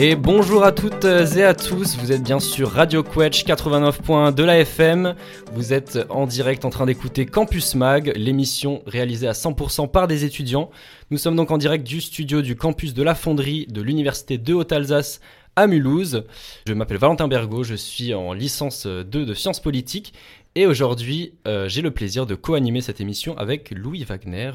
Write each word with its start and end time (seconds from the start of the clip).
Et 0.00 0.14
bonjour 0.14 0.62
à 0.62 0.70
toutes 0.70 1.04
et 1.04 1.42
à 1.42 1.54
tous, 1.54 1.96
vous 1.96 2.12
êtes 2.12 2.22
bien 2.22 2.38
sur 2.38 2.70
Radio 2.70 3.02
Quetch 3.02 3.44
89.1 3.44 4.32
de 4.32 4.44
la 4.44 4.60
FM. 4.60 5.16
Vous 5.54 5.72
êtes 5.72 5.98
en 6.08 6.28
direct 6.28 6.64
en 6.64 6.70
train 6.70 6.86
d'écouter 6.86 7.26
Campus 7.26 7.74
Mag, 7.74 8.12
l'émission 8.14 8.80
réalisée 8.86 9.26
à 9.26 9.32
100% 9.32 9.90
par 9.90 10.06
des 10.06 10.24
étudiants. 10.24 10.70
Nous 11.10 11.18
sommes 11.18 11.34
donc 11.34 11.50
en 11.50 11.58
direct 11.58 11.84
du 11.84 12.00
studio 12.00 12.42
du 12.42 12.54
campus 12.54 12.94
de 12.94 13.02
la 13.02 13.16
Fonderie 13.16 13.66
de 13.66 13.82
l'Université 13.82 14.38
de 14.38 14.54
Haute-Alsace 14.54 15.18
à 15.56 15.66
Mulhouse. 15.66 16.22
Je 16.68 16.74
m'appelle 16.74 16.98
Valentin 16.98 17.26
Bergot, 17.26 17.64
je 17.64 17.74
suis 17.74 18.14
en 18.14 18.32
licence 18.32 18.86
2 18.86 19.04
de 19.04 19.34
sciences 19.34 19.58
politiques 19.58 20.14
et 20.54 20.66
aujourd'hui 20.66 21.34
euh, 21.48 21.68
j'ai 21.68 21.82
le 21.82 21.90
plaisir 21.90 22.24
de 22.24 22.36
co-animer 22.36 22.82
cette 22.82 23.00
émission 23.00 23.36
avec 23.36 23.72
Louis 23.72 24.04
Wagner, 24.04 24.52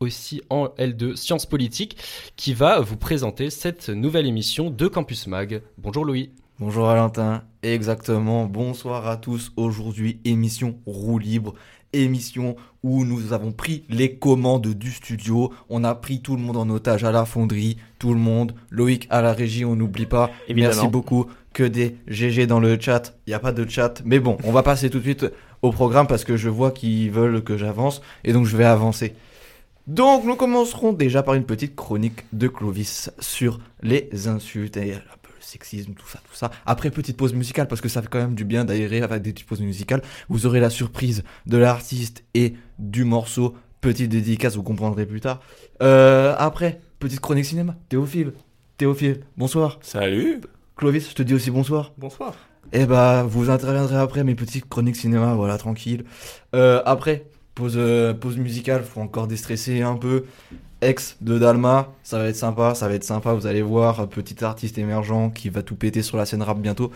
aussi 0.00 0.42
en 0.50 0.66
L2 0.78 1.16
Sciences 1.16 1.46
Politiques, 1.46 1.96
qui 2.36 2.54
va 2.54 2.80
vous 2.80 2.96
présenter 2.96 3.50
cette 3.50 3.88
nouvelle 3.88 4.26
émission 4.26 4.70
de 4.70 4.86
Campus 4.88 5.26
Mag. 5.26 5.62
Bonjour 5.78 6.04
Louis. 6.04 6.30
Bonjour 6.58 6.86
Valentin, 6.86 7.42
exactement, 7.62 8.46
bonsoir 8.46 9.06
à 9.06 9.18
tous. 9.18 9.52
Aujourd'hui, 9.56 10.20
émission 10.24 10.78
roue 10.86 11.18
libre, 11.18 11.54
émission 11.92 12.56
où 12.82 13.04
nous 13.04 13.32
avons 13.32 13.52
pris 13.52 13.84
les 13.90 14.16
commandes 14.16 14.66
du 14.66 14.90
studio. 14.90 15.52
On 15.68 15.84
a 15.84 15.94
pris 15.94 16.20
tout 16.20 16.36
le 16.36 16.42
monde 16.42 16.56
en 16.56 16.70
otage 16.70 17.04
à 17.04 17.12
la 17.12 17.24
fonderie, 17.24 17.76
tout 17.98 18.14
le 18.14 18.20
monde. 18.20 18.54
Loïc 18.70 19.06
à 19.10 19.20
la 19.20 19.32
régie, 19.32 19.64
on 19.64 19.76
n'oublie 19.76 20.06
pas. 20.06 20.30
Merci 20.54 20.88
beaucoup. 20.88 21.26
Que 21.52 21.64
des 21.64 21.96
GG 22.06 22.46
dans 22.46 22.60
le 22.60 22.78
chat. 22.80 23.18
Il 23.26 23.30
n'y 23.30 23.34
a 23.34 23.38
pas 23.38 23.52
de 23.52 23.68
chat. 23.68 24.02
Mais 24.04 24.20
bon, 24.20 24.36
on 24.44 24.52
va 24.52 24.62
passer 24.62 24.88
tout 24.88 24.98
de 24.98 25.04
suite 25.04 25.26
au 25.62 25.72
programme 25.72 26.06
parce 26.06 26.24
que 26.24 26.36
je 26.36 26.48
vois 26.48 26.70
qu'ils 26.70 27.10
veulent 27.10 27.42
que 27.42 27.56
j'avance 27.56 28.02
et 28.24 28.32
donc 28.32 28.46
je 28.46 28.56
vais 28.56 28.64
avancer. 28.64 29.14
Donc 29.86 30.24
nous 30.24 30.34
commencerons 30.34 30.92
déjà 30.92 31.22
par 31.22 31.34
une 31.34 31.44
petite 31.44 31.76
chronique 31.76 32.24
de 32.32 32.48
Clovis 32.48 33.10
sur 33.20 33.60
les 33.82 34.26
insultes 34.26 34.76
et 34.76 34.94
un 34.94 35.18
peu 35.22 35.30
le 35.36 35.40
sexisme, 35.42 35.92
tout 35.94 36.08
ça, 36.08 36.18
tout 36.28 36.34
ça. 36.34 36.50
Après 36.66 36.90
petite 36.90 37.16
pause 37.16 37.34
musicale 37.34 37.68
parce 37.68 37.80
que 37.80 37.88
ça 37.88 38.02
fait 38.02 38.08
quand 38.08 38.18
même 38.18 38.34
du 38.34 38.44
bien 38.44 38.64
d'aérer 38.64 39.02
avec 39.02 39.22
des 39.22 39.32
petites 39.32 39.46
pauses 39.46 39.60
musicales. 39.60 40.02
Vous 40.28 40.44
aurez 40.44 40.58
la 40.58 40.70
surprise 40.70 41.22
de 41.46 41.56
l'artiste 41.56 42.24
et 42.34 42.54
du 42.80 43.04
morceau. 43.04 43.54
Petite 43.80 44.10
dédicace, 44.10 44.56
vous 44.56 44.64
comprendrez 44.64 45.06
plus 45.06 45.20
tard. 45.20 45.40
Euh, 45.80 46.34
après, 46.36 46.80
petite 46.98 47.20
chronique 47.20 47.44
cinéma. 47.44 47.76
Théophile, 47.88 48.32
Théophile, 48.78 49.20
bonsoir. 49.36 49.78
Salut. 49.82 50.40
Clovis, 50.76 51.08
je 51.08 51.14
te 51.14 51.22
dis 51.22 51.32
aussi 51.32 51.52
bonsoir. 51.52 51.92
Bonsoir. 51.96 52.34
Eh 52.72 52.86
bah, 52.86 53.22
vous 53.22 53.50
interviendrez 53.50 53.96
après 53.96 54.24
mes 54.24 54.34
petites 54.34 54.68
chroniques 54.68 54.96
cinéma, 54.96 55.34
voilà, 55.34 55.56
tranquille. 55.56 56.04
Euh, 56.54 56.82
après, 56.84 57.26
Pause, 57.56 57.76
euh, 57.78 58.12
pause 58.12 58.36
musicale, 58.36 58.84
faut 58.84 59.00
encore 59.00 59.26
déstresser 59.26 59.80
un 59.80 59.96
peu. 59.96 60.24
Ex 60.82 61.16
de 61.22 61.38
Dalma, 61.38 61.94
ça 62.02 62.18
va 62.18 62.28
être 62.28 62.36
sympa, 62.36 62.74
ça 62.74 62.86
va 62.86 62.92
être 62.92 63.02
sympa, 63.02 63.32
vous 63.32 63.46
allez 63.46 63.62
voir, 63.62 64.06
petit 64.08 64.44
artiste 64.44 64.76
émergent 64.76 65.32
qui 65.34 65.48
va 65.48 65.62
tout 65.62 65.74
péter 65.74 66.02
sur 66.02 66.18
la 66.18 66.26
scène 66.26 66.42
rap 66.42 66.60
bientôt. 66.60 66.92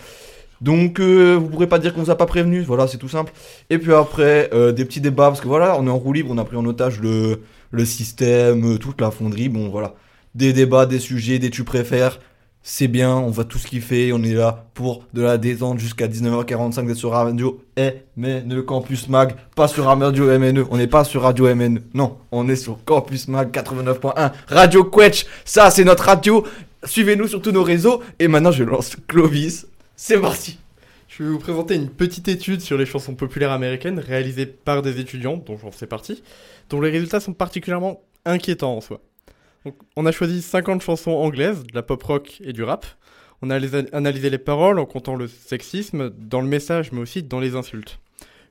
Donc 0.60 1.00
euh, 1.00 1.36
vous 1.40 1.48
pourrez 1.48 1.66
pas 1.66 1.78
dire 1.78 1.94
qu'on 1.94 2.02
vous 2.02 2.10
a 2.10 2.18
pas 2.18 2.26
prévenu, 2.26 2.60
voilà, 2.60 2.86
c'est 2.86 2.98
tout 2.98 3.08
simple. 3.08 3.32
Et 3.70 3.78
puis 3.78 3.94
après, 3.94 4.50
euh, 4.52 4.70
des 4.72 4.84
petits 4.84 5.00
débats, 5.00 5.28
parce 5.28 5.40
que 5.40 5.48
voilà, 5.48 5.78
on 5.80 5.86
est 5.86 5.90
en 5.90 5.96
roue 5.96 6.12
libre, 6.12 6.28
on 6.30 6.36
a 6.36 6.44
pris 6.44 6.56
en 6.56 6.66
otage 6.66 7.00
le 7.00 7.84
système, 7.86 8.78
toute 8.78 9.00
la 9.00 9.10
fonderie, 9.10 9.48
bon 9.48 9.70
voilà. 9.70 9.94
Des 10.34 10.52
débats, 10.52 10.84
des 10.84 10.98
sujets, 10.98 11.38
des 11.38 11.48
tu 11.48 11.64
préfères, 11.64 12.20
c'est 12.62 12.88
bien, 12.88 13.14
on 13.16 13.30
voit 13.30 13.44
tout 13.44 13.58
ce 13.58 13.66
qu'il 13.66 13.80
fait, 13.80 14.12
on 14.12 14.22
est 14.22 14.34
là 14.34 14.66
pour 14.74 15.04
de 15.14 15.22
la 15.22 15.38
détente 15.38 15.78
jusqu'à 15.78 16.08
19h45 16.08 16.86
d'être 16.86 16.96
sur 16.96 17.12
Radio 17.12 17.64
MNE 18.16 18.62
Campus 18.62 19.08
Mag, 19.08 19.34
pas 19.56 19.66
sur 19.66 19.84
Radio 19.86 20.26
MNE, 20.38 20.66
on 20.70 20.76
n'est 20.76 20.86
pas 20.86 21.04
sur 21.04 21.22
Radio 21.22 21.54
MNE, 21.54 21.80
non, 21.94 22.18
on 22.32 22.48
est 22.48 22.56
sur 22.56 22.84
Campus 22.84 23.28
Mag 23.28 23.50
89.1, 23.50 24.32
Radio 24.48 24.84
Quetch, 24.84 25.26
ça 25.44 25.70
c'est 25.70 25.84
notre 25.84 26.04
radio, 26.04 26.46
suivez-nous 26.84 27.28
sur 27.28 27.40
tous 27.40 27.52
nos 27.52 27.62
réseaux, 27.62 28.02
et 28.18 28.28
maintenant 28.28 28.52
je 28.52 28.64
lance 28.64 28.96
Clovis, 29.08 29.66
c'est 29.96 30.20
parti. 30.20 30.58
Je 31.08 31.24
vais 31.24 31.30
vous 31.30 31.38
présenter 31.38 31.74
une 31.74 31.88
petite 31.88 32.28
étude 32.28 32.60
sur 32.60 32.78
les 32.78 32.86
chansons 32.86 33.14
populaires 33.14 33.52
américaines 33.52 33.98
réalisée 33.98 34.46
par 34.46 34.80
des 34.80 35.00
étudiants, 35.00 35.36
dont 35.36 35.58
j'en 35.58 35.70
fais 35.70 35.86
partie, 35.86 36.22
dont 36.68 36.80
les 36.80 36.90
résultats 36.90 37.20
sont 37.20 37.32
particulièrement 37.32 38.00
inquiétants 38.24 38.76
en 38.76 38.80
soi 38.80 39.00
on 39.96 40.06
a 40.06 40.12
choisi 40.12 40.42
50 40.42 40.82
chansons 40.82 41.12
anglaises, 41.12 41.62
de 41.64 41.74
la 41.74 41.82
pop 41.82 42.02
rock 42.02 42.40
et 42.44 42.52
du 42.52 42.62
rap. 42.62 42.86
On 43.42 43.50
a 43.50 43.56
analysé 43.92 44.30
les 44.30 44.38
paroles 44.38 44.78
en 44.78 44.86
comptant 44.86 45.16
le 45.16 45.26
sexisme 45.26 46.10
dans 46.10 46.40
le 46.40 46.46
message, 46.46 46.92
mais 46.92 47.00
aussi 47.00 47.22
dans 47.22 47.40
les 47.40 47.54
insultes. 47.54 47.98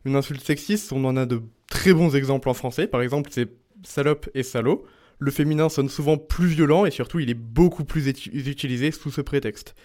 Une 0.06 0.16
insulte 0.16 0.44
sexiste, 0.44 0.92
on 0.92 1.06
en 1.06 1.16
a 1.18 1.26
de 1.26 1.42
très 1.68 1.94
bons 1.94 2.16
exemples 2.16 2.50
en 2.50 2.54
français. 2.54 2.88
Par 2.88 3.02
exemple, 3.02 3.30
c'est 3.32 3.50
salope 3.84 4.30
et 4.34 4.44
salaud. 4.44 4.86
Le 5.20 5.32
féminin 5.32 5.70
sonne 5.70 5.90
souvent 5.90 6.18
plus 6.18 6.48
violent 6.48 6.86
et 6.86 6.92
surtout, 6.92 7.20
il 7.20 7.30
est 7.30 7.36
beaucoup 7.36 7.84
plus 7.84 8.08
utilisé 8.08 8.92
sous 8.92 9.12
ce 9.12 9.22
prétexte. 9.22 9.76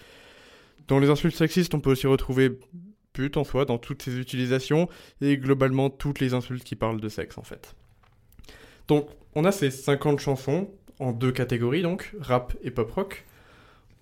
Dans 0.87 0.99
les 0.99 1.09
insultes 1.09 1.35
sexistes, 1.35 1.73
on 1.73 1.81
peut 1.81 1.91
aussi 1.91 2.07
retrouver 2.07 2.57
pute 3.13 3.37
en 3.37 3.43
soi 3.43 3.65
dans 3.65 3.77
toutes 3.77 4.01
ses 4.01 4.17
utilisations 4.17 4.89
et 5.21 5.37
globalement 5.37 5.89
toutes 5.89 6.19
les 6.19 6.33
insultes 6.33 6.63
qui 6.63 6.75
parlent 6.75 6.99
de 6.99 7.09
sexe 7.09 7.37
en 7.37 7.43
fait. 7.43 7.75
Donc, 8.87 9.07
on 9.33 9.45
a 9.45 9.51
ces 9.51 9.71
50 9.71 10.19
chansons 10.19 10.69
en 10.99 11.11
deux 11.11 11.31
catégories 11.31 11.81
donc, 11.81 12.13
rap 12.19 12.55
et 12.63 12.71
pop 12.71 12.91
rock. 12.91 13.25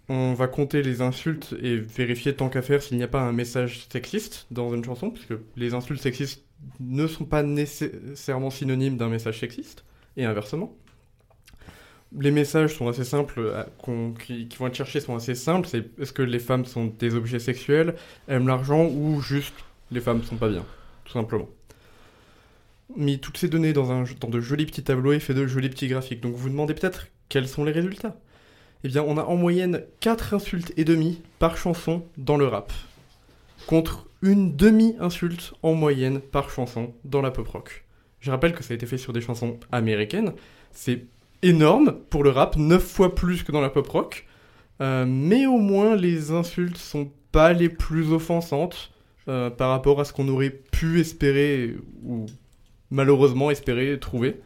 On 0.09 0.33
va 0.33 0.47
compter 0.47 0.81
les 0.83 1.01
insultes 1.01 1.55
et 1.61 1.77
vérifier 1.77 2.35
tant 2.35 2.49
qu'à 2.49 2.61
faire 2.61 2.83
s'il 2.83 2.97
n'y 2.97 3.03
a 3.03 3.07
pas 3.07 3.21
un 3.21 3.31
message 3.31 3.87
sexiste 3.89 4.47
dans 4.51 4.73
une 4.73 4.83
chanson, 4.83 5.09
puisque 5.09 5.33
les 5.55 5.73
insultes 5.73 6.01
sexistes 6.01 6.43
ne 6.79 7.07
sont 7.07 7.25
pas 7.25 7.41
nécessairement 7.41 8.49
synonymes 8.49 8.97
d'un 8.97 9.09
message 9.09 9.39
sexiste, 9.39 9.85
et 10.17 10.25
inversement. 10.25 10.75
Les 12.19 12.31
messages 12.31 12.75
sont 12.75 12.87
assez 12.87 13.05
simples, 13.05 13.39
euh, 13.39 14.11
qui, 14.19 14.47
vont 14.59 14.67
être 14.67 14.75
cherchés 14.75 14.99
sont 14.99 15.15
assez 15.15 15.35
simples, 15.35 15.67
c'est 15.67 15.85
est-ce 15.99 16.13
que 16.13 16.21
les 16.21 16.39
femmes 16.39 16.65
sont 16.65 16.85
des 16.85 17.15
objets 17.15 17.39
sexuels, 17.39 17.95
aiment 18.27 18.47
l'argent, 18.47 18.85
ou 18.85 19.21
juste 19.21 19.55
les 19.89 20.01
femmes 20.01 20.21
sont 20.23 20.35
pas 20.35 20.49
bien, 20.49 20.65
tout 21.05 21.13
simplement 21.13 21.47
mis 22.95 23.19
toutes 23.19 23.37
ces 23.37 23.47
données 23.47 23.73
dans, 23.73 23.91
un, 23.91 24.03
dans 24.19 24.29
de 24.29 24.39
jolis 24.39 24.65
petits 24.65 24.83
tableaux 24.83 25.13
et 25.13 25.19
fait 25.19 25.33
de 25.33 25.47
jolis 25.47 25.69
petits 25.69 25.87
graphiques. 25.87 26.21
Donc 26.21 26.33
vous 26.33 26.43
vous 26.43 26.49
demandez 26.49 26.73
peut-être 26.73 27.07
quels 27.29 27.47
sont 27.47 27.63
les 27.63 27.71
résultats 27.71 28.15
Eh 28.83 28.87
bien, 28.87 29.03
on 29.03 29.17
a 29.17 29.23
en 29.23 29.35
moyenne 29.35 29.83
4 29.99 30.33
insultes 30.33 30.73
et 30.77 30.83
demi 30.83 31.21
par 31.39 31.57
chanson 31.57 32.05
dans 32.17 32.37
le 32.37 32.47
rap, 32.47 32.71
contre 33.67 34.07
une 34.21 34.55
demi-insulte 34.55 35.53
en 35.63 35.73
moyenne 35.73 36.19
par 36.19 36.49
chanson 36.49 36.93
dans 37.03 37.21
la 37.21 37.31
pop 37.31 37.47
rock. 37.47 37.85
Je 38.19 38.31
rappelle 38.31 38.53
que 38.53 38.63
ça 38.63 38.73
a 38.73 38.75
été 38.75 38.85
fait 38.85 38.97
sur 38.97 39.11
des 39.11 39.19
chansons 39.19 39.59
américaines. 39.71 40.33
C'est 40.71 41.05
énorme 41.41 41.97
pour 42.09 42.23
le 42.23 42.29
rap, 42.29 42.55
9 42.55 42.81
fois 42.81 43.15
plus 43.15 43.43
que 43.43 43.51
dans 43.51 43.61
la 43.61 43.69
pop 43.69 43.87
rock. 43.87 44.25
Euh, 44.81 45.05
mais 45.05 45.45
au 45.45 45.57
moins, 45.57 45.95
les 45.95 46.31
insultes 46.31 46.77
sont 46.77 47.11
pas 47.31 47.51
les 47.51 47.69
plus 47.69 48.11
offensantes 48.11 48.91
euh, 49.27 49.49
par 49.49 49.69
rapport 49.69 49.99
à 49.99 50.05
ce 50.05 50.13
qu'on 50.13 50.27
aurait 50.29 50.49
pu 50.49 50.99
espérer 50.99 51.75
ou 52.03 52.25
malheureusement 52.93 53.51
espérer 53.51 53.99
trouver. 53.99 54.39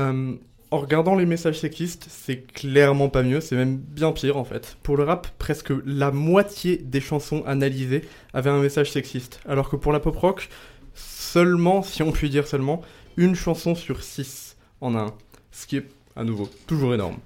Euh, 0.00 0.34
en 0.70 0.78
regardant 0.78 1.14
les 1.14 1.26
messages 1.26 1.60
sexistes, 1.60 2.06
c'est 2.08 2.52
clairement 2.52 3.08
pas 3.08 3.22
mieux, 3.22 3.40
c'est 3.40 3.54
même 3.54 3.76
bien 3.76 4.10
pire 4.10 4.36
en 4.36 4.44
fait. 4.44 4.76
Pour 4.82 4.96
le 4.96 5.04
rap, 5.04 5.28
presque 5.38 5.72
la 5.86 6.10
moitié 6.10 6.78
des 6.78 7.00
chansons 7.00 7.44
analysées 7.46 8.02
avaient 8.32 8.50
un 8.50 8.60
message 8.60 8.90
sexiste, 8.90 9.40
alors 9.46 9.70
que 9.70 9.76
pour 9.76 9.92
la 9.92 10.00
pop 10.00 10.16
rock, 10.16 10.48
seulement, 10.94 11.82
si 11.82 12.02
on 12.02 12.10
peut 12.10 12.28
dire 12.28 12.48
seulement, 12.48 12.82
une 13.16 13.36
chanson 13.36 13.76
sur 13.76 14.02
six 14.02 14.56
en 14.80 14.96
a 14.96 15.00
un. 15.00 15.14
Ce 15.52 15.66
qui 15.66 15.76
est, 15.76 15.86
à 16.16 16.24
nouveau, 16.24 16.48
toujours 16.66 16.94
énorme. 16.94 17.18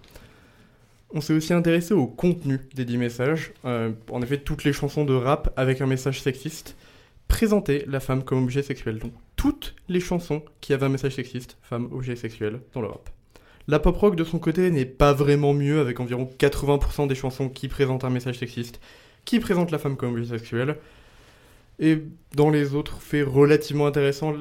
On 1.15 1.23
s'est 1.23 1.33
aussi 1.33 1.55
intéressé 1.55 1.95
au 1.95 2.07
contenu 2.07 2.61
des 2.75 2.85
10 2.85 2.99
messages. 2.99 3.53
Euh, 3.65 3.93
en 4.11 4.21
effet, 4.21 4.37
toutes 4.37 4.65
les 4.65 4.75
chansons 4.75 5.07
de 5.07 5.15
rap 5.15 5.55
avec 5.57 5.81
un 5.81 5.87
message 5.87 6.21
sexiste 6.21 6.77
présentaient 7.29 7.85
la 7.87 8.01
femme 8.01 8.25
comme 8.25 8.43
objet 8.43 8.63
sexuel. 8.63 9.01
Toutes 9.39 9.77
les 9.89 10.01
chansons 10.01 10.43
qui 10.61 10.75
avaient 10.75 10.87
un 10.87 10.91
message 10.91 11.15
sexiste, 11.15 11.57
femme, 11.63 11.89
objet 11.93 12.17
sexuel, 12.17 12.61
dans 12.75 12.83
le 12.83 12.89
rap. 12.89 13.09
La 13.69 13.79
pop 13.79 13.97
rock 13.97 14.17
de 14.17 14.25
son 14.25 14.41
côté 14.41 14.71
n'est 14.71 14.85
pas 14.85 15.13
vraiment 15.13 15.55
mieux 15.55 15.79
avec 15.79 16.01
environ 16.01 16.29
80% 16.39 17.07
des 17.07 17.15
chansons 17.15 17.49
qui 17.49 17.69
présentent 17.69 18.05
un 18.05 18.11
message 18.11 18.39
sexiste, 18.39 18.81
qui 19.25 19.39
présentent 19.39 19.71
la 19.71 19.79
femme 19.79 19.97
comme 19.97 20.15
objet 20.15 20.37
sexuel. 20.37 20.77
Et 21.79 22.03
dans 22.35 22.51
les 22.51 22.75
autres 22.75 23.01
faits 23.01 23.25
relativement 23.29 23.87
intéressants 23.87 24.35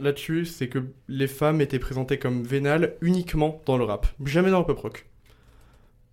là-dessus, 0.00 0.46
c'est 0.46 0.68
que 0.68 0.86
les 1.08 1.26
femmes 1.26 1.60
étaient 1.60 1.78
présentées 1.78 2.18
comme 2.18 2.42
vénales 2.42 2.94
uniquement 3.02 3.60
dans 3.66 3.76
le 3.76 3.84
rap, 3.84 4.06
jamais 4.24 4.50
dans 4.50 4.60
le 4.60 4.64
pop 4.64 4.78
rock. 4.78 5.06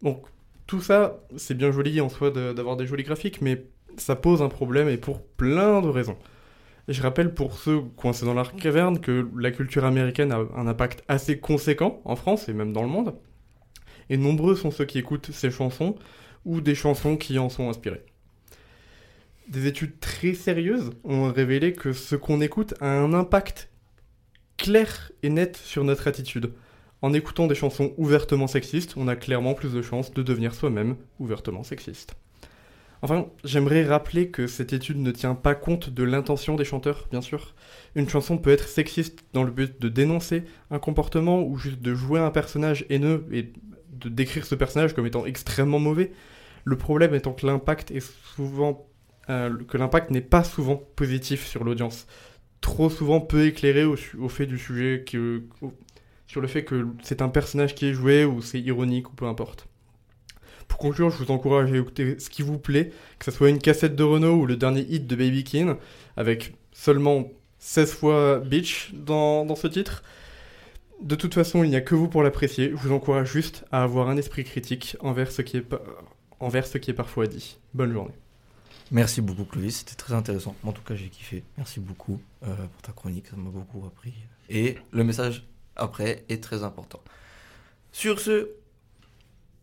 Donc 0.01 0.25
tout 0.68 0.81
ça, 0.81 1.22
c'est 1.38 1.56
bien 1.56 1.72
joli 1.72 2.01
en 2.01 2.10
soi 2.10 2.31
d'avoir 2.31 2.75
des 2.75 2.86
jolis 2.86 3.04
graphiques, 3.04 3.42
mais 3.42 3.63
ça 3.95 4.18
pose 4.18 4.42
un 4.42 4.50
problème 4.50 4.89
et 4.89 4.98
pour 4.98 5.22
plein 5.22 5.81
de 5.81 5.88
raisons. 5.88 6.18
Je 6.89 7.03
rappelle 7.03 7.36
pour 7.36 7.59
ceux 7.59 7.81
coincés 7.81 8.25
dans 8.25 8.33
la 8.33 8.44
caverne 8.44 9.00
que 9.00 9.30
la 9.38 9.51
culture 9.51 9.86
américaine 9.86 10.31
a 10.31 10.39
un 10.56 10.65
impact 10.65 11.03
assez 11.07 11.38
conséquent 11.38 12.01
en 12.03 12.15
France 12.15 12.50
et 12.50 12.53
même 12.53 12.74
dans 12.74 12.81
le 12.81 12.88
monde. 12.88 13.13
Et 14.09 14.18
nombreux 14.18 14.56
sont 14.56 14.71
ceux 14.71 14.86
qui 14.86 14.97
écoutent 14.97 15.30
ces 15.31 15.51
chansons 15.51 15.95
ou 16.45 16.62
des 16.62 16.74
chansons 16.74 17.15
qui 17.15 17.38
en 17.38 17.50
sont 17.50 17.69
inspirées. 17.69 18.03
Des 19.50 19.68
études 19.68 20.00
très 20.00 20.33
sérieuses 20.33 20.89
ont 21.03 21.31
révélé 21.31 21.74
que 21.74 21.94
ce 21.94 22.15
qu'on 22.15 22.41
écoute 22.41 22.74
a 22.81 22.89
un 22.89 23.13
impact 23.13 23.69
clair 24.57 25.12
et 25.21 25.30
net 25.30 25.57
sur 25.57 25.83
notre 25.83 26.07
attitude. 26.07 26.53
En 27.03 27.13
écoutant 27.13 27.45
des 27.45 27.53
chansons 27.53 27.94
ouvertement 27.97 28.47
sexistes, 28.47 28.95
on 28.97 29.07
a 29.07 29.15
clairement 29.15 29.53
plus 29.53 29.74
de 29.74 29.83
chances 29.83 30.12
de 30.12 30.24
devenir 30.24 30.56
soi-même 30.56 30.95
ouvertement 31.19 31.62
sexiste. 31.62 32.15
Enfin, 33.01 33.28
j'aimerais 33.46 33.86
rappeler 33.86 34.30
que 34.30 34.46
cette 34.48 34.74
étude 34.74 34.98
ne 34.98 35.12
tient 35.12 35.36
pas 35.36 35.56
compte 35.56 35.90
de 35.90 36.04
l'intention 36.04 36.56
des 36.56 36.66
chanteurs, 36.66 37.07
bien 37.12 37.22
sûr. 37.22 37.56
Une 37.96 38.10
chanson 38.10 38.38
peut 38.38 38.51
être 38.51 38.68
sexiste 38.68 39.24
dans 39.34 39.44
le 39.44 39.51
but 39.51 39.81
de 39.81 39.88
dénoncer 39.88 40.44
un 40.69 40.80
comportement 40.80 41.42
ou 41.42 41.57
juste 41.57 41.81
de 41.81 41.96
jouer 41.96 42.19
un 42.19 42.31
personnage 42.31 42.86
haineux 42.90 43.25
et 43.31 43.54
de 43.94 44.10
décrire 44.10 44.46
ce 44.46 44.56
personnage 44.56 44.94
comme 44.94 45.06
étant 45.06 45.25
extrêmement 45.25 45.80
mauvais. 45.80 46.12
Le 46.66 46.78
problème 46.78 47.16
étant 47.16 47.31
que 47.31 47.46
l'impact 47.46 47.92
est 47.92 48.06
souvent 48.36 48.90
euh, 49.30 49.56
que 49.68 49.78
l'impact 49.78 50.10
n'est 50.10 50.22
pas 50.22 50.44
souvent 50.44 50.75
positif 50.75 51.46
sur 51.46 51.63
l'audience. 51.63 52.07
Trop 52.62 52.90
souvent 52.90 53.22
peu 53.22 53.46
éclairé 53.46 53.86
au, 53.86 53.96
fait 53.96 54.48
du 54.48 54.57
sujet, 54.57 55.06
sur 56.28 56.42
le 56.42 56.48
fait 56.48 56.63
que 56.63 56.88
c'est 57.04 57.22
un 57.22 57.30
personnage 57.30 57.75
qui 57.75 57.86
est 57.86 57.94
joué 57.94 58.25
ou 58.25 58.42
c'est 58.42 58.60
ironique 58.60 59.10
ou 59.12 59.13
peu 59.13 59.25
importe. 59.25 59.69
Pour 60.69 60.80
conclure, 60.80 61.10
je 61.10 61.18
vous 61.18 61.31
encourage 61.31 61.74
à 61.74 61.77
écouter 61.77 62.18
ce 62.19 62.30
qui 62.30 62.42
vous 62.42 62.57
plaît, 62.57 62.94
que 63.18 63.25
ce 63.25 63.31
soit 63.31 63.50
une 63.50 63.60
cassette 63.60 63.98
de 63.98 64.04
Renault 64.04 64.36
ou 64.36 64.45
le 64.45 64.56
dernier 64.56 64.86
hit 64.88 65.06
de 65.06 65.16
Baby 65.16 65.44
King, 65.44 65.75
avec 66.16 66.54
seulement 66.71 67.27
16 67.57 67.92
fois 67.92 68.39
Beach 68.39 68.92
dans, 68.94 69.45
dans 69.45 69.56
ce 69.56 69.68
titre. 69.68 70.04
De 71.01 71.16
toute 71.16 71.33
façon, 71.33 71.63
il 71.63 71.69
n'y 71.69 71.75
a 71.75 71.81
que 71.81 71.95
vous 71.95 72.07
pour 72.07 72.24
l'apprécier. 72.24 72.69
Je 72.69 72.75
vous 72.75 72.94
encourage 72.94 73.31
juste 73.31 73.66
à 73.71 73.83
avoir 73.83 74.10
un 74.10 74.16
esprit 74.16 74.45
critique 74.45 74.95
envers 75.01 75.31
ce 75.31 75.42
qui 75.42 75.57
est, 75.57 75.66
envers 76.39 76.66
ce 76.66 76.77
qui 76.77 76.92
est 76.92 76.94
parfois 76.94 77.27
dit. 77.27 77.57
Bonne 77.74 77.92
journée. 77.92 78.15
Merci 78.92 79.22
beaucoup 79.22 79.45
Clovis, 79.45 79.77
c'était 79.77 79.95
très 79.95 80.13
intéressant. 80.13 80.56
En 80.63 80.72
tout 80.72 80.81
cas, 80.81 80.95
j'ai 80.95 81.10
kiffé. 81.10 81.44
Merci 81.57 81.80
beaucoup 81.80 82.19
euh, 82.44 82.56
pour 82.56 82.81
ta 82.81 82.92
chronique, 82.92 83.27
ça 83.27 83.36
m'a 83.36 83.50
beaucoup 83.50 83.86
appris. 83.86 84.13
Et 84.50 84.77
le 84.92 85.04
message 85.04 85.45
après 85.75 86.24
est 86.30 86.44
très 86.44 86.63
important. 86.63 87.00
Sur 87.92 88.19
ce, 88.19 88.50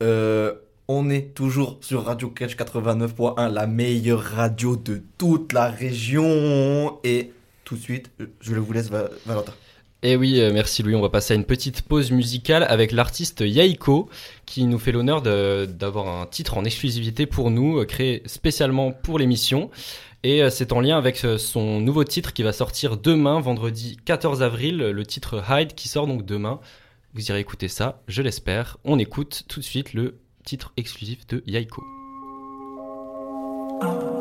euh, 0.03 0.55
on 0.89 1.11
est 1.11 1.35
toujours 1.35 1.79
sur 1.81 2.05
Radio 2.05 2.29
Catch 2.29 2.57
89.1, 2.57 3.53
la 3.53 3.67
meilleure 3.67 4.23
radio 4.23 4.77
de 4.77 5.03
toute 5.19 5.53
la 5.53 5.69
région. 5.69 6.99
Et 7.03 7.33
tout 7.65 7.77
de 7.77 7.81
suite, 7.81 8.11
je 8.41 8.55
vous 8.55 8.73
laisse, 8.73 8.91
Valentin. 8.91 9.53
Et 10.03 10.13
eh 10.13 10.17
oui, 10.17 10.41
euh, 10.41 10.53
merci 10.53 10.83
Louis. 10.83 10.95
On 10.95 11.01
va 11.01 11.09
passer 11.09 11.33
à 11.33 11.37
une 11.37 11.45
petite 11.45 11.83
pause 11.83 12.13
musicale 12.13 12.65
avec 12.69 12.93
l'artiste 12.93 13.41
Yaiko 13.41 14.09
qui 14.45 14.65
nous 14.65 14.79
fait 14.79 14.93
l'honneur 14.93 15.23
d'avoir 15.23 16.21
un 16.21 16.27
titre 16.27 16.59
en 16.59 16.65
exclusivité 16.65 17.27
pour 17.27 17.51
nous, 17.51 17.79
euh, 17.81 17.85
créé 17.87 18.23
spécialement 18.27 18.93
pour 18.93 19.19
l'émission. 19.19 19.71
Et 20.23 20.43
euh, 20.43 20.51
c'est 20.51 20.73
en 20.73 20.81
lien 20.81 20.97
avec 20.99 21.17
son 21.17 21.81
nouveau 21.81 22.05
titre 22.05 22.33
qui 22.33 22.45
va 22.45 22.53
sortir 22.53 22.97
demain, 22.99 23.41
vendredi 23.41 23.97
14 24.05 24.43
avril, 24.43 24.77
le 24.77 25.07
titre 25.07 25.43
Hide 25.51 25.75
qui 25.75 25.89
sort 25.89 26.07
donc 26.07 26.25
demain. 26.25 26.61
Vous 27.15 27.31
irez 27.31 27.41
écouter 27.41 27.67
ça, 27.67 28.03
je 28.07 28.23
l'espère. 28.23 28.77
On 28.85 28.99
écoute 28.99 29.45
tout 29.49 29.59
de 29.59 29.65
suite 29.65 29.95
le 29.95 30.19
titre 30.47 30.73
exclusif 30.77 31.27
de 31.27 31.43
Yaiko. 31.47 31.83
Sur 33.83 34.16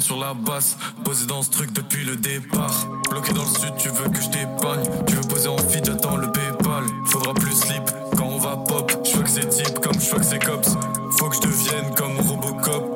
sur 0.00 0.18
la 0.18 0.34
basse. 0.34 0.76
Posé 1.04 1.26
dans 1.26 1.42
ce 1.42 1.50
truc 1.50 1.72
depuis 1.72 2.04
le 2.04 2.16
départ. 2.16 2.86
Bloqué 3.10 3.32
dans 3.32 3.42
le 3.42 3.48
sud, 3.48 3.74
tu 3.78 3.88
veux 3.88 4.08
que 4.08 4.20
je 4.20 4.28
t'épargne. 4.30 4.84
Tu 5.06 5.14
veux 5.14 5.28
poser 5.28 5.48
en 5.48 5.58
feed, 5.58 5.84
j'attends 5.84 6.16
le 6.16 6.30
PayPal. 6.30 6.84
Faudra 7.06 7.34
plus 7.34 7.54
slip 7.54 7.82
quand 8.16 8.26
on 8.26 8.38
va 8.38 8.56
pop. 8.56 8.92
Je 9.04 9.18
que 9.18 9.30
c'est 9.30 9.48
type 9.48 9.80
comme 9.80 9.98
je 10.00 10.14
que 10.14 10.24
c'est 10.24 10.38
cops. 10.38 10.76
Faut 11.18 11.28
que 11.28 11.36
je 11.36 11.40
devienne 11.42 11.94
comme 11.94 12.18
Robocop. 12.20 12.91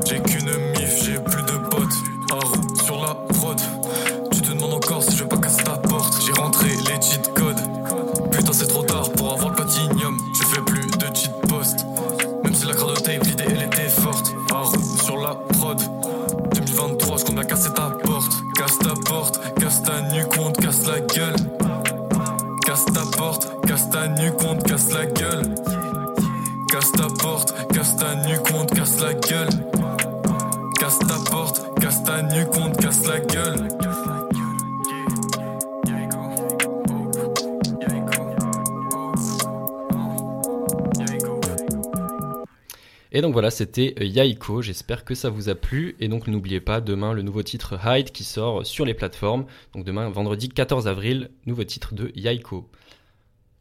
Et 43.11 43.21
donc 43.21 43.33
voilà, 43.33 43.51
c'était 43.51 43.95
Yaiko, 43.99 44.63
j'espère 44.63 45.05
que 45.05 45.17
ça 45.17 45.29
vous 45.29 45.49
a 45.49 45.57
plu. 45.57 45.97
Et 45.99 46.07
donc 46.07 46.29
n'oubliez 46.29 46.61
pas, 46.61 46.81
demain 46.81 47.13
le 47.13 47.23
nouveau 47.23 47.43
titre 47.43 47.81
Hide 47.85 48.13
qui 48.13 48.23
sort 48.23 48.65
sur 48.65 48.85
les 48.85 48.95
plateformes. 48.95 49.47
Donc 49.75 49.85
demain, 49.85 50.09
vendredi 50.09 50.51
14 50.51 50.87
avril, 50.87 51.31
nouveau 51.47 51.65
titre 51.65 51.95
de 51.95 52.13
Yaiko. 52.15 52.69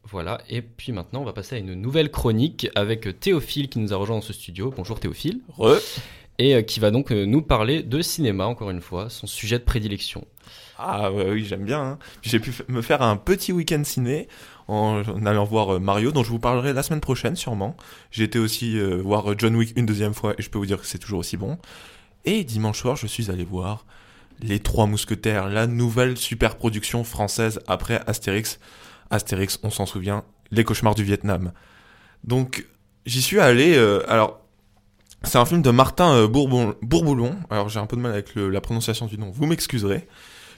Voilà, 0.08 0.40
et 0.48 0.62
puis 0.62 0.92
maintenant 0.92 1.22
on 1.22 1.24
va 1.24 1.32
passer 1.32 1.56
à 1.56 1.58
une 1.58 1.74
nouvelle 1.74 2.12
chronique 2.12 2.68
avec 2.76 3.18
Théophile 3.18 3.68
qui 3.68 3.80
nous 3.80 3.92
a 3.92 3.96
rejoint 3.96 4.16
dans 4.16 4.22
ce 4.22 4.32
studio. 4.32 4.72
Bonjour 4.76 5.00
Théophile. 5.00 5.40
Re. 5.58 5.78
Et 6.38 6.54
euh, 6.54 6.62
qui 6.62 6.78
va 6.78 6.92
donc 6.92 7.10
euh, 7.10 7.24
nous 7.24 7.42
parler 7.42 7.82
de 7.82 8.00
cinéma, 8.02 8.46
encore 8.46 8.70
une 8.70 8.82
fois, 8.82 9.10
son 9.10 9.26
sujet 9.26 9.58
de 9.58 9.64
prédilection. 9.64 10.24
Ah 10.78 11.10
ouais, 11.10 11.30
oui, 11.30 11.44
j'aime 11.44 11.64
bien. 11.64 11.80
Hein. 11.80 11.98
J'ai 12.22 12.38
pu 12.38 12.52
me 12.68 12.82
faire 12.82 13.02
un 13.02 13.16
petit 13.16 13.52
week-end 13.52 13.82
ciné 13.82 14.28
en, 14.68 15.02
en 15.02 15.26
allant 15.26 15.44
voir 15.44 15.74
euh, 15.74 15.78
Mario, 15.80 16.12
dont 16.12 16.22
je 16.22 16.30
vous 16.30 16.38
parlerai 16.38 16.72
la 16.72 16.82
semaine 16.84 17.00
prochaine 17.00 17.34
sûrement. 17.34 17.76
J'ai 18.12 18.24
été 18.24 18.38
aussi 18.38 18.78
euh, 18.78 18.96
voir 19.02 19.36
John 19.38 19.56
Wick 19.56 19.72
une 19.76 19.86
deuxième 19.86 20.14
fois 20.14 20.34
et 20.38 20.42
je 20.42 20.50
peux 20.50 20.58
vous 20.58 20.66
dire 20.66 20.80
que 20.80 20.86
c'est 20.86 20.98
toujours 20.98 21.20
aussi 21.20 21.36
bon. 21.36 21.58
Et 22.24 22.44
dimanche 22.44 22.78
soir, 22.78 22.96
je 22.96 23.06
suis 23.06 23.30
allé 23.30 23.44
voir 23.44 23.86
Les 24.40 24.60
Trois 24.60 24.86
Mousquetaires, 24.86 25.48
la 25.48 25.66
nouvelle 25.66 26.16
super 26.16 26.56
production 26.56 27.02
française 27.02 27.60
après 27.66 28.00
Astérix. 28.06 28.60
Astérix, 29.10 29.58
on 29.62 29.70
s'en 29.70 29.86
souvient, 29.86 30.24
Les 30.50 30.64
Cauchemars 30.64 30.94
du 30.94 31.04
Vietnam. 31.04 31.52
Donc 32.24 32.66
j'y 33.04 33.22
suis 33.22 33.40
allé. 33.40 33.74
euh, 33.76 34.02
alors 34.10 34.40
c'est 35.22 35.38
un 35.38 35.44
film 35.44 35.62
de 35.62 35.70
Martin 35.70 36.12
euh, 36.12 36.28
Bourboulon. 36.28 37.36
Alors 37.50 37.68
j'ai 37.68 37.80
un 37.80 37.86
peu 37.86 37.96
de 37.96 38.02
mal 38.02 38.12
avec 38.12 38.34
la 38.34 38.60
prononciation 38.60 39.06
du 39.06 39.18
nom. 39.18 39.30
Vous 39.30 39.46
m'excuserez. 39.46 40.06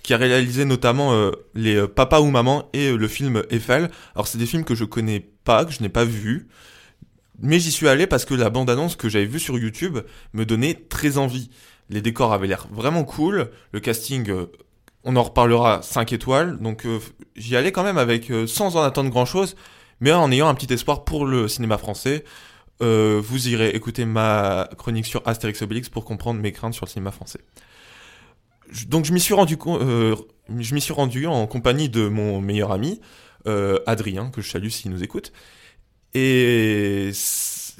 Qui 0.02 0.14
a 0.14 0.16
réalisé 0.16 0.64
notamment 0.64 1.12
euh, 1.12 1.32
les 1.54 1.86
Papa 1.86 2.20
ou 2.20 2.30
Maman 2.30 2.68
et 2.72 2.92
le 2.92 3.08
film 3.08 3.42
Eiffel. 3.50 3.90
Alors 4.14 4.26
c'est 4.26 4.38
des 4.38 4.46
films 4.46 4.64
que 4.64 4.74
je 4.74 4.84
connais 4.84 5.20
pas, 5.44 5.64
que 5.64 5.72
je 5.72 5.82
n'ai 5.82 5.88
pas 5.88 6.04
vus. 6.04 6.48
Mais 7.40 7.60
j'y 7.60 7.70
suis 7.70 7.88
allé 7.88 8.06
parce 8.06 8.24
que 8.24 8.34
la 8.34 8.50
bande-annonce 8.50 8.96
que 8.96 9.08
j'avais 9.08 9.26
vue 9.26 9.38
sur 9.40 9.58
YouTube 9.58 9.98
me 10.32 10.44
donnait 10.44 10.74
très 10.74 11.18
envie. 11.18 11.50
Les 11.90 12.02
décors 12.02 12.32
avaient 12.32 12.46
l'air 12.46 12.66
vraiment 12.70 13.04
cool. 13.04 13.50
Le 13.72 13.80
casting, 13.80 14.30
on 15.04 15.16
en 15.16 15.22
reparlera 15.22 15.80
5 15.82 16.12
étoiles. 16.12 16.58
Donc 16.58 16.84
euh, 16.86 16.98
j'y 17.36 17.56
allais 17.56 17.72
quand 17.72 17.84
même 17.84 17.98
avec 17.98 18.30
euh, 18.30 18.46
sans 18.46 18.76
en 18.76 18.82
attendre 18.82 19.10
grand-chose, 19.10 19.56
mais 20.00 20.12
en 20.12 20.30
ayant 20.30 20.48
un 20.48 20.54
petit 20.54 20.72
espoir 20.72 21.04
pour 21.04 21.26
le 21.26 21.48
cinéma 21.48 21.78
français. 21.78 22.24
Euh, 22.80 23.20
vous 23.24 23.48
irez 23.48 23.70
écouter 23.70 24.04
ma 24.04 24.68
chronique 24.78 25.06
sur 25.06 25.26
Astérix 25.26 25.62
Obélix 25.62 25.88
pour 25.88 26.04
comprendre 26.04 26.40
mes 26.40 26.52
craintes 26.52 26.74
sur 26.74 26.86
le 26.86 26.90
cinéma 26.90 27.10
français. 27.10 27.40
Donc 28.86 29.04
je 29.04 29.12
m'y 29.12 29.20
suis 29.20 29.34
rendu 29.34 29.56
je 29.64 30.74
m'y 30.74 30.80
suis 30.80 30.92
rendu 30.92 31.26
en 31.26 31.46
compagnie 31.46 31.88
de 31.88 32.06
mon 32.08 32.40
meilleur 32.40 32.70
ami 32.70 33.00
Adrien 33.86 34.30
que 34.30 34.42
je 34.42 34.50
salue 34.50 34.68
s'il 34.68 34.90
nous 34.90 35.02
écoute. 35.02 35.32
Et 36.14 37.10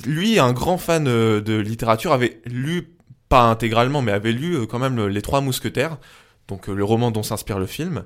lui, 0.07 0.39
un 0.39 0.53
grand 0.53 0.79
fan 0.79 1.05
de 1.05 1.55
littérature, 1.59 2.13
avait 2.13 2.41
lu 2.47 2.95
pas 3.29 3.43
intégralement, 3.43 4.01
mais 4.03 4.13
avait 4.13 4.33
lu 4.33 4.67
quand 4.67 4.79
même 4.79 4.97
le- 4.97 5.09
Les 5.09 5.23
Trois 5.23 5.41
Mousquetaires, 5.43 5.99
donc 6.49 6.69
euh, 6.69 6.75
le 6.75 6.85
roman 6.85 7.11
dont 7.11 7.23
s'inspire 7.23 7.59
le 7.59 7.67
film. 7.67 8.05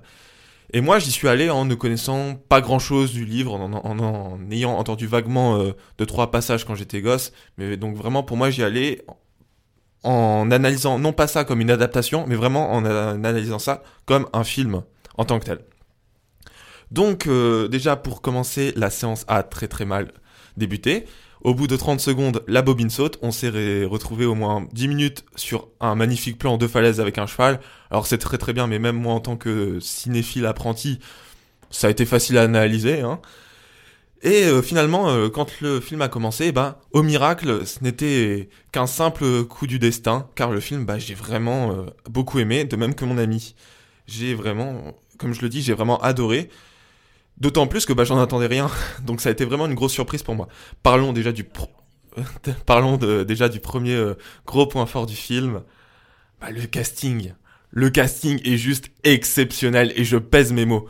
Et 0.75 0.81
moi, 0.81 0.99
j'y 0.99 1.11
suis 1.11 1.29
allé 1.29 1.51
en 1.51 1.65
ne 1.65 1.75
connaissant 1.75 2.35
pas 2.35 2.61
grand-chose 2.61 3.13
du 3.13 3.25
livre, 3.25 3.55
en, 3.55 3.73
en- 3.73 4.51
ayant 4.51 4.73
entendu 4.79 5.07
vaguement 5.07 5.57
euh, 5.59 5.73
deux 5.99 6.07
trois 6.07 6.31
passages 6.31 6.65
quand 6.65 6.75
j'étais 6.75 7.03
gosse, 7.03 7.33
mais 7.59 7.77
donc 7.77 7.95
vraiment 7.97 8.23
pour 8.23 8.37
moi, 8.37 8.51
j'y 8.51 8.63
allais 8.63 9.05
en 10.03 10.51
analysant 10.51 10.99
non 10.99 11.13
pas 11.13 11.27
ça 11.27 11.45
comme 11.45 11.61
une 11.61 11.71
adaptation, 11.71 12.25
mais 12.27 12.35
vraiment 12.37 12.73
en 12.73 12.85
analysant 12.85 13.59
ça 13.59 13.83
comme 14.07 14.27
un 14.33 14.45
film 14.45 14.83
en 15.19 15.25
tant 15.25 15.39
que 15.39 15.45
tel. 15.45 15.59
Donc 16.91 17.27
euh, 17.27 17.69
déjà 17.69 17.97
pour 17.97 18.21
commencer, 18.23 18.73
la 18.77 18.91
séance 18.91 19.25
a 19.29 19.43
très 19.43 19.69
très 19.69 19.85
mal 19.85 20.13
débuté. 20.57 21.07
Au 21.43 21.55
bout 21.55 21.67
de 21.67 21.77
30 21.77 22.01
secondes, 22.01 22.45
la 22.47 22.63
bobine 22.63 22.89
saute. 22.89 23.19
On 23.21 23.33
s'est 23.33 23.85
retrouvé 23.85 24.25
au 24.25 24.37
moins 24.37 24.67
10 24.73 24.89
minutes 24.89 25.25
sur 25.35 25.69
un 25.81 25.97
magnifique 25.97 26.39
plan 26.39 26.57
de 26.57 26.69
falaise 26.69 27.01
avec 27.01 27.19
un 27.19 27.27
cheval. 27.27 27.61
Alors 27.91 28.07
c'est 28.07 28.19
très 28.19 28.39
très 28.39 28.53
bien, 28.53 28.69
mais 28.69 28.79
même 28.79 28.97
moi 28.97 29.15
en 29.15 29.21
tant 29.21 29.37
que 29.37 29.81
cinéphile 29.81 30.47
apprenti, 30.47 31.01
ça 31.71 31.89
a 31.89 31.91
été 31.91 32.07
facile 32.07 32.39
à 32.39 32.43
analyser. 32.43 33.01
Hein. 33.01 33.21
Et 34.23 34.45
euh, 34.45 34.63
finalement, 34.63 35.09
euh, 35.11 35.29
quand 35.31 35.61
le 35.61 35.81
film 35.81 36.01
a 36.01 36.09
commencé, 36.09 36.53
bah, 36.53 36.81
au 36.93 37.03
miracle, 37.03 37.67
ce 37.67 37.83
n'était 37.83 38.49
qu'un 38.71 38.87
simple 38.87 39.45
coup 39.45 39.67
du 39.67 39.81
destin, 39.81 40.29
car 40.37 40.53
le 40.53 40.61
film, 40.61 40.85
bah, 40.85 40.99
j'ai 40.99 41.15
vraiment 41.15 41.73
euh, 41.73 41.87
beaucoup 42.09 42.39
aimé, 42.39 42.65
de 42.65 42.77
même 42.77 42.95
que 42.95 43.05
mon 43.05 43.19
ami. 43.19 43.57
J'ai 44.07 44.35
vraiment, 44.35 44.95
comme 45.19 45.35
je 45.35 45.43
le 45.43 45.49
dis, 45.49 45.61
j'ai 45.61 45.75
vraiment 45.75 46.01
adoré. 46.01 46.51
D'autant 47.39 47.67
plus 47.67 47.87
que 47.87 47.93
bah, 47.93 48.05
j'en 48.05 48.21
attendais 48.21 48.47
rien, 48.47 48.71
donc 49.03 49.21
ça 49.21 49.29
a 49.29 49.33
été 49.33 49.45
vraiment 49.45 49.67
une 49.67 49.75
grosse 49.75 49.93
surprise 49.93 50.23
pour 50.23 50.35
moi. 50.35 50.49
Parlons 50.83 51.13
déjà 51.13 51.33
du, 51.33 51.45
premier 53.63 54.13
gros 54.47 54.67
point 54.67 54.87
fort 54.87 55.07
du 55.07 55.17
film, 55.17 55.63
bah, 56.41 56.51
le 56.51 56.67
casting. 56.67 57.35
Le 57.71 57.91
casting 57.91 58.41
est 58.45 58.59
juste 58.59 58.91
exceptionnel 59.03 59.93
et 59.97 60.05
je 60.05 60.19
pèse 60.19 60.53
mes 60.53 60.67
mots. 60.67 60.87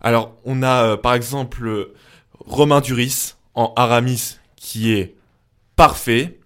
Alors, 0.00 0.36
on 0.44 0.62
a 0.62 0.96
par 0.98 1.14
exemple 1.14 1.90
Romain 2.38 2.80
Duris 2.80 3.34
en 3.54 3.72
Aramis 3.76 4.38
qui 4.56 4.92
est 4.92 5.16
parfait. 5.76 6.38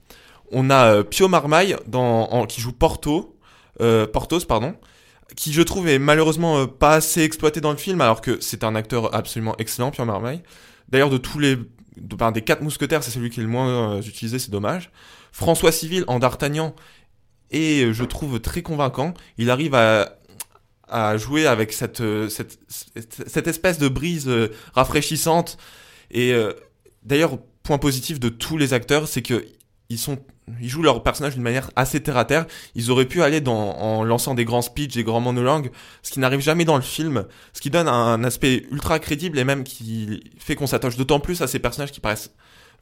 On 0.50 0.70
a 0.70 0.94
euh, 0.94 1.02
Pio 1.02 1.28
Marmaille 1.28 1.76
qui 2.48 2.60
joue 2.60 2.72
Porto, 2.72 3.36
euh, 3.80 4.06
Portos, 4.06 4.44
pardon, 4.46 4.74
qui 5.36 5.52
je 5.52 5.62
trouve 5.62 5.88
est 5.88 5.98
malheureusement 5.98 6.58
euh, 6.58 6.66
pas 6.66 6.94
assez 6.94 7.22
exploité 7.22 7.60
dans 7.60 7.70
le 7.70 7.76
film, 7.76 8.00
alors 8.00 8.20
que 8.20 8.40
c'est 8.40 8.64
un 8.64 8.74
acteur 8.74 9.14
absolument 9.14 9.56
excellent, 9.58 9.90
Pio 9.90 10.04
Marmaille. 10.04 10.42
D'ailleurs, 10.88 11.10
de 11.10 11.18
tous 11.18 11.38
les, 11.38 11.56
des 11.96 12.42
quatre 12.42 12.62
mousquetaires, 12.62 13.02
c'est 13.02 13.10
celui 13.10 13.30
qui 13.30 13.40
est 13.40 13.42
le 13.42 13.48
moins 13.48 14.00
utilisé, 14.00 14.38
c'est 14.38 14.50
dommage. 14.50 14.90
François 15.32 15.72
Civil 15.72 16.04
en 16.06 16.18
D'Artagnan 16.18 16.74
est, 17.50 17.92
je 17.92 18.04
trouve, 18.04 18.40
très 18.40 18.62
convaincant. 18.62 19.14
Il 19.38 19.50
arrive 19.50 19.74
à, 19.74 20.18
à 20.88 21.16
jouer 21.16 21.46
avec 21.46 21.72
cette, 21.72 22.02
cette, 22.28 22.58
cette 23.26 23.46
espèce 23.46 23.78
de 23.78 23.88
brise 23.88 24.30
rafraîchissante 24.74 25.56
et 26.10 26.32
euh, 26.32 26.52
d'ailleurs, 27.02 27.38
point 27.62 27.78
positif 27.78 28.20
de 28.20 28.28
tous 28.28 28.58
les 28.58 28.74
acteurs, 28.74 29.08
c'est 29.08 29.22
que 29.22 29.44
ils 30.60 30.68
jouent 30.68 30.82
leur 30.82 31.02
personnage 31.02 31.34
d'une 31.34 31.42
manière 31.42 31.70
assez 31.76 32.02
terre 32.02 32.16
à 32.16 32.24
terre. 32.24 32.46
Ils 32.74 32.90
auraient 32.90 33.06
pu 33.06 33.22
aller 33.22 33.42
en 33.46 34.04
lançant 34.04 34.34
des 34.34 34.44
grands 34.44 34.62
speeches, 34.62 34.94
des 34.94 35.04
grands 35.04 35.20
monologues, 35.20 35.70
ce 36.02 36.10
qui 36.10 36.20
n'arrive 36.20 36.40
jamais 36.40 36.64
dans 36.64 36.76
le 36.76 36.82
film, 36.82 37.26
ce 37.52 37.60
qui 37.60 37.70
donne 37.70 37.88
un 37.88 38.24
aspect 38.24 38.66
ultra 38.70 38.98
crédible 38.98 39.38
et 39.38 39.44
même 39.44 39.64
qui 39.64 40.20
fait 40.38 40.54
qu'on 40.54 40.66
s'attache 40.66 40.96
d'autant 40.96 41.20
plus 41.20 41.42
à 41.42 41.46
ces 41.46 41.58
personnages 41.58 41.92
qui 41.92 42.00
paraissent 42.00 42.32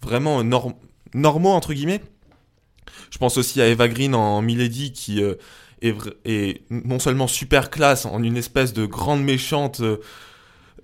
vraiment 0.03 0.43
normaux 1.15 1.51
entre 1.51 1.73
guillemets. 1.73 2.03
Je 3.11 3.19
pense 3.19 3.37
aussi 3.37 3.61
à 3.61 3.69
Eva 3.69 3.89
Green 3.89 4.15
en 4.15 4.43
Milady 4.43 4.93
qui 4.93 5.23
euh, 5.23 5.35
est, 5.83 6.63
non 6.71 6.99
seulement 6.99 7.27
super 7.27 7.71
classe 7.71 8.07
en 8.07 8.23
une 8.23 8.37
espèce 8.37 8.73
de 8.73 8.87
grande 8.87 9.23
méchante 9.23 9.81
euh, 9.81 9.99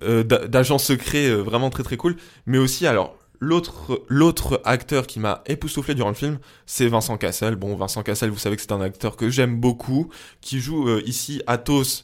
euh, 0.03 0.23
d'agents 0.23 0.77
secrets 0.77 1.27
euh, 1.27 1.41
vraiment 1.41 1.69
très 1.69 1.83
très 1.83 1.97
cool. 1.97 2.17
Mais 2.45 2.57
aussi, 2.57 2.85
alors, 2.85 3.17
l'autre 3.39 4.03
l'autre 4.07 4.61
acteur 4.65 5.07
qui 5.07 5.19
m'a 5.19 5.43
époustouflé 5.45 5.95
durant 5.95 6.09
le 6.09 6.15
film, 6.15 6.39
c'est 6.65 6.87
Vincent 6.87 7.17
Cassel. 7.17 7.55
Bon, 7.55 7.75
Vincent 7.75 8.03
Cassel, 8.03 8.29
vous 8.29 8.37
savez 8.37 8.55
que 8.55 8.61
c'est 8.61 8.71
un 8.71 8.81
acteur 8.81 9.15
que 9.15 9.29
j'aime 9.29 9.59
beaucoup, 9.59 10.09
qui 10.41 10.59
joue 10.59 10.87
euh, 10.87 11.01
ici 11.05 11.41
Athos 11.47 12.03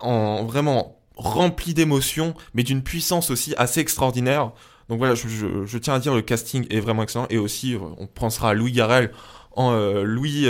en 0.00 0.44
vraiment 0.44 0.98
rempli 1.16 1.74
d'émotions, 1.74 2.34
mais 2.54 2.62
d'une 2.62 2.82
puissance 2.82 3.30
aussi 3.30 3.54
assez 3.56 3.80
extraordinaire. 3.80 4.52
Donc 4.88 4.98
voilà, 4.98 5.14
je, 5.14 5.78
tiens 5.78 5.94
à 5.94 5.98
dire 5.98 6.14
le 6.14 6.22
casting 6.22 6.66
est 6.70 6.80
vraiment 6.80 7.02
excellent 7.02 7.26
et 7.30 7.38
aussi 7.38 7.76
on 7.98 8.06
pensera 8.06 8.54
Louis 8.54 8.72
Garrel 8.72 9.10
en 9.52 9.72
Louis 10.04 10.46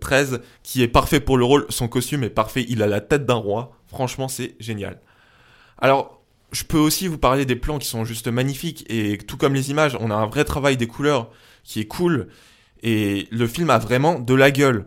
XIII 0.00 0.38
qui 0.62 0.82
est 0.82 0.88
parfait 0.88 1.18
pour 1.18 1.38
le 1.38 1.44
rôle. 1.44 1.66
Son 1.70 1.88
costume 1.88 2.22
est 2.22 2.30
parfait, 2.30 2.64
il 2.68 2.82
a 2.82 2.86
la 2.86 3.00
tête 3.00 3.26
d'un 3.26 3.34
roi. 3.34 3.72
Franchement, 3.88 4.28
c'est 4.28 4.54
génial. 4.60 5.00
Alors, 5.78 6.19
je 6.52 6.64
peux 6.64 6.78
aussi 6.78 7.06
vous 7.06 7.18
parler 7.18 7.44
des 7.44 7.56
plans 7.56 7.78
qui 7.78 7.88
sont 7.88 8.04
juste 8.04 8.28
magnifiques 8.28 8.84
et 8.88 9.18
tout 9.18 9.36
comme 9.36 9.54
les 9.54 9.70
images, 9.70 9.96
on 10.00 10.10
a 10.10 10.14
un 10.14 10.26
vrai 10.26 10.44
travail 10.44 10.76
des 10.76 10.86
couleurs 10.86 11.30
qui 11.64 11.80
est 11.80 11.86
cool 11.86 12.28
et 12.82 13.28
le 13.30 13.46
film 13.46 13.70
a 13.70 13.78
vraiment 13.78 14.18
de 14.18 14.34
la 14.34 14.50
gueule. 14.50 14.86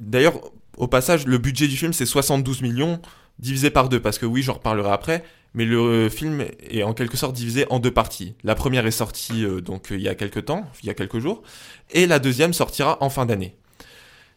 D'ailleurs, 0.00 0.40
au 0.76 0.86
passage, 0.86 1.26
le 1.26 1.38
budget 1.38 1.68
du 1.68 1.76
film 1.76 1.92
c'est 1.92 2.06
72 2.06 2.62
millions 2.62 3.00
divisé 3.38 3.70
par 3.70 3.88
deux 3.88 4.00
parce 4.00 4.18
que 4.18 4.26
oui, 4.26 4.42
j'en 4.42 4.54
reparlerai 4.54 4.90
après, 4.90 5.24
mais 5.54 5.64
le 5.64 6.08
film 6.08 6.44
est 6.70 6.82
en 6.82 6.94
quelque 6.94 7.16
sorte 7.16 7.34
divisé 7.34 7.66
en 7.70 7.78
deux 7.78 7.90
parties. 7.90 8.34
La 8.44 8.54
première 8.54 8.86
est 8.86 8.90
sortie 8.90 9.44
euh, 9.44 9.60
donc 9.60 9.88
il 9.90 10.00
y 10.00 10.08
a 10.08 10.14
quelques 10.14 10.44
temps, 10.44 10.66
il 10.82 10.86
y 10.86 10.90
a 10.90 10.94
quelques 10.94 11.18
jours, 11.18 11.42
et 11.90 12.06
la 12.06 12.18
deuxième 12.18 12.52
sortira 12.52 12.98
en 13.00 13.10
fin 13.10 13.26
d'année. 13.26 13.56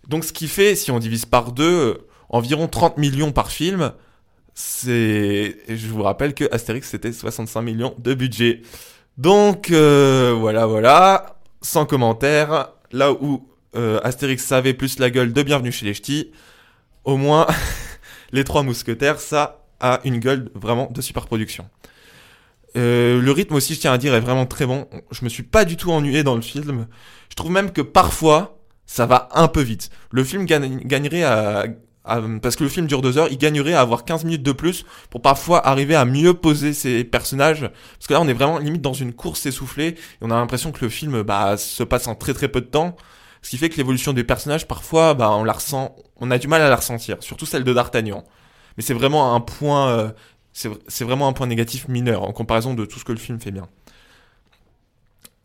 Donc 0.08 0.24
ce 0.24 0.34
qui 0.34 0.48
fait, 0.48 0.76
si 0.76 0.92
on 0.92 1.00
divise 1.00 1.26
par 1.26 1.52
deux, 1.52 1.64
euh, 1.64 2.08
environ 2.30 2.68
30 2.68 2.98
millions 2.98 3.32
par 3.32 3.52
film, 3.52 3.94
c'est, 4.56 5.58
je 5.68 5.88
vous 5.88 6.02
rappelle 6.02 6.34
que 6.34 6.46
Astérix 6.52 6.90
c'était 6.90 7.12
65 7.12 7.62
millions 7.62 7.94
de 8.00 8.14
budget. 8.14 8.62
Donc 9.18 9.70
euh, 9.70 10.34
voilà, 10.38 10.66
voilà, 10.66 11.38
sans 11.62 11.86
commentaire. 11.86 12.70
Là 12.92 13.12
où 13.12 13.48
euh, 13.76 14.00
Astérix 14.04 14.44
savait 14.44 14.74
plus 14.74 14.98
la 15.00 15.10
gueule 15.10 15.34
de 15.34 15.44
Bienvenue 15.44 15.74
chez 15.74 15.86
les 15.86 15.94
Ch'tis, 15.94 16.32
au 17.04 17.18
moins 17.18 17.46
les 18.32 18.46
trois 18.46 18.64
mousquetaires, 18.64 19.20
ça 19.20 19.66
a 19.82 20.00
une 20.06 20.20
gueule 20.20 20.50
vraiment 20.56 20.90
de 20.90 21.02
super 21.02 21.26
production. 21.26 21.70
Euh, 22.78 23.22
le 23.22 23.32
rythme 23.32 23.56
aussi, 23.56 23.76
je 23.76 23.82
tiens 23.82 23.92
à 23.92 23.98
dire, 23.98 24.16
est 24.16 24.22
vraiment 24.22 24.46
très 24.46 24.66
bon. 24.66 24.88
Je 25.12 25.26
me 25.26 25.30
suis 25.30 25.44
pas 25.44 25.66
du 25.66 25.76
tout 25.76 25.92
ennuyé 25.92 26.24
dans 26.24 26.36
le 26.36 26.42
film. 26.42 26.88
Je 27.30 27.36
trouve 27.36 27.52
même 27.52 27.72
que 27.72 27.82
parfois, 27.82 28.58
ça 28.86 29.06
va 29.06 29.28
un 29.34 29.50
peu 29.50 29.62
vite. 29.62 29.90
Le 30.12 30.24
film 30.24 30.46
gagnerait 30.46 31.24
à 31.24 31.66
parce 32.42 32.56
que 32.56 32.64
le 32.64 32.70
film 32.70 32.88
dure 32.88 33.02
deux 33.02 33.18
heures, 33.18 33.28
il 33.32 33.38
gagnerait 33.38 33.74
à 33.74 33.82
avoir 33.82 34.06
15 34.06 34.26
minutes 34.26 34.44
de 34.44 34.52
plus 34.52 34.86
pour 35.10 35.22
parfois 35.22 35.66
arriver 35.68 35.96
à 35.96 36.06
mieux 36.06 36.34
poser 36.34 36.74
ses 36.74 37.04
personnages. 37.04 37.62
Parce 37.62 38.08
que 38.08 38.14
là, 38.14 38.22
on 38.22 38.28
est 38.28 38.34
vraiment 38.34 38.60
limite 38.60 38.82
dans 38.82 38.94
une 38.94 39.14
course 39.14 39.46
essoufflée 39.46 39.88
et 39.88 39.98
on 40.22 40.32
a 40.32 40.36
l'impression 40.36 40.72
que 40.72 40.84
le 40.84 40.90
film 40.90 41.24
bah, 41.24 41.58
se 41.58 41.84
passe 41.84 42.08
en 42.08 42.16
très 42.16 42.34
très 42.34 42.48
peu 42.48 42.62
de 42.62 42.68
temps. 42.68 42.96
Ce 43.42 43.50
qui 43.50 43.58
fait 43.58 43.70
que 43.70 43.78
l'évolution 43.78 44.14
des 44.14 44.24
personnages, 44.24 44.68
parfois, 44.68 45.14
bah, 45.14 45.32
on 45.32 45.44
la 45.44 45.54
ressent, 45.54 45.96
on 46.18 46.32
a 46.32 46.38
du 46.38 46.48
mal 46.48 46.62
à 46.62 46.70
la 46.70 46.76
ressentir, 46.76 47.18
surtout 47.20 47.46
celle 47.46 47.64
de 47.64 47.74
D'Artagnan. 47.74 48.24
Mais 48.78 48.84
c'est 48.84 48.94
vraiment 48.94 49.36
un 49.36 49.40
point, 49.40 49.90
euh, 49.90 50.10
c'est 50.52 51.04
vraiment 51.04 51.28
un 51.28 51.34
point 51.34 51.48
négatif 51.48 51.88
mineur 51.88 52.24
en 52.24 52.32
comparaison 52.32 52.74
de 52.74 52.86
tout 52.86 53.00
ce 53.00 53.06
que 53.06 53.12
le 53.12 53.20
film 53.20 53.40
fait 53.40 53.52
bien. 53.52 53.68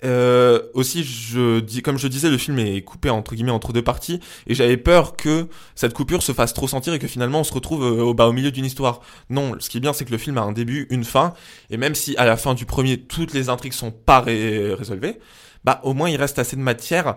Euh, 0.05 0.63
aussi, 0.75 1.05
je 1.05 1.61
dis, 1.61 1.83
comme 1.83 1.99
je 1.99 2.09
disais, 2.09 2.31
le 2.31 2.39
film 2.39 2.59
est 2.59 2.83
coupé 2.83 3.11
entre 3.11 3.35
guillemets 3.35 3.51
entre 3.51 3.73
deux 3.73 3.83
parties, 3.83 4.21
et 4.47 4.55
j'avais 4.55 4.77
peur 4.77 5.17
que 5.17 5.47
cette 5.75 5.93
coupure 5.93 6.23
se 6.23 6.33
fasse 6.33 6.55
trop 6.55 6.69
sentir 6.69 6.95
et 6.95 6.99
que 6.99 7.07
finalement 7.07 7.41
on 7.41 7.45
se 7.45 7.53
retrouve 7.53 7.85
euh, 7.85 8.03
au, 8.03 8.15
bah, 8.15 8.27
au 8.27 8.33
milieu 8.33 8.51
d'une 8.51 8.65
histoire. 8.65 9.01
Non, 9.29 9.57
ce 9.59 9.69
qui 9.69 9.77
est 9.77 9.81
bien, 9.81 9.93
c'est 9.93 10.05
que 10.05 10.13
le 10.13 10.19
film 10.19 10.39
a 10.39 10.43
un 10.43 10.53
début, 10.53 10.87
une 10.91 11.05
fin, 11.05 11.35
et 11.71 11.77
même 11.77 11.95
si 11.95 12.17
à 12.17 12.25
la 12.25 12.37
fin 12.37 12.55
du 12.55 12.65
premier 12.67 12.99
toutes 12.99 13.35
les 13.35 13.49
intrigues 13.49 13.73
sont 13.73 13.91
pas 13.91 14.21
ré 14.21 14.75
résolvées, 14.75 15.19
bah 15.65 15.81
au 15.85 15.95
moins 15.95 16.09
il 16.09 16.17
reste 16.17 16.39
assez 16.39 16.57
de 16.57 16.63
matière, 16.63 17.17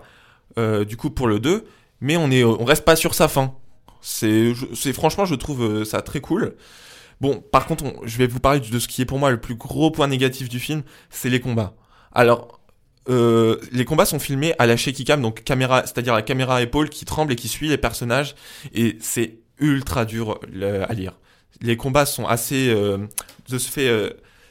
euh, 0.58 0.84
du 0.84 0.96
coup 0.96 1.10
pour 1.10 1.26
le 1.26 1.40
2, 1.40 1.64
mais 2.00 2.16
on 2.16 2.30
est, 2.30 2.44
on 2.44 2.64
reste 2.64 2.84
pas 2.84 2.96
sur 2.96 3.14
sa 3.14 3.28
fin. 3.28 3.54
C'est, 4.00 4.52
c'est 4.74 4.92
franchement, 4.92 5.24
je 5.24 5.34
trouve 5.34 5.64
euh, 5.64 5.84
ça 5.84 6.02
très 6.02 6.20
cool. 6.20 6.56
Bon, 7.20 7.40
par 7.40 7.66
contre, 7.66 7.84
je 8.04 8.18
vais 8.18 8.26
vous 8.26 8.40
parler 8.40 8.60
de 8.60 8.78
ce 8.78 8.88
qui 8.88 9.00
est 9.02 9.06
pour 9.06 9.18
moi 9.18 9.30
le 9.30 9.40
plus 9.40 9.54
gros 9.54 9.90
point 9.90 10.08
négatif 10.08 10.48
du 10.48 10.60
film, 10.60 10.82
c'est 11.10 11.30
les 11.30 11.40
combats. 11.40 11.74
Alors, 12.12 12.60
euh, 13.08 13.58
les 13.72 13.84
combats 13.84 14.06
sont 14.06 14.18
filmés 14.18 14.54
à 14.58 14.66
la 14.66 14.76
shaky 14.76 15.04
cam, 15.04 15.20
donc 15.20 15.44
caméra, 15.44 15.82
c'est-à-dire 15.82 16.14
la 16.14 16.22
caméra 16.22 16.56
à 16.56 16.62
épaule 16.62 16.88
qui 16.88 17.04
tremble 17.04 17.32
et 17.32 17.36
qui 17.36 17.48
suit 17.48 17.68
les 17.68 17.78
personnages, 17.78 18.34
et 18.72 18.96
c'est 19.00 19.38
ultra 19.58 20.04
dur 20.04 20.40
à 20.88 20.94
lire. 20.94 21.18
Les 21.60 21.76
combats 21.76 22.06
sont 22.06 22.26
assez, 22.26 22.68
euh, 22.70 22.98
de 23.48 23.58
ce 23.58 23.70
fait, 23.70 23.88
euh, 23.88 24.10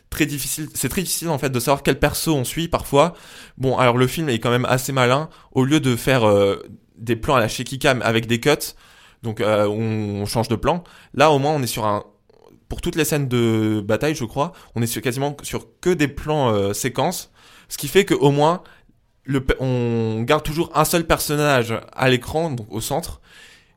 très 0.10 0.26
difficile. 0.26 0.70
C'est 0.74 0.90
très 0.90 1.02
difficile 1.02 1.30
en 1.30 1.38
fait 1.38 1.50
de 1.50 1.60
savoir 1.60 1.84
quel 1.84 2.00
perso 2.00 2.36
on 2.36 2.44
suit 2.44 2.68
parfois. 2.68 3.16
Bon, 3.58 3.78
alors 3.78 3.98
le 3.98 4.08
film 4.08 4.30
est 4.30 4.40
quand 4.40 4.52
même 4.52 4.66
assez 4.66 4.92
malin. 4.92 5.30
Au 5.52 5.64
lieu 5.64 5.80
de 5.80 5.96
faire 5.96 6.24
des 6.98 7.16
plans 7.16 7.36
à 7.36 7.40
la 7.40 7.48
shaky 7.48 7.80
cam 7.80 8.02
avec 8.04 8.28
des 8.28 8.40
cuts, 8.40 8.76
donc 9.24 9.42
on, 9.44 10.26
change 10.26 10.48
de 10.48 10.56
plan. 10.56 10.84
Là, 11.16 11.32
au 11.32 11.40
moins, 11.40 11.52
on 11.54 11.64
est 11.64 11.68
sur 11.68 11.86
un 11.86 12.04
pour 12.70 12.82
toutes 12.82 12.96
les 12.96 13.06
scènes 13.06 13.28
de 13.28 13.84
bataille, 13.86 14.16
je 14.16 14.26
crois, 14.26 14.52
on 14.74 14.82
est 14.82 14.88
sur, 14.88 15.02
quasiment 15.02 15.36
sur 15.44 15.68
que 15.80 15.92
des 15.92 16.08
plans 16.08 16.74
séquences 16.74 17.33
ce 17.74 17.78
qui 17.80 17.88
fait 17.88 18.06
qu'au 18.06 18.30
moins, 18.30 18.62
on 19.60 20.22
garde 20.22 20.44
toujours 20.44 20.70
un 20.76 20.86
seul 20.86 21.08
personnage 21.08 21.74
à 21.92 22.08
l'écran, 22.08 22.52
donc 22.52 22.68
au 22.70 22.82
centre. 22.82 23.20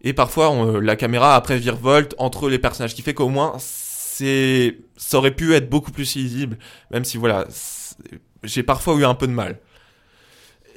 Et 0.03 0.13
parfois, 0.13 0.51
on, 0.51 0.81
la 0.81 0.97
caméra 0.97 1.35
après 1.35 1.57
virevolte 1.57 2.15
entre 2.19 2.51
les 2.51 2.59
personnages, 2.59 2.91
ce 2.91 2.95
qui 2.95 3.01
fait 3.01 3.15
qu'au 3.15 3.31
moins, 3.31 3.55
c'est, 3.59 4.77
ça 4.99 5.17
aurait 5.17 5.31
pu 5.31 5.55
être 5.55 5.71
beaucoup 5.71 5.93
plus 5.93 6.15
lisible, 6.15 6.59
même 6.91 7.07
si 7.07 7.17
voilà, 7.17 7.47
j'ai 8.43 8.63
parfois 8.63 8.97
eu 8.97 9.07
un 9.07 9.15
peu 9.15 9.27
de 9.27 9.33
mal. 9.33 9.61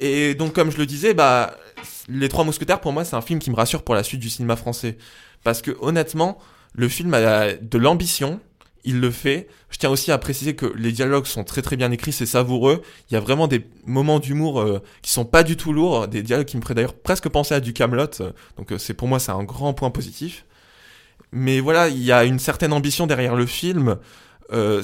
Et 0.00 0.34
donc, 0.34 0.54
comme 0.54 0.70
je 0.70 0.78
le 0.78 0.86
disais, 0.86 1.12
bah, 1.12 1.58
Les 2.08 2.30
Trois 2.30 2.44
Mousquetaires, 2.44 2.80
pour 2.80 2.94
moi, 2.94 3.04
c'est 3.04 3.16
un 3.16 3.20
film 3.20 3.38
qui 3.38 3.50
me 3.50 3.56
rassure 3.56 3.82
pour 3.82 3.94
la 3.94 4.02
suite 4.02 4.20
du 4.20 4.30
cinéma 4.30 4.56
français. 4.56 4.96
Parce 5.44 5.60
que, 5.60 5.76
honnêtement, 5.82 6.38
le 6.72 6.88
film 6.88 7.12
a 7.12 7.52
de 7.52 7.76
l'ambition, 7.76 8.40
il 8.84 9.00
le 9.00 9.10
fait. 9.10 9.48
Je 9.70 9.78
tiens 9.78 9.90
aussi 9.90 10.12
à 10.12 10.18
préciser 10.18 10.54
que 10.54 10.66
les 10.76 10.92
dialogues 10.92 11.26
sont 11.26 11.44
très 11.44 11.62
très 11.62 11.76
bien 11.76 11.90
écrits, 11.90 12.12
c'est 12.12 12.26
savoureux. 12.26 12.82
Il 13.10 13.14
y 13.14 13.16
a 13.16 13.20
vraiment 13.20 13.48
des 13.48 13.66
moments 13.86 14.18
d'humour 14.18 14.60
euh, 14.60 14.82
qui 15.02 15.10
sont 15.10 15.24
pas 15.24 15.42
du 15.42 15.56
tout 15.56 15.72
lourds, 15.72 16.08
des 16.08 16.22
dialogues 16.22 16.46
qui 16.46 16.56
me 16.56 16.62
feraient 16.62 16.74
d'ailleurs 16.74 16.94
presque 16.94 17.28
penser 17.28 17.54
à 17.54 17.60
du 17.60 17.72
Camelot. 17.72 18.06
Donc 18.56 18.72
euh, 18.72 18.78
c'est 18.78 18.94
pour 18.94 19.08
moi 19.08 19.18
c'est 19.18 19.32
un 19.32 19.44
grand 19.44 19.74
point 19.74 19.90
positif. 19.90 20.44
Mais 21.32 21.60
voilà, 21.60 21.88
il 21.88 22.02
y 22.02 22.12
a 22.12 22.24
une 22.24 22.38
certaine 22.38 22.72
ambition 22.72 23.06
derrière 23.06 23.36
le 23.36 23.46
film. 23.46 23.98
Euh, 24.52 24.82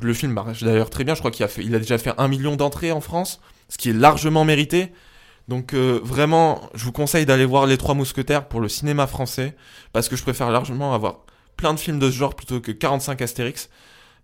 le 0.00 0.14
film 0.14 0.32
marche 0.32 0.62
d'ailleurs 0.62 0.90
très 0.90 1.04
bien. 1.04 1.14
Je 1.14 1.20
crois 1.20 1.30
qu'il 1.30 1.44
a 1.44 1.48
a 1.48 1.78
déjà 1.78 1.98
fait 1.98 2.12
un 2.18 2.28
million 2.28 2.56
d'entrées 2.56 2.92
en 2.92 3.00
France, 3.00 3.40
ce 3.68 3.78
qui 3.78 3.90
est 3.90 3.94
largement 3.94 4.44
mérité. 4.44 4.92
Donc 5.48 5.74
euh, 5.74 6.00
vraiment, 6.02 6.70
je 6.74 6.84
vous 6.84 6.92
conseille 6.92 7.26
d'aller 7.26 7.44
voir 7.44 7.66
Les 7.66 7.76
Trois 7.76 7.94
Mousquetaires 7.94 8.46
pour 8.48 8.60
le 8.60 8.68
cinéma 8.68 9.06
français, 9.06 9.56
parce 9.92 10.08
que 10.08 10.16
je 10.16 10.22
préfère 10.22 10.50
largement 10.50 10.94
avoir 10.94 11.24
plein 11.62 11.74
de 11.74 11.78
films 11.78 12.00
de 12.00 12.10
ce 12.10 12.16
genre 12.16 12.34
plutôt 12.34 12.60
que 12.60 12.72
45 12.72 13.22
Astérix. 13.22 13.70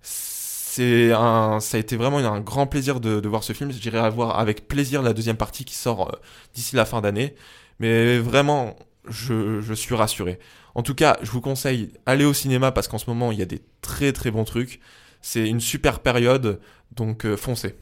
C'est 0.03 1.13
un, 1.13 1.61
ça 1.61 1.77
a 1.77 1.81
été 1.81 1.97
vraiment 1.97 2.19
un 2.19 2.41
grand 2.41 2.67
plaisir 2.67 2.99
de, 2.99 3.29
voir 3.29 3.45
ce 3.45 3.53
film. 3.53 3.71
J'irai 3.71 4.11
voir 4.11 4.41
avec 4.41 4.67
plaisir 4.67 5.03
la 5.03 5.13
deuxième 5.13 5.37
partie 5.37 5.65
qui 5.65 5.77
sort 5.77 6.09
euh, 6.09 6.19
d'ici 6.53 6.75
la 6.75 6.85
fin 6.85 7.01
d'année. 7.01 7.37
Mais 7.79 8.19
vraiment, 8.19 8.75
je, 9.09 9.73
suis 9.73 9.95
rassuré. 9.95 10.41
En 10.75 10.83
tout 10.83 10.97
cas, 10.97 11.17
je 11.23 11.31
vous 11.31 11.41
conseille 11.41 11.93
aller 12.07 12.25
au 12.25 12.35
cinéma 12.35 12.73
parce 12.73 12.89
qu'en 12.89 12.99
ce 12.99 13.09
moment 13.09 13.31
il 13.31 13.39
y 13.39 13.43
a 13.43 13.47
des 13.47 13.63
très 13.83 14.13
très 14.13 14.33
bons 14.33 14.45
trucs. 14.45 14.81
C'est 15.23 15.49
une 15.49 15.61
super 15.61 16.01
période, 16.01 16.61
donc 16.97 17.25
euh, 17.25 17.37
foncez. 17.37 17.77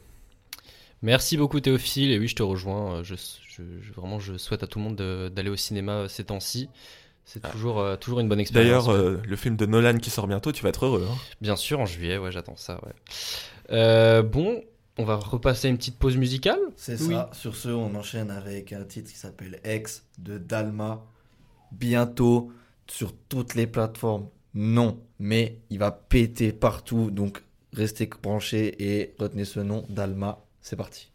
Merci 1.01 1.39
beaucoup 1.39 1.61
Théophile 1.61 2.11
et 2.11 2.19
oui 2.19 2.29
je 2.29 2.37
te 2.37 2.43
rejoins. 2.43 3.03
euh, 3.03 3.17
vraiment 3.97 4.19
je 4.21 4.37
souhaite 4.37 4.63
à 4.63 4.67
tout 4.67 4.79
le 4.79 4.85
monde 4.85 4.97
de- 4.97 5.31
d'aller 5.35 5.51
au 5.51 5.57
cinéma 5.57 6.09
ces 6.11 6.25
temps-ci. 6.25 6.69
C'est 7.29 7.45
Ah. 7.45 7.49
toujours, 7.51 7.81
euh, 7.81 7.97
toujours 7.97 8.21
une 8.21 8.29
bonne 8.29 8.39
expérience. 8.41 8.87
D'ailleurs, 8.87 8.97
euh, 8.97 9.21
le 9.27 9.37
film 9.37 9.57
de 9.57 9.67
Nolan 9.67 9.99
qui 9.99 10.11
sort 10.11 10.27
bientôt, 10.29 10.53
tu 10.53 10.63
vas 10.63 10.69
être 10.71 10.87
heureux. 10.87 11.07
hein. 11.11 11.15
Bien 11.41 11.57
sûr 11.57 11.81
en 11.81 11.85
juillet, 11.87 12.17
ouais 12.19 12.31
j'attends 12.33 12.57
ça. 12.57 12.81
Ouais. 12.87 12.93
Euh, 13.73 14.23
bon, 14.23 14.63
on 14.97 15.05
va 15.05 15.17
repasser 15.17 15.69
une 15.69 15.77
petite 15.77 15.99
pause 15.99 16.17
musicale? 16.17 16.61
C'est 16.77 17.01
Oui. 17.03 17.13
ça. 17.15 17.29
Sur 17.33 17.57
ce, 17.57 17.69
on 17.69 17.95
enchaîne 17.97 18.31
avec 18.31 18.73
un 18.73 18.85
titre 18.85 19.11
qui 19.11 19.19
s'appelle 19.19 19.61
Ex 19.65 20.05
de 20.19 20.39
Dalma. 20.39 21.05
Bientôt 21.73 22.53
sur 22.87 23.13
toutes 23.29 23.57
les 23.57 23.67
plateformes. 23.67 24.29
Non, 24.55 25.01
mais 25.19 25.59
il 25.69 25.81
va 25.81 25.91
péter 25.91 26.53
partout. 26.53 27.11
Donc 27.11 27.43
restez 27.73 28.09
branchés 28.23 28.75
et 28.83 29.15
retenez 29.19 29.45
ce 29.45 29.59
nom, 29.61 29.85
Dalma. 29.89 30.39
C'est 30.63 30.77
parti. 30.77 31.11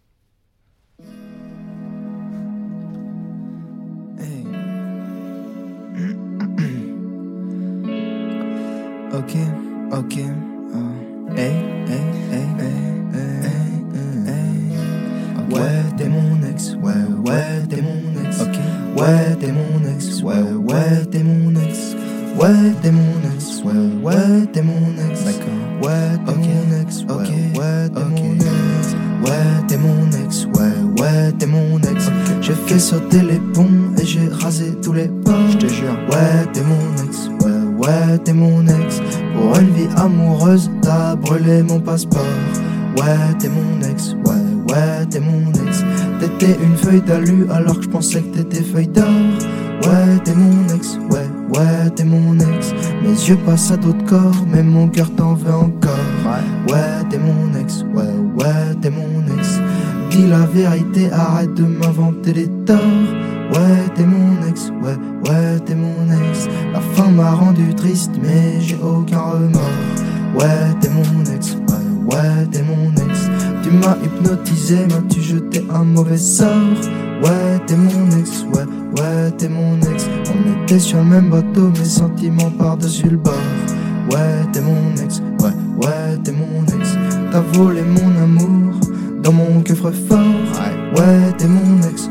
ok, 9.11 9.35
ok. 9.91 10.15
oh. 10.73 10.77
Hey, 11.35 11.51
hey, 11.87 11.99
hey, 12.31 12.47
hey, 12.59 12.71
hey, 13.11 13.43
hey, 13.43 13.71
hey. 14.25 14.55
Ouais, 15.51 15.83
t'es 15.97 16.07
mon 16.07 16.41
ex, 16.49 16.77
ouais, 16.81 16.93
ouais, 17.25 17.59
t'es 17.69 17.81
mon 17.81 17.99
ex. 18.25 18.39
Ouais, 18.95 19.35
t'es 19.39 19.51
mon 19.51 19.83
ex, 19.93 20.21
ouais, 20.23 20.41
ouais, 20.53 21.05
t'es 21.11 21.23
mon 21.23 21.53
ex. 21.59 21.93
Ouais, 22.37 22.71
t'es 22.81 22.91
mon 22.91 23.19
ex, 23.35 23.61
ouais, 23.65 23.73
ouais, 24.01 24.45
t'es 24.53 24.61
mon 24.61 24.95
ex. 25.09 25.23
D'accord. 25.25 25.53
Ouais, 25.81 26.17
t'es 26.25 26.35
mon 26.35 26.71
ex, 26.81 27.03
ouais, 27.03 27.15
ouais, 27.59 27.89
t'es 27.89 28.05
mon 28.05 28.35
ex. 28.35 28.95
Ouais, 29.25 29.55
t'es 29.67 29.77
mon 29.77 30.09
ex, 30.23 30.45
ouais, 30.45 30.75
ouais, 31.01 31.31
t'es 31.37 31.47
mon 31.47 31.77
ex. 31.79 32.09
J'ai 32.41 32.53
fait 32.53 32.79
sauter 32.79 33.21
les 33.21 33.39
ponts 33.53 33.91
et 34.01 34.05
j'ai 34.05 34.29
rasé 34.29 34.73
tous 34.81 34.93
les 34.93 35.09
pas. 35.09 35.40
Je 35.61 35.67
te 35.67 35.73
jure, 35.73 35.95
ouais, 36.09 36.47
t'es 36.53 36.63
mon 36.63 37.03
ex, 37.03 37.29
ouais, 37.45 37.87
ouais, 37.87 38.17
t'es 38.25 38.33
mon 38.33 38.65
ex. 38.65 38.99
Pour 39.35 39.59
une 39.59 39.69
vie 39.75 39.89
amoureuse, 39.95 40.71
t'as 40.81 41.15
brûlé 41.15 41.61
mon 41.61 41.79
passeport. 41.79 42.25
Ouais, 42.97 43.35
t'es 43.37 43.47
mon 43.47 43.79
ex, 43.87 44.15
ouais, 44.25 44.73
ouais, 44.73 45.05
t'es 45.07 45.19
mon 45.19 45.51
ex. 45.51 45.83
T'étais 46.19 46.57
une 46.63 46.75
feuille 46.75 47.01
d'alu 47.01 47.45
alors 47.51 47.77
que 47.77 47.83
je 47.83 47.89
pensais 47.89 48.21
que 48.21 48.37
t'étais 48.37 48.63
feuille 48.63 48.87
d'or. 48.87 49.05
Ouais, 49.83 50.17
t'es 50.23 50.33
mon 50.33 50.67
ex, 50.73 50.97
ouais, 51.11 51.29
ouais, 51.53 51.89
t'es 51.95 52.05
mon 52.05 52.39
ex. 52.39 52.73
Mes 53.03 53.09
yeux 53.09 53.37
passent 53.45 53.69
à 53.69 53.77
d'autres 53.77 54.05
corps, 54.05 54.43
mais 54.51 54.63
mon 54.63 54.87
cœur 54.87 55.13
t'en 55.15 55.35
veut 55.35 55.53
encore. 55.53 55.91
Ouais, 56.69 57.05
t'es 57.11 57.19
mon 57.19 57.53
ex, 57.59 57.85
ouais, 57.93 58.43
ouais, 58.43 58.75
t'es 58.81 58.89
mon 58.89 59.37
ex. 59.37 59.59
Dis 60.09 60.25
la 60.27 60.39
vérité, 60.39 61.11
arrête 61.11 61.53
de 61.53 61.65
m'inventer 61.65 62.33
des 62.33 62.47
torts. 62.65 63.20
Ouais, 63.51 63.89
t'es 63.95 64.05
mon 64.05 64.47
ex, 64.47 64.71
ouais, 64.81 64.95
ouais, 65.29 65.59
t'es 65.65 65.75
mon 65.75 66.07
ex. 66.09 66.47
La 66.71 66.79
fin 66.79 67.09
m'a 67.09 67.31
rendu 67.31 67.73
triste, 67.75 68.11
mais 68.21 68.61
j'ai 68.61 68.77
aucun 68.81 69.19
remords. 69.19 69.61
Ouais, 70.35 70.73
t'es 70.79 70.89
mon 70.89 71.33
ex, 71.33 71.55
ouais, 71.67 72.15
ouais, 72.15 72.47
t'es 72.49 72.63
mon 72.63 72.91
ex. 72.91 73.29
Tu 73.61 73.71
m'as 73.71 73.97
hypnotisé, 74.03 74.87
m'as-tu 74.87 75.21
jeté 75.21 75.65
un 75.69 75.83
mauvais 75.83 76.17
sort? 76.17 76.47
Ouais, 77.21 77.59
t'es 77.67 77.75
mon 77.75 78.09
ex, 78.17 78.45
ouais, 78.53 78.63
ouais, 78.97 79.31
t'es 79.37 79.49
mon 79.49 79.77
ex. 79.81 80.07
On 80.33 80.63
était 80.63 80.79
sur 80.79 80.99
le 80.99 81.03
même 81.03 81.29
bateau, 81.29 81.69
mes 81.77 81.85
sentiments 81.85 82.51
par-dessus 82.57 83.09
le 83.09 83.17
bord. 83.17 83.33
Ouais, 84.11 84.45
t'es 84.53 84.61
mon 84.61 84.95
ex, 85.03 85.21
ouais, 85.41 85.51
ouais, 85.85 86.17
t'es 86.23 86.31
mon 86.31 86.63
ex. 86.79 86.97
T'as 87.31 87.41
volé 87.53 87.81
mon 87.81 88.23
amour 88.23 88.79
dans 89.21 89.33
mon 89.33 89.61
coffre-fort. 89.61 90.17
Ouais, 90.97 91.33
t'es 91.37 91.47
mon 91.47 91.81
ex, 91.89 92.09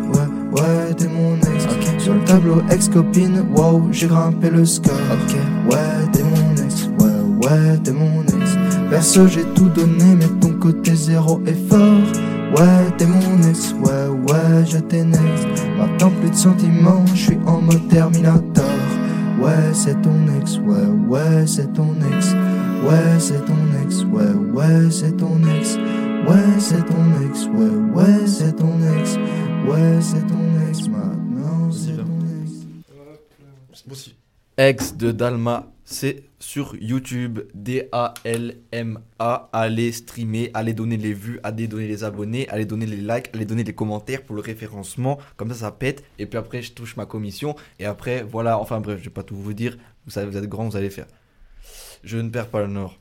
ouais, 0.53 0.95
t'es 0.97 1.09
mon 1.09 1.37
ex. 1.37 1.67
Sur 1.99 2.15
le 2.15 2.25
tableau 2.25 2.63
ex-copine, 2.71 3.45
wow, 3.55 3.89
j'ai 3.91 4.07
grimpé 4.07 4.51
le 4.51 4.65
score. 4.65 4.95
Ouais, 5.71 5.77
t'es 6.13 6.23
mon 6.23 6.55
ex, 6.63 6.89
ouais, 6.99 7.47
ouais, 7.47 7.79
t'es 7.85 7.93
mon 7.93 8.23
ex. 8.23 8.57
Perso, 8.91 9.27
j'ai 9.29 9.45
tout 9.55 9.69
donné, 9.69 10.17
mais 10.19 10.29
ton 10.41 10.53
côté 10.59 10.95
zéro 10.95 11.41
est 11.47 11.69
fort. 11.69 11.79
Ouais, 12.57 12.91
t'es 12.99 13.07
mon 13.07 13.49
ex, 13.49 13.75
ouais, 13.85 14.09
ouais, 14.29 14.65
je 14.67 14.79
next. 14.79 15.47
Maintenant, 15.79 16.11
plus 16.21 16.31
de 16.31 16.35
sentiments, 16.35 17.05
je 17.15 17.21
suis 17.21 17.39
en 17.47 17.61
mode 17.61 17.87
Terminator. 17.89 18.65
Ouais, 19.41 19.73
c'est 19.73 20.01
ton 20.03 20.27
ex, 20.41 20.59
ouais, 20.59 20.87
ouais, 21.09 21.47
c'est 21.47 21.73
ton 21.73 21.95
ex. 22.13 22.35
Ouais, 22.85 23.19
c'est 23.19 23.45
ton 23.45 23.55
ex, 23.85 24.05
ouais, 24.05 24.35
ouais, 24.53 24.91
c'est 24.91 25.17
ton 25.17 25.39
ex. 25.57 25.77
Ouais, 26.29 26.59
c'est 26.59 26.85
ton 26.85 27.05
ex, 27.25 27.47
ouais, 27.47 27.95
ouais, 27.95 28.27
c'est 28.27 28.57
ton 28.57 28.75
ex. 28.99 29.17
Ouais, 29.69 29.99
c'est 30.01 30.27
ton 30.27 30.40
ex, 30.71 30.89
maintenant, 30.89 31.73
c'est 31.73 31.97
ton 31.97 32.21
ex. 32.43 34.15
Ex 34.57 34.97
de 34.97 35.11
Dalma, 35.11 35.73
c'est 35.85 36.25
sur 36.39 36.77
YouTube, 36.77 37.41
D-A-L-M-A. 37.55 39.49
Allez 39.53 39.93
streamer, 39.93 40.51
allez 40.55 40.75
donner 40.75 40.97
les 40.97 41.13
vues, 41.13 41.41
allez 41.43 41.67
donner 41.67 41.89
les 41.89 42.05
abonnés, 42.05 42.49
allez 42.51 42.67
donner 42.67 42.87
les 42.87 42.99
likes, 42.99 43.31
allez 43.35 43.47
donner 43.47 43.65
les 43.65 43.73
commentaires 43.75 44.23
pour 44.23 44.37
le 44.37 44.43
référencement. 44.43 45.19
Comme 45.37 45.49
ça, 45.49 45.55
ça 45.57 45.73
pète. 45.73 46.05
Et 46.19 46.27
puis 46.27 46.39
après, 46.39 46.63
je 46.63 46.73
touche 46.73 46.97
ma 46.97 47.07
commission. 47.07 47.57
Et 47.79 47.87
après, 47.87 48.23
voilà, 48.23 48.59
enfin 48.59 48.81
bref, 48.81 48.99
je 49.01 49.05
vais 49.05 49.11
pas 49.11 49.23
tout 49.23 49.37
vous 49.37 49.55
dire. 49.55 49.77
Vous 50.05 50.13
savez, 50.13 50.31
vous 50.31 50.37
êtes 50.37 50.49
grands, 50.49 50.69
vous 50.69 50.77
allez 50.77 50.91
faire. 50.91 51.07
Je 52.05 52.19
ne 52.19 52.29
perds 52.29 52.49
pas 52.49 52.61
le 52.61 52.69
nord. 52.69 52.99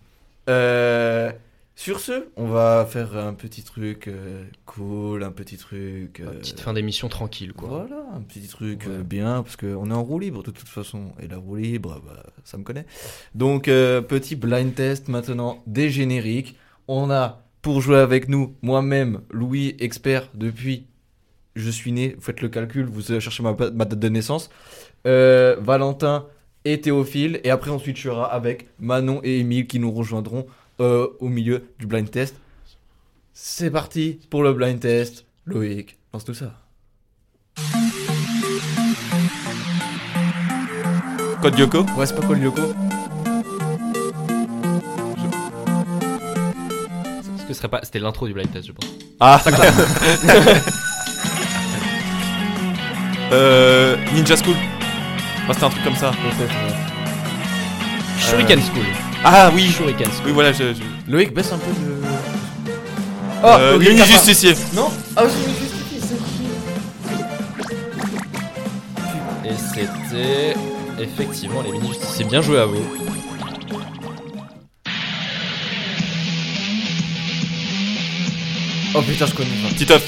Euh, 0.50 1.32
sur 1.82 2.02
ce, 2.02 2.28
on 2.36 2.46
va 2.48 2.86
faire 2.86 3.16
un 3.16 3.34
petit 3.34 3.64
truc 3.64 4.10
euh, 4.10 4.44
cool, 4.66 5.24
un 5.24 5.32
petit 5.32 5.56
truc. 5.56 6.20
euh, 6.20 6.32
Petite 6.34 6.60
fin 6.60 6.74
d'émission 6.74 7.08
tranquille 7.08 7.54
quoi. 7.54 7.70
voilà, 7.70 8.04
un 8.14 8.20
petit 8.20 8.46
truc 8.50 8.84
Ouais. 8.86 8.96
euh, 8.96 9.04
bien, 9.04 9.44
parce 9.44 9.56
qu'on 9.56 9.90
est 9.90 9.94
en 9.94 10.04
roue 10.04 10.20
libre 10.20 10.44
de 10.44 10.52
toute 10.52 10.68
façon. 10.68 11.14
Et 11.22 11.30
la 11.30 11.38
roue 11.38 11.56
libre, 11.56 12.02
bah, 12.06 12.22
ça 12.44 12.58
me 12.58 12.64
connaît. 12.64 12.86
Donc, 13.34 13.66
petit 13.68 14.36
blind 14.36 14.76
test 14.76 15.08
maintenant 15.08 15.64
des 15.68 15.90
génériques. 15.90 16.58
On 16.90 17.10
a, 17.12 17.46
pour 17.62 17.80
jouer 17.80 18.00
avec 18.00 18.28
nous, 18.28 18.56
moi-même, 18.62 19.22
Louis, 19.32 19.78
expert 19.80 20.28
depuis 20.34 20.86
je 21.56 21.70
suis 21.70 21.94
né. 21.94 22.14
Vous 22.18 22.22
faites 22.22 22.42
le 22.42 22.50
calcul, 22.50 22.88
vous 22.88 23.10
allez 23.12 23.22
chercher 23.22 23.42
ma, 23.44 23.54
ma 23.54 23.86
date 23.86 24.00
de 24.00 24.10
naissance. 24.10 24.50
Valentin 25.06 26.26
et 26.66 26.82
Théophile. 26.82 27.40
Et 27.46 27.50
après, 27.52 27.72
on 27.72 27.80
switchera 27.80 28.26
avec 28.32 28.68
Manon 28.80 29.22
et 29.24 29.40
Émile 29.40 29.66
qui 29.66 29.80
nous 29.80 29.92
rejoindront 29.92 30.46
euh, 30.80 31.08
au 31.20 31.28
milieu 31.28 31.66
du 31.78 31.88
blind 31.88 32.10
test. 32.10 32.36
C'est 33.34 33.72
parti 33.72 34.20
pour 34.30 34.44
le 34.44 34.54
blind 34.54 34.80
test. 34.80 35.26
Loïc, 35.46 35.98
lance 36.14 36.24
tout 36.26 36.34
ça. 36.34 36.54
Code 41.42 41.58
Yoko? 41.58 41.86
Ouais, 41.98 42.06
c'est 42.06 42.16
pas 42.16 42.28
le 42.34 42.44
Yoko 42.44 42.62
Est-ce 42.62 42.74
que 47.48 47.48
ce 47.48 47.54
serait 47.54 47.70
pas. 47.70 47.80
C'était 47.84 48.00
l'intro 48.00 48.28
du 48.28 48.34
blind 48.34 48.52
test, 48.52 48.68
je 48.68 48.74
pense. 48.74 48.86
Ah 49.22 49.42
euh, 53.32 53.96
Ninja 54.14 54.36
School. 54.36 54.56
Enfin, 55.44 55.54
c'était 55.54 55.66
un 55.66 55.70
truc 55.70 55.84
comme 55.84 55.96
ça. 55.96 56.12
Shuriken 58.20 58.60
School. 58.62 59.09
Ah 59.24 59.52
oui 59.54 59.72
Shurikens. 59.72 60.22
Oui, 60.26 60.32
voilà, 60.32 60.52
je. 60.54 60.64
Loïc, 61.08 61.34
baisse 61.34 61.52
un 61.52 61.58
peu 61.58 61.72
de. 61.72 61.92
Euh, 61.92 63.44
oh 63.44 63.48
euh, 63.48 63.80
Mini 63.80 63.96
Non 64.74 64.92
Ah 65.16 65.24
oui, 65.26 65.32
Mini 65.46 65.58
c'est 69.72 69.82
Et 69.82 69.86
c'était. 69.86 70.56
Effectivement, 71.02 71.62
les 71.62 71.72
Mini 71.72 71.90
Justiciers. 71.90 72.26
Bien 72.26 72.42
joué 72.42 72.60
à 72.60 72.66
vous. 72.66 72.84
Oh 78.96 79.02
putain, 79.02 79.26
je 79.26 79.34
connais 79.34 79.50
pas. 79.50 79.76
Titoff 79.76 80.04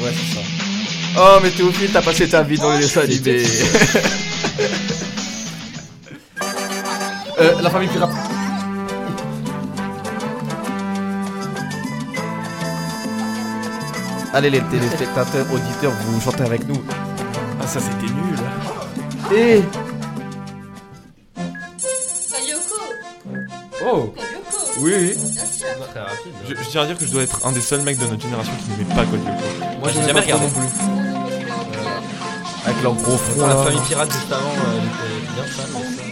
Ouais, 0.00 0.10
c'est 0.12 0.34
ça. 0.34 0.40
Oh, 1.18 1.38
mais 1.42 1.50
Théophile, 1.50 1.90
t'as 1.92 2.02
passé 2.02 2.28
ta 2.28 2.42
vie 2.42 2.56
dans 2.56 2.74
oh, 2.74 2.78
les 3.06 3.18
dessins. 3.18 3.68
euh, 7.42 7.60
la 7.62 7.70
famille 7.70 7.88
pirate. 7.88 8.10
Allez, 14.34 14.48
les 14.50 14.62
téléspectateurs, 14.62 15.46
auditeurs, 15.52 15.92
vous 16.06 16.20
chantez 16.20 16.42
avec 16.44 16.66
nous. 16.66 16.82
Ah, 17.60 17.66
ça 17.66 17.80
c'était 17.80 18.12
nul. 18.12 18.38
Et 19.38 19.62
Kayoko 22.30 22.80
Oh 23.84 24.14
Kayoko 24.16 24.80
oui, 24.80 25.14
Très 25.90 26.00
rapide. 26.00 26.32
Je, 26.48 26.54
je 26.54 26.68
tiens 26.70 26.82
à 26.82 26.86
dire 26.86 26.96
que 26.98 27.04
je 27.04 27.10
dois 27.10 27.22
être 27.22 27.46
un 27.46 27.52
des 27.52 27.60
seuls 27.60 27.82
mecs 27.82 27.98
de 27.98 28.06
notre 28.06 28.22
génération 28.22 28.52
qui 28.64 28.70
ne 28.70 28.76
met 28.88 28.94
pas 28.94 29.04
Code 29.04 29.20
Lyoko. 29.20 29.78
Moi 29.80 29.90
j'ai 29.94 30.02
jamais 30.06 30.20
regardé. 30.20 30.46
non 30.46 30.50
plus. 30.50 30.68
Avec 32.64 32.82
leur 32.82 32.94
gros 32.94 33.16
front 33.18 33.46
la 33.46 33.54
là. 33.54 33.64
famille 33.64 33.80
pirate 33.86 34.12
juste 34.12 34.32
avant, 34.32 34.40
euh, 34.48 34.80
elle 34.80 35.22
était 35.24 35.34
bien 35.34 35.44
fan. 35.44 35.66
ça- 35.66 36.11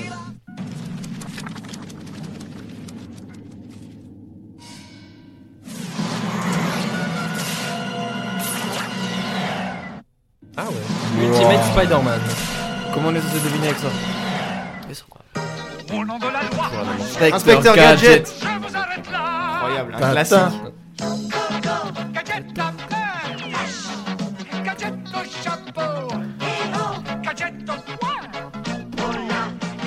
Ultimate 11.51 11.73
Spider-Man. 11.73 12.21
Comment 12.95 13.09
on 13.09 13.15
est 13.15 13.21
censé 13.21 13.41
deviner 13.41 13.69
avec 13.69 13.79
ça 13.79 13.89
Au 15.93 16.05
nom 16.05 16.19
de 16.19 16.25
la 16.27 16.43
loi, 16.43 16.71
Inspecteur 17.37 17.75
Gadget. 17.77 18.33
Incroyable, 19.55 19.95
un 19.95 20.11
classique. 20.13 20.39
gadget 22.13 22.59
à 22.59 22.73
fleur, 22.89 23.21
gadget 24.65 24.95
au 25.15 25.23
chapeau, 25.43 26.09
gadget 27.23 27.55
au 27.69 27.97
poing, 27.99 28.21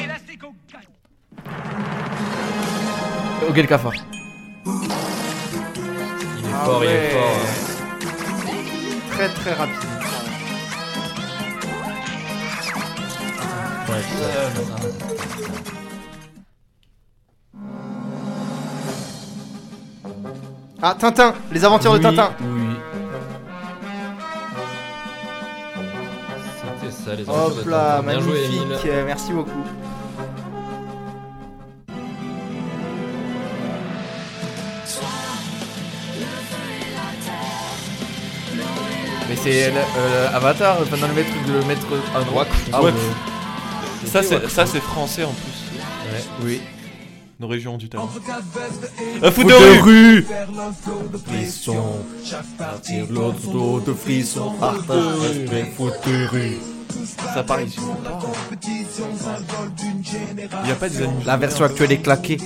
élastique 0.04 0.44
au 0.44 0.54
gadget. 0.72 0.90
Ok, 3.50 3.58
le 3.58 3.64
cafard. 3.68 3.94
Il 3.96 4.00
est 6.46 6.54
Ah 6.54 6.66
fort, 6.66 6.84
il 6.84 6.90
est 6.90 6.94
ouais. 6.94 7.10
fort. 7.10 7.40
Très 9.12 9.30
très 9.30 9.54
rapide. 9.54 9.83
Ah, 20.86 20.96
Tintin 21.00 21.34
Les 21.52 21.64
aventures 21.64 21.94
de 21.94 22.00
Tintin 22.00 22.32
Oui. 22.42 22.76
C'était 26.82 26.92
ça, 26.92 27.16
les 27.16 27.30
aventures 27.30 27.56
de 27.56 27.62
Hop 27.62 27.68
là, 27.70 27.96
Tintin. 28.02 28.12
Bien 28.12 28.20
joué, 28.20 28.34
magnifique, 28.42 28.62
Emile. 28.64 28.78
euh, 28.88 29.04
merci 29.06 29.32
beaucoup. 29.32 29.64
Mais 39.30 39.36
c'est 39.36 39.72
le- 39.72 39.78
euh, 39.98 40.30
Avatar, 40.34 40.78
enfin 40.82 40.98
dans 40.98 41.08
le 41.08 41.14
maître 41.14 41.30
le 41.48 41.64
maître 41.66 41.88
à 42.16 42.22
droite. 42.24 42.48
Ah 42.72 42.82
Ouais. 42.82 42.92
ouais. 42.92 42.98
Ça 44.06 44.22
c'est 44.22 44.50
ça 44.50 44.66
c'est 44.66 44.82
français 44.82 45.24
en 45.24 45.32
plus. 45.32 46.46
Oui. 46.46 46.62
Nos 47.44 47.50
régions 47.50 47.78
du 47.78 47.90
talent. 47.90 48.10
Un 49.22 49.32
foot 49.32 49.34
Foot 49.34 49.48
de 49.48 49.52
de 49.52 49.82
rue. 49.82 50.26
l'autre 53.10 53.82
de 53.86 53.94
frisson. 53.94 54.52
Partage 54.52 55.74
foot 55.76 55.94
de 56.08 56.26
rue. 56.28 56.58
Ça 57.34 57.44
part 57.44 57.60
ici. 57.60 57.82
Il 60.64 60.70
y 60.70 60.72
a 60.72 60.76
pas 60.76 60.88
des 60.88 61.02
animaux. 61.02 61.20
La 61.26 61.36
version 61.36 61.66
actuelle 61.66 61.92
est 61.92 62.02
claquée. 62.02 62.38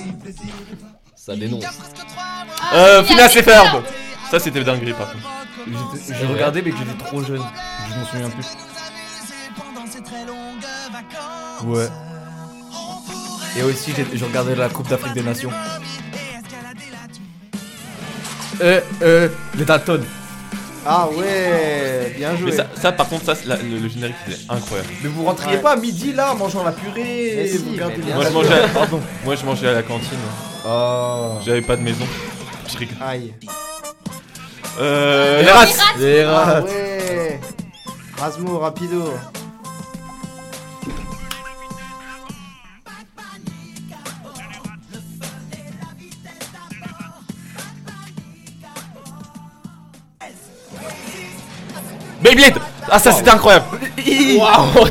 Ça 1.14 1.36
dénonce. 1.36 1.62
Euh, 2.74 3.04
Phineas 3.04 3.32
et 3.36 3.42
Ferb. 3.44 3.84
Ça 4.32 4.40
c'était 4.40 4.64
dinguerie 4.64 4.94
par 4.94 5.12
contre. 5.12 5.28
J'ai 6.08 6.26
regardé 6.26 6.60
mais 6.60 6.72
que 6.72 6.76
j'étais 6.76 7.04
trop 7.04 7.22
jeune. 7.22 7.44
Je 7.88 7.94
m'en 8.00 8.04
souviens 8.04 8.30
plus. 8.30 8.46
Ouais. 11.64 11.88
Et 13.56 13.62
aussi 13.62 13.92
j'ai 14.14 14.24
regardé 14.24 14.54
la 14.54 14.68
Coupe 14.68 14.88
d'Afrique 14.88 15.14
des 15.14 15.22
Nations. 15.22 15.50
Euh, 18.60 18.80
euh, 19.02 19.28
les 19.56 19.64
Dalton. 19.64 20.02
Ah 20.86 21.06
ouais, 21.10 22.14
bien 22.16 22.34
joué. 22.36 22.50
Mais 22.50 22.56
ça, 22.56 22.66
ça 22.80 22.92
par 22.92 23.08
contre 23.08 23.24
ça 23.24 23.34
la- 23.44 23.56
le, 23.56 23.78
le 23.78 23.88
générique 23.88 24.16
c'était 24.26 24.40
incroyable. 24.48 24.88
Mais 25.02 25.08
vous 25.10 25.24
rentriez 25.24 25.56
Ouais. 25.56 25.62
pas 25.62 25.72
à 25.72 25.76
midi 25.76 26.12
là, 26.12 26.32
en 26.32 26.36
mangeant 26.36 26.64
la 26.64 26.72
purée. 26.72 27.34
Mais 27.36 27.44
et 27.44 27.48
si, 27.48 27.58
vous 27.58 27.70
mais 27.76 28.14
Moi 28.14 28.24
je 28.24 28.30
mangeais 28.32 28.62
à, 28.62 28.68
Pardon. 28.68 29.00
moi 29.24 29.34
je 29.36 29.44
mangeais 29.44 29.68
à 29.68 29.72
la 29.74 29.82
cantine. 29.82 30.18
Ah. 30.66 31.32
J'avais 31.44 31.60
pas 31.62 31.76
de 31.76 31.82
maison. 31.82 32.06
Je 32.72 32.78
rigole. 32.78 32.96
Aïe. 33.00 33.34
Euh, 34.80 35.38
Les 35.38 35.44
les 35.44 35.50
rats. 35.50 35.58
rats. 35.60 35.98
Les 35.98 36.20
Ah 36.22 36.44
rats. 36.44 36.60
ouais 36.62 37.40
Rasmo, 38.18 38.58
rapido. 38.58 39.12
Beyblade. 52.28 52.54
Ah 52.90 52.98
ça 52.98 53.12
c'était 53.12 53.30
incroyable. 53.30 53.66
Waouh, 54.38 54.86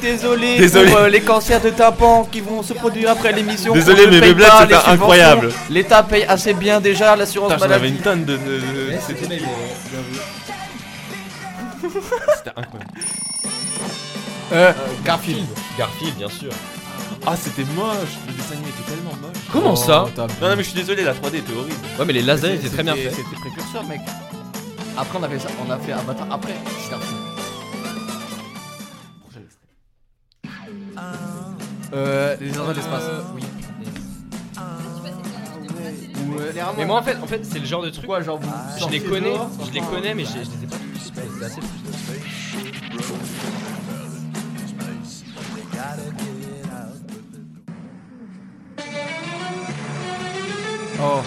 désolé, 0.00 0.56
Désolé. 0.58 0.90
pour 0.90 0.98
euh, 1.00 1.08
les 1.08 1.20
cancers 1.20 1.60
de 1.60 1.68
tympan 1.70 2.26
qui 2.30 2.40
vont 2.40 2.62
se 2.62 2.72
produire 2.72 3.10
après 3.10 3.32
l'émission. 3.32 3.74
Désolé, 3.74 4.06
mais 4.06 4.20
Beyblade, 4.20 4.52
c'était 4.62 4.74
incroyable. 4.90 5.50
L'État 5.68 6.02
paye 6.02 6.24
assez 6.24 6.54
bien 6.54 6.80
déjà 6.80 7.14
l'assurance 7.14 7.52
Putain, 7.52 7.66
j'en 7.66 7.72
avais 7.74 7.90
maladie. 7.90 7.96
une 7.96 8.02
tonne 8.02 8.24
de. 8.24 8.36
de- 8.36 8.38
de- 8.38 8.92
C'était 12.36 12.50
incroyable. 12.56 12.90
Euh, 14.52 14.72
Garfield. 15.04 15.46
Garfield, 15.78 16.14
bien 16.16 16.28
sûr. 16.28 16.50
Ah 17.26 17.34
c'était 17.36 17.64
moche. 17.74 18.14
Le 18.28 18.32
dessin 18.34 18.52
animé 18.52 18.68
était 18.68 18.90
tellement 18.92 19.10
moche. 19.20 19.36
Comment 19.52 19.74
ça 19.76 20.06
Non, 20.16 20.26
non 20.40 20.56
mais 20.56 20.62
je 20.62 20.68
suis 20.70 20.74
désolé, 20.78 21.02
la 21.02 21.12
3D 21.12 21.36
était 21.38 21.52
horrible. 21.52 21.74
Ouais, 21.98 22.04
mais 22.06 22.12
les 22.12 22.22
lasers 22.22 22.54
étaient 22.54 22.68
très 22.68 22.82
bien 22.84 22.94
faits. 22.94 23.10
C'était 23.16 23.40
précurseur, 23.40 23.84
mec. 23.84 24.00
Après, 24.98 25.18
on 25.18 25.22
a 25.22 25.28
fait 25.28 25.38
ça, 25.38 25.48
on 25.66 25.70
a 25.70 25.78
fait 25.78 25.92
Avatar 25.92 26.26
après. 26.30 26.54
C'était 26.82 26.94
un 26.94 26.98
film. 27.00 27.20
Prochain 29.20 29.40
extrait. 29.44 29.68
Euh, 31.92 32.36
les 32.40 32.52
gens 32.52 32.66
de 32.66 32.72
l'espace. 32.72 33.02
Oui. 33.34 33.42
Mais 36.76 36.84
moi 36.84 36.98
en 36.98 37.02
fait, 37.02 37.16
en 37.22 37.26
fait 37.26 37.44
c'est 37.44 37.58
le 37.58 37.64
genre 37.64 37.82
de 37.82 37.90
truc. 37.90 38.06
Quoi, 38.06 38.20
genre 38.22 38.38
vous 38.38 38.50
Je 38.80 38.88
les 38.90 39.00
connais, 39.00 39.32
dehors, 39.32 39.50
je 39.66 39.72
les 39.72 39.80
connais, 39.80 40.14
mais 40.14 40.24
je, 40.24 40.30
je 40.30 40.36
les 40.38 40.64
ai 40.64 40.66
pas 40.66 40.76
tous. 40.76 41.12
C'est 41.38 41.44
assez 41.44 41.60
frustrant. 41.60 41.92
Oh. 50.98 51.22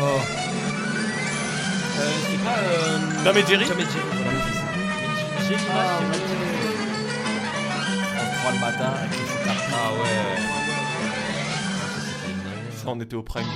Oh. 0.00 0.41
Euh, 2.42 2.44
pas. 2.44 2.58
Euh... 2.58 2.98
Tom 3.24 3.36
et 3.36 3.46
Jerry 3.46 3.64
Tom 3.66 3.78
et 3.78 3.82
Jerry, 3.82 3.92
voilà. 4.22 4.38
Mais 5.38 5.44
l'image, 5.48 5.60
Ah 5.70 5.72
pas- 5.72 6.00
On 8.20 8.24
prend 8.42 8.50
le 8.52 8.58
matin 8.60 8.90
avec 8.98 9.10
les. 9.12 9.26
Ah 9.72 9.90
ouais. 9.92 10.08
Ça 12.76 12.84
on 12.86 13.00
était 13.00 13.16
au 13.16 13.22
prime 13.22 13.44
de. 13.44 13.48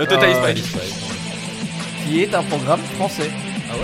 Euh, 0.00 0.06
Total 0.06 0.30
Ah, 0.42 0.48
Spice. 0.50 0.68
Qui 2.06 2.22
est 2.22 2.34
un 2.34 2.42
programme 2.42 2.80
français. 2.96 3.30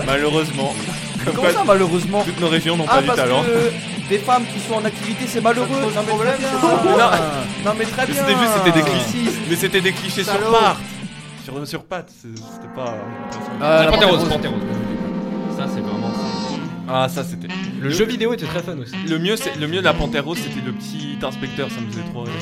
Malheureusement. 0.05 0.73
Comme 1.25 1.35
Comment 1.35 1.47
quoi, 1.49 1.57
ça, 1.59 1.63
malheureusement 1.65 2.23
toutes 2.23 2.39
nos 2.39 2.47
régions 2.49 2.75
n'ont 2.77 2.85
Ah, 2.89 2.95
pas 2.95 3.01
du 3.03 3.09
talent. 3.09 3.43
que 3.43 3.71
des 4.09 4.17
femmes 4.17 4.43
qui 4.51 4.59
sont 4.59 4.73
en 4.73 4.83
activité, 4.85 5.25
c'est 5.27 5.39
malheureux. 5.41 5.67
Ça 5.69 5.75
pose 5.83 5.93
Non, 5.95 6.01
mais 6.01 6.07
problème, 6.13 6.35
ça 6.41 6.47
Non, 6.61 6.69
non, 7.63 7.73
mais 7.77 7.85
très 7.85 8.07
Mais 8.07 8.13
bien. 8.13 8.23
c'était 8.25 8.39
juste, 8.39 8.53
c'était 8.57 8.71
des 8.71 8.81
clichés. 8.89 9.31
Mais 9.47 9.55
c'était 9.55 9.81
des 9.81 9.93
clichés 9.93 10.23
sur 10.23 10.39
part 10.51 10.77
sur, 11.51 11.67
sur 11.67 11.83
pattes, 11.85 12.11
c'était 12.11 12.73
pas. 12.75 12.93
Euh, 12.93 13.59
ah, 13.61 13.85
la 13.85 13.91
Panthérose, 13.91 14.27
Panthérose. 14.29 14.61
Ça, 15.57 15.67
c'est 15.67 15.81
vraiment. 15.81 16.11
Ah, 16.87 17.07
ça 17.09 17.23
c'était. 17.23 17.47
Le, 17.79 17.89
jeu 17.89 18.05
vidéo 18.05 18.33
était 18.33 18.45
très 18.45 18.61
fun 18.61 18.77
aussi. 18.77 18.95
Le 19.07 19.19
mieux, 19.19 19.35
le 19.59 19.67
mieux 19.67 19.79
de 19.79 19.85
la 19.85 19.93
Panthérose, 19.93 20.39
c'était 20.39 20.65
le 20.65 20.73
petit 20.73 21.17
inspecteur, 21.21 21.69
ça 21.69 21.81
me 21.81 21.91
faisait 21.91 22.03
trop 22.11 22.23
rire. 22.23 22.33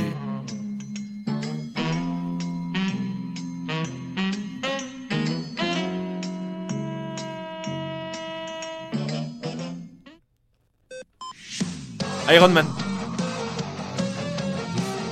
Iron 12.32 12.50
Man. 12.50 12.68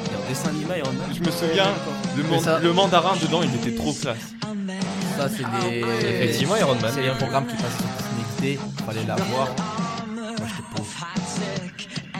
Il 0.06 0.12
y 0.12 0.16
a 0.16 0.20
un 0.20 0.30
dessin 0.30 0.50
animé 0.50 0.78
Iron 0.78 0.94
Man. 0.94 1.10
Je 1.16 1.20
me 1.20 1.32
souviens 1.32 1.97
le, 2.18 2.24
man- 2.30 2.40
ça- 2.40 2.60
le 2.60 2.74
mandarin 2.74 3.16
dedans, 3.22 3.42
il 3.44 3.54
était 3.56 3.76
trop 3.76 3.94
classe. 3.94 4.34
Ça, 5.18 5.28
c'est 5.30 5.44
des. 5.70 5.80
Effectivement, 5.80 6.56
Iron 6.58 6.76
Man. 6.76 6.92
C'est 6.94 7.08
un 7.10 7.16
programme 7.16 7.48
qui 7.48 7.56
passait 7.56 7.78
sur 7.78 7.88
Disney 8.40 8.56
XD, 8.56 8.84
fallait 8.86 9.06
la 9.08 9.16
voir. 9.16 9.48
Moi, 10.16 10.26
j'étais 10.38 10.64
pauvre. 10.76 11.08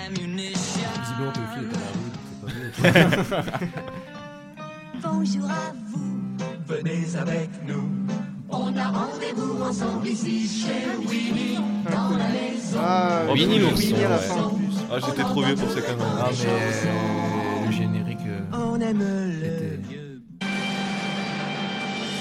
Visiblement, 0.10 1.32
Théophile 1.32 1.64
était 1.68 1.78
à 1.78 1.80
la 1.80 1.92
rue, 1.94 2.12
donc 2.42 2.52
c'est 2.76 3.32
pas 3.32 3.52
mieux. 3.62 3.70
Bonjour 5.04 5.50
à 5.50 5.74
vous. 5.92 6.18
Venez 6.68 7.04
avec 7.20 7.50
nous. 7.68 7.90
On 8.50 8.76
a 8.78 8.88
rendez-vous 8.88 9.62
ensemble 9.62 10.08
ici 10.08 10.48
chez 10.48 11.08
Winnie 11.08 11.58
dans 11.92 12.10
la 12.18 12.28
maison. 12.30 12.80
Ah, 12.80 13.22
Oh, 13.30 13.34
Winnie 13.34 13.60
l'ours, 13.60 13.80
Winnie 13.80 14.04
à 14.06 14.10
la 14.10 14.16
ouais. 14.16 14.22
fin 14.22 14.36
en 14.44 14.50
plus. 14.50 14.66
Ah, 14.92 14.96
j'étais 15.06 15.24
trop 15.24 15.42
vieux 15.42 15.56
pour 15.56 15.70
ces 15.70 15.82
conneries. 15.82 16.06
Ah, 16.20 16.30
mais 16.32 16.46
euh, 16.48 17.66
le 17.66 17.72
générique. 17.72 18.18
euh, 18.28 18.40
On 18.54 18.80
aime 18.80 19.00
le 19.00 19.46
était-. 19.46 19.67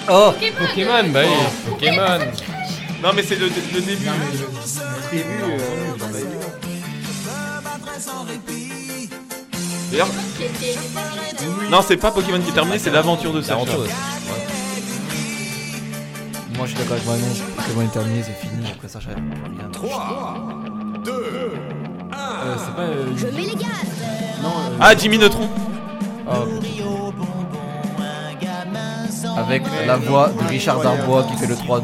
Oh 0.09 0.33
Pokémon, 0.59 1.09
bah 1.13 1.21
oui, 1.25 1.71
Pokémon. 1.71 2.19
Non, 3.03 3.11
mais 3.15 3.23
c'est 3.23 3.37
le, 3.37 3.47
le 3.75 3.81
début. 3.81 4.09
D'ailleurs, 9.91 10.09
non, 11.71 11.81
c'est 11.87 11.97
pas 11.97 12.11
Pokémon 12.11 12.41
qui 12.41 12.51
est 12.51 12.55
terminé, 12.55 12.79
c'est 12.79 12.91
l'aventure 12.91 13.33
de. 13.33 13.41
L'aventure 13.47 13.79
de 13.83 13.89
Moi, 16.57 16.67
je 16.67 16.71
suis 16.71 16.79
d'accord 16.79 16.93
avec 16.97 17.07
Manon. 17.07 17.35
Pokémon 17.57 17.83
est 17.83 17.93
terminé, 17.93 18.23
c'est 18.25 18.47
fini. 18.49 18.67
Après 18.73 18.89
ça, 18.89 18.99
plus 18.99 19.09
rien. 19.15 19.71
3, 19.73 20.49
2, 21.05 21.13
1. 21.13 22.17
Euh, 22.17 22.57
c'est 22.59 22.75
pas. 22.75 22.83
euh, 22.83 23.07
Je 23.17 23.27
mets 23.27 23.43
les 23.43 23.55
gaz. 23.55 23.69
Non, 24.43 24.49
euh, 24.49 24.77
Ah, 24.81 24.97
Jimmy 24.97 25.19
Neutron. 25.19 25.49
ah, 26.29 26.39
Avec 29.37 29.63
la 29.87 29.97
voix 29.97 30.29
de 30.31 30.47
Richard 30.49 30.81
Darbois 30.81 31.25
qui 31.25 31.37
fait 31.37 31.47
le 31.47 31.55
3-2-1. 31.55 31.81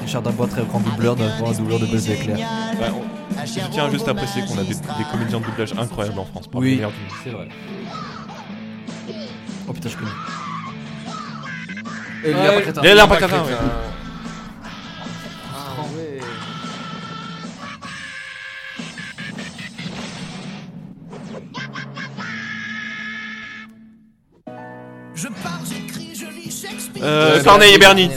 Richard 0.00 0.22
Darbois, 0.22 0.46
très 0.48 0.62
grand 0.62 0.80
doubleur, 0.80 1.16
d'un 1.16 1.28
grand 1.38 1.52
doubleur 1.52 1.78
de 1.78 1.86
Buzz 1.86 2.08
on- 2.10 3.44
Je 3.46 3.60
tiens 3.70 3.90
juste 3.90 4.08
à 4.08 4.14
préciser 4.14 4.42
qu'on 4.46 4.58
a 4.58 4.62
des, 4.62 4.74
des 4.74 5.04
comédiens 5.10 5.40
de 5.40 5.44
doublage 5.44 5.72
incroyables 5.78 6.18
en 6.18 6.24
France. 6.24 6.46
parmi 6.48 6.66
Oui. 6.66 6.70
les 6.72 6.76
meilleurs 6.76 6.90
du 6.92 6.96
monde. 6.98 7.10
C'est 7.24 7.30
vrai. 7.30 7.48
Oh 9.68 9.72
putain, 9.72 9.88
je 9.88 9.96
connais. 9.96 10.10
Et 12.24 12.34
Ouais, 12.34 12.64
Léa 12.82 13.06
Euh, 27.02 27.42
Corneille 27.42 27.74
et 27.74 27.78
Bernie. 27.78 28.10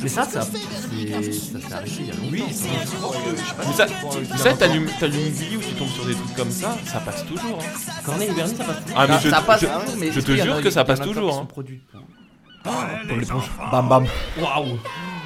Mais 0.00 0.08
ça, 0.08 0.24
ça, 0.24 0.40
c'est- 0.42 0.58
ça 0.58 1.68
s'est 1.68 1.74
arrêté 1.74 1.92
il 2.00 2.06
y 2.06 2.10
a 2.10 2.14
longtemps. 2.14 2.28
Oui, 2.32 2.44
Mais 2.48 3.72
ça, 3.72 3.86
tu 3.86 4.38
sais, 4.38 4.54
t'allumes 4.56 4.88
t'allumes 4.98 5.20
une 5.26 5.32
vie 5.32 5.56
où 5.56 5.60
tu 5.60 5.74
tombes 5.74 5.88
sur 5.90 6.04
des 6.04 6.14
trucs 6.14 6.34
comme 6.34 6.50
ça, 6.50 6.76
ça 6.86 6.98
passe 6.98 7.24
toujours. 7.24 7.58
hein. 7.60 8.00
Corneille 8.04 8.30
et 8.30 8.34
Bernie, 8.34 8.56
ça 8.56 8.64
passe 8.64 8.76
Ah, 8.96 9.06
mais 9.06 9.14
je, 9.22 9.28
ça 9.30 9.40
passe, 9.42 9.60
je- 9.60 9.66
hein, 9.66 9.80
mais 9.98 10.10
je 10.10 10.20
te 10.20 10.32
jure 10.32 10.60
que 10.60 10.70
ça 10.70 10.84
passe 10.84 11.00
toujours, 11.00 11.38
hein. 11.38 11.46
produits 11.48 11.82
pour- 11.92 12.72
pour 13.08 13.16
l'éponge. 13.16 13.50
Bam 13.70 13.88
bam. 13.88 14.06
Waouh 14.40 14.78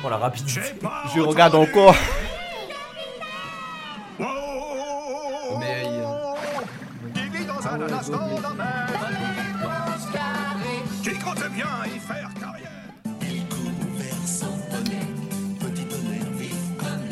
Oh 0.04 0.10
la 0.10 0.18
rapidité. 0.18 0.60
Je 1.14 1.20
regarde 1.22 1.54
encore. 1.54 1.94
Oh, 4.20 4.24
Mais 5.58 5.84
il 5.86 6.02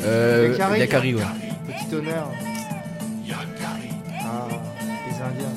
Euh, 0.05 0.49
Yakari. 0.51 0.79
Yakari, 0.79 1.15
ouais. 1.15 1.23
Petit 1.67 1.95
honneur. 1.95 2.29
Ah, 4.19 4.47
les 5.07 5.15
Indiens. 5.15 5.53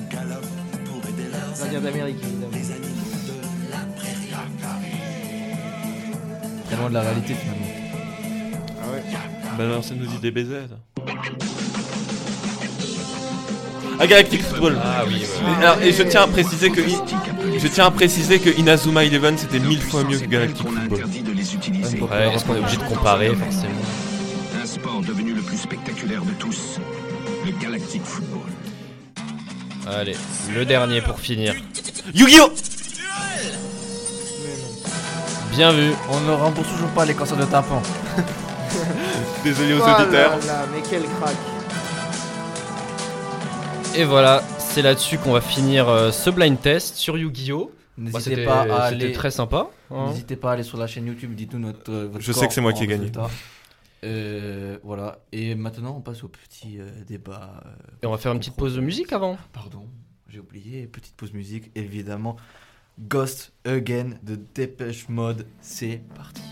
Les 1.55 1.63
Indiens 1.63 1.81
d'Amérique, 1.81 2.17
évidemment. 2.23 2.53
Très 6.67 6.77
loin 6.77 6.89
de 6.89 6.95
la 6.95 7.01
réalité 7.01 7.35
finalement. 7.35 7.67
Ah 8.83 8.93
ouais. 8.93 9.03
Bah 9.57 9.65
alors 9.65 9.83
ça 9.85 9.95
nous 9.95 10.07
dit 10.07 10.19
des 10.19 10.31
BZ. 10.31 10.69
Ah 14.01 14.07
Galactic 14.07 14.43
Football. 14.43 14.79
Ah 14.81 15.03
oui, 15.09 15.15
ouais. 15.15 15.21
Et, 15.61 15.65
alors, 15.65 15.83
et 15.83 15.93
je 15.93 16.03
tiens 16.05 16.23
à 16.23 16.27
préciser 16.29 16.71
que 16.71 16.81
je 16.83 17.67
tiens 17.67 17.87
à 17.87 17.91
préciser 17.91 18.39
que 18.39 18.51
Inazuma 18.51 19.05
Eleven 19.05 19.37
c'était 19.37 19.59
mille 19.59 19.81
fois 19.81 20.05
mieux 20.05 20.19
que 20.19 20.27
Galactic 20.27 20.67
Football. 20.69 20.99
interdit 20.99 21.23
de 21.23 21.33
les 21.33 21.55
utiliser. 21.55 22.01
Ouais, 22.01 22.33
est-ce 22.35 22.45
qu'on 22.45 22.55
est 22.55 22.61
obligé 22.61 22.77
de 22.77 22.83
comparer 22.85 23.35
forcément 23.35 23.68
Allez, 29.91 30.17
le 30.55 30.65
dernier 30.65 31.01
pour 31.01 31.19
finir. 31.19 31.55
Yu-Gi-Oh 32.15 32.53
Bien 35.53 35.73
vu. 35.73 35.93
On 36.11 36.21
ne 36.21 36.31
rembourse 36.33 36.69
toujours 36.69 36.89
pas 36.91 37.05
les 37.05 37.15
cancers 37.15 37.37
de 37.37 37.45
tympan. 37.45 37.83
Désolé 39.45 39.75
aux 39.75 39.81
Oh 39.83 39.87
là 39.87 40.03
auditeurs. 40.03 40.39
là, 40.47 40.67
mais 40.73 40.83
quel 40.89 41.03
crack. 41.03 41.35
Et 43.97 44.05
voilà, 44.05 44.43
c'est 44.59 44.83
là-dessus 44.83 45.19
qu'on 45.19 45.33
va 45.33 45.41
finir 45.41 45.89
euh, 45.89 46.13
ce 46.13 46.31
blind 46.31 46.61
test 46.61 46.97
sur 46.97 47.17
Yu-Gi-Oh! 47.17 47.71
Bah, 47.97 48.05
N'hésitez 48.13 48.21
c'était 48.31 48.45
pas 48.45 48.61
à 48.63 48.91
c'était 48.91 49.05
aller. 49.07 49.13
très 49.13 49.31
sympa. 49.33 49.67
hein. 49.91 50.07
N'hésitez 50.11 50.37
pas 50.37 50.51
à 50.51 50.53
aller 50.53 50.63
sur 50.63 50.79
la 50.79 50.87
chaîne 50.87 51.07
YouTube, 51.07 51.35
dites-nous 51.35 51.59
notre. 51.59 51.91
euh, 51.91 52.09
votre 52.13 52.25
Je 52.25 52.31
sais 52.33 52.47
que 52.47 52.53
c'est 52.55 52.61
moi 52.61 52.73
qui 52.73 52.85
ai 52.85 52.87
gagné. 52.87 53.11
Euh, 54.05 54.79
voilà. 54.83 55.19
Et 55.33 55.55
maintenant, 55.55 55.97
on 55.97 56.01
passe 56.01 56.23
au 56.25 56.29
petit 56.29 56.79
euh, 56.81 56.89
débat. 57.07 57.63
euh, 57.67 57.71
Et 58.03 58.07
on 58.07 58.11
va 58.11 58.19
faire 58.19 58.33
une 58.33 58.39
petite 58.39 58.57
pause 58.57 58.77
de 58.77 58.81
musique 58.81 59.13
avant. 59.13 59.39
Pardon, 59.53 59.87
j'ai 60.29 60.39
oublié. 60.41 60.87
Petite 60.87 61.17
pause 61.17 61.33
musique, 61.33 61.71
évidemment. 61.75 62.37
Ghost 63.01 63.53
Again 63.65 64.19
de 64.23 64.39
Dépêche 64.55 65.09
Mode. 65.09 65.47
C'est 65.61 66.03
parti. 66.15 66.43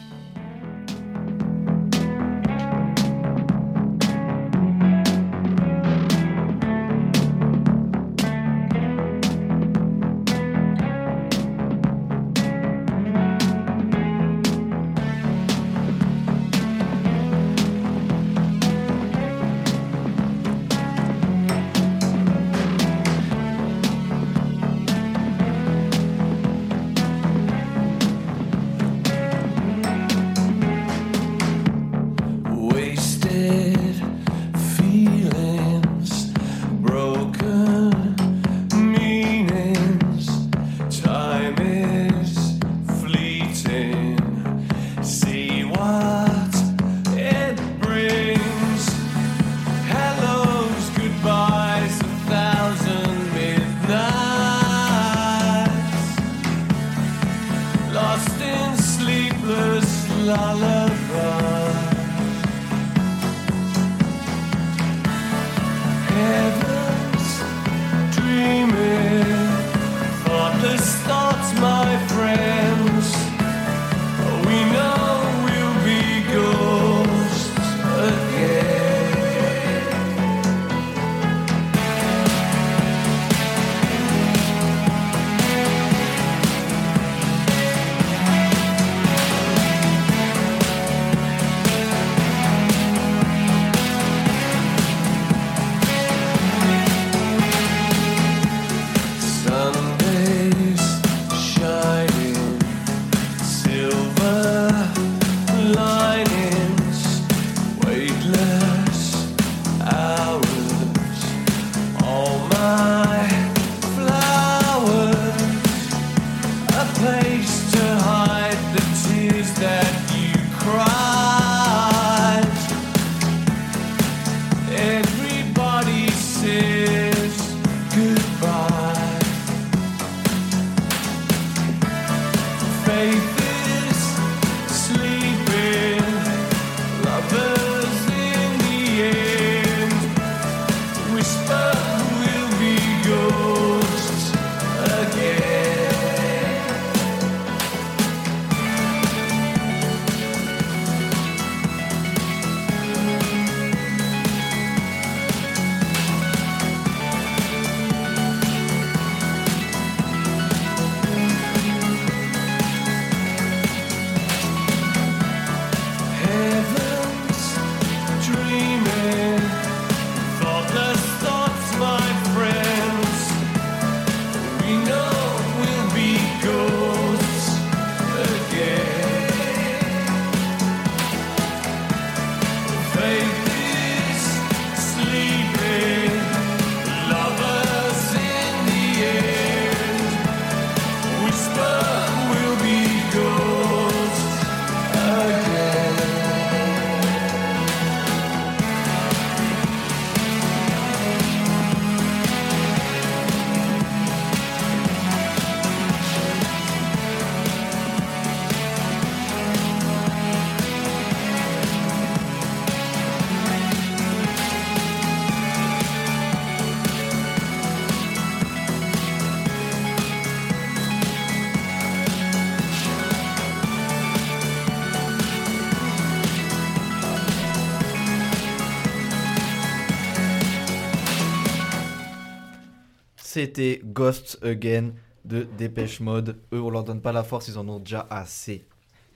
C'était 233.37 233.83
Ghost 233.85 234.39
Again 234.41 234.93
de 235.27 235.47
Dépêche 235.59 236.01
Mode. 236.01 236.39
Eux, 236.55 236.63
on 236.63 236.71
leur 236.71 236.85
donne 236.85 237.03
pas 237.03 237.13
la 237.13 237.23
force, 237.23 237.49
ils 237.49 237.59
en 237.59 237.69
ont 237.69 237.81
déjà 237.81 238.07
assez. 238.09 238.65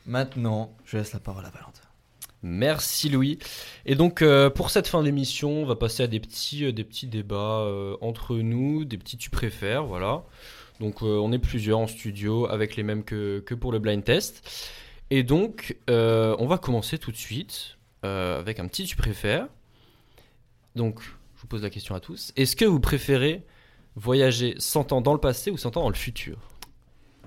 Maintenant, 0.04 0.76
je 0.84 0.98
laisse 0.98 1.14
la 1.14 1.20
parole 1.20 1.46
à 1.46 1.48
Valentin. 1.48 1.80
Merci 2.42 3.08
Louis. 3.08 3.38
Et 3.86 3.94
donc 3.94 4.20
euh, 4.20 4.50
pour 4.50 4.68
cette 4.68 4.88
fin 4.88 5.02
d'émission, 5.02 5.62
on 5.62 5.64
va 5.64 5.74
passer 5.74 6.02
à 6.02 6.06
des 6.06 6.20
petits, 6.20 6.66
euh, 6.66 6.72
des 6.72 6.84
petits 6.84 7.06
débats 7.06 7.60
euh, 7.60 7.96
entre 8.02 8.36
nous, 8.36 8.84
des 8.84 8.98
petits 8.98 9.16
tu 9.16 9.30
préfères, 9.30 9.86
voilà. 9.86 10.22
Donc 10.80 11.00
on 11.00 11.32
est 11.32 11.38
plusieurs 11.38 11.78
en 11.78 11.86
studio 11.86 12.46
avec 12.46 12.76
les 12.76 12.82
mêmes 12.82 13.04
que, 13.04 13.40
que 13.40 13.54
pour 13.54 13.72
le 13.72 13.78
blind 13.78 14.04
test. 14.04 14.46
Et 15.08 15.22
donc 15.22 15.78
on 15.88 16.46
va 16.46 16.58
commencer 16.58 16.98
tout 16.98 17.10
de 17.10 17.16
suite 17.16 17.78
avec 18.02 18.60
un 18.60 18.68
petit 18.68 18.84
tu 18.84 18.96
préfères. 18.96 19.48
Donc 20.76 21.00
je 21.00 21.40
vous 21.40 21.46
pose 21.46 21.62
la 21.62 21.70
question 21.70 21.94
à 21.94 22.00
tous. 22.00 22.32
Est-ce 22.36 22.54
que 22.54 22.66
vous 22.66 22.80
préférez 22.80 23.44
voyager 23.96 24.54
100 24.58 24.92
ans 24.92 25.00
dans 25.00 25.12
le 25.12 25.20
passé 25.20 25.50
ou 25.50 25.56
100 25.56 25.76
ans 25.76 25.82
dans 25.82 25.88
le 25.88 25.94
futur 25.94 26.36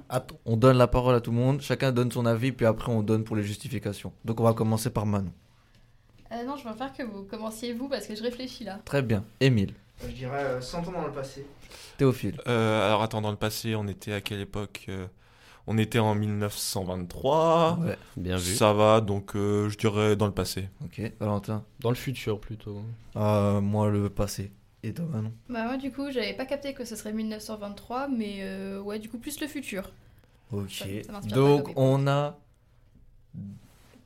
Attends, 0.10 0.36
on 0.46 0.58
donne 0.58 0.78
la 0.78 0.88
parole 0.88 1.16
à 1.16 1.22
tout 1.22 1.32
le 1.32 1.38
monde, 1.38 1.62
chacun 1.62 1.92
donne 1.92 2.12
son 2.12 2.26
avis, 2.26 2.52
puis 2.52 2.66
après 2.66 2.92
on 2.92 3.02
donne 3.02 3.24
pour 3.24 3.36
les 3.36 3.44
justifications. 3.44 4.12
Donc 4.26 4.40
on 4.40 4.44
va 4.44 4.54
commencer 4.54 4.90
par 4.92 5.06
Manon. 5.06 5.32
Euh, 6.32 6.44
non, 6.46 6.56
je 6.58 6.64
préfère 6.64 6.94
que 6.94 7.04
vous 7.04 7.24
commenciez 7.24 7.74
vous 7.74 7.88
parce 7.90 8.06
que 8.08 8.16
je 8.16 8.22
réfléchis 8.24 8.64
là. 8.64 8.80
Très 8.86 9.02
bien. 9.02 9.24
Émile, 9.40 9.74
Je 10.04 10.12
dirais 10.12 10.44
euh, 10.44 10.62
100 10.62 10.88
ans 10.88 10.92
dans 10.92 11.06
le 11.06 11.12
passé. 11.12 11.46
Théophile, 11.98 12.40
Euh, 12.48 12.86
alors 12.88 13.02
attends, 13.04 13.22
dans 13.22 13.32
le 13.32 13.38
passé, 13.38 13.76
on 13.76 13.88
était 13.88 14.14
à 14.14 14.22
quelle 14.22 14.40
époque 14.42 14.86
euh, 14.90 15.06
On 15.68 15.78
était 15.78 16.00
en 16.00 16.14
1923. 16.16 17.80
Ouais. 17.82 17.98
Bien 18.18 18.38
vu. 18.38 18.56
Ça 18.56 18.74
va, 18.74 19.00
donc 19.02 19.36
euh, 19.36 19.70
je 19.70 19.78
dirais 19.78 20.16
dans 20.16 20.26
le 20.28 20.32
passé. 20.34 20.70
ok. 20.84 21.02
Valentin, 21.20 21.64
Dans 21.80 21.90
le 21.90 21.96
futur 21.96 22.40
plutôt. 22.40 22.82
Ah, 23.16 23.60
moi 23.62 23.90
le 23.90 24.10
passé. 24.10 24.52
Et 24.84 24.94
toi 24.94 25.06
Manon 25.06 25.32
Bah 25.50 25.64
moi 25.66 25.78
du 25.78 25.92
coup 25.92 26.12
j'avais 26.12 26.34
pas 26.34 26.46
capté 26.46 26.74
que 26.74 26.84
ce 26.86 26.96
serait 26.96 27.14
1923 27.14 28.10
mais 28.10 28.40
euh, 28.42 28.82
ouais 28.82 29.00
du 29.00 29.10
coup 29.10 29.18
plus 29.18 29.40
le 29.40 29.48
futur. 29.48 29.92
Ok. 30.52 30.70
Ça- 30.72 30.86
ça 31.22 31.22
Donc 31.30 31.72
on 31.78 32.06
a 32.08 32.38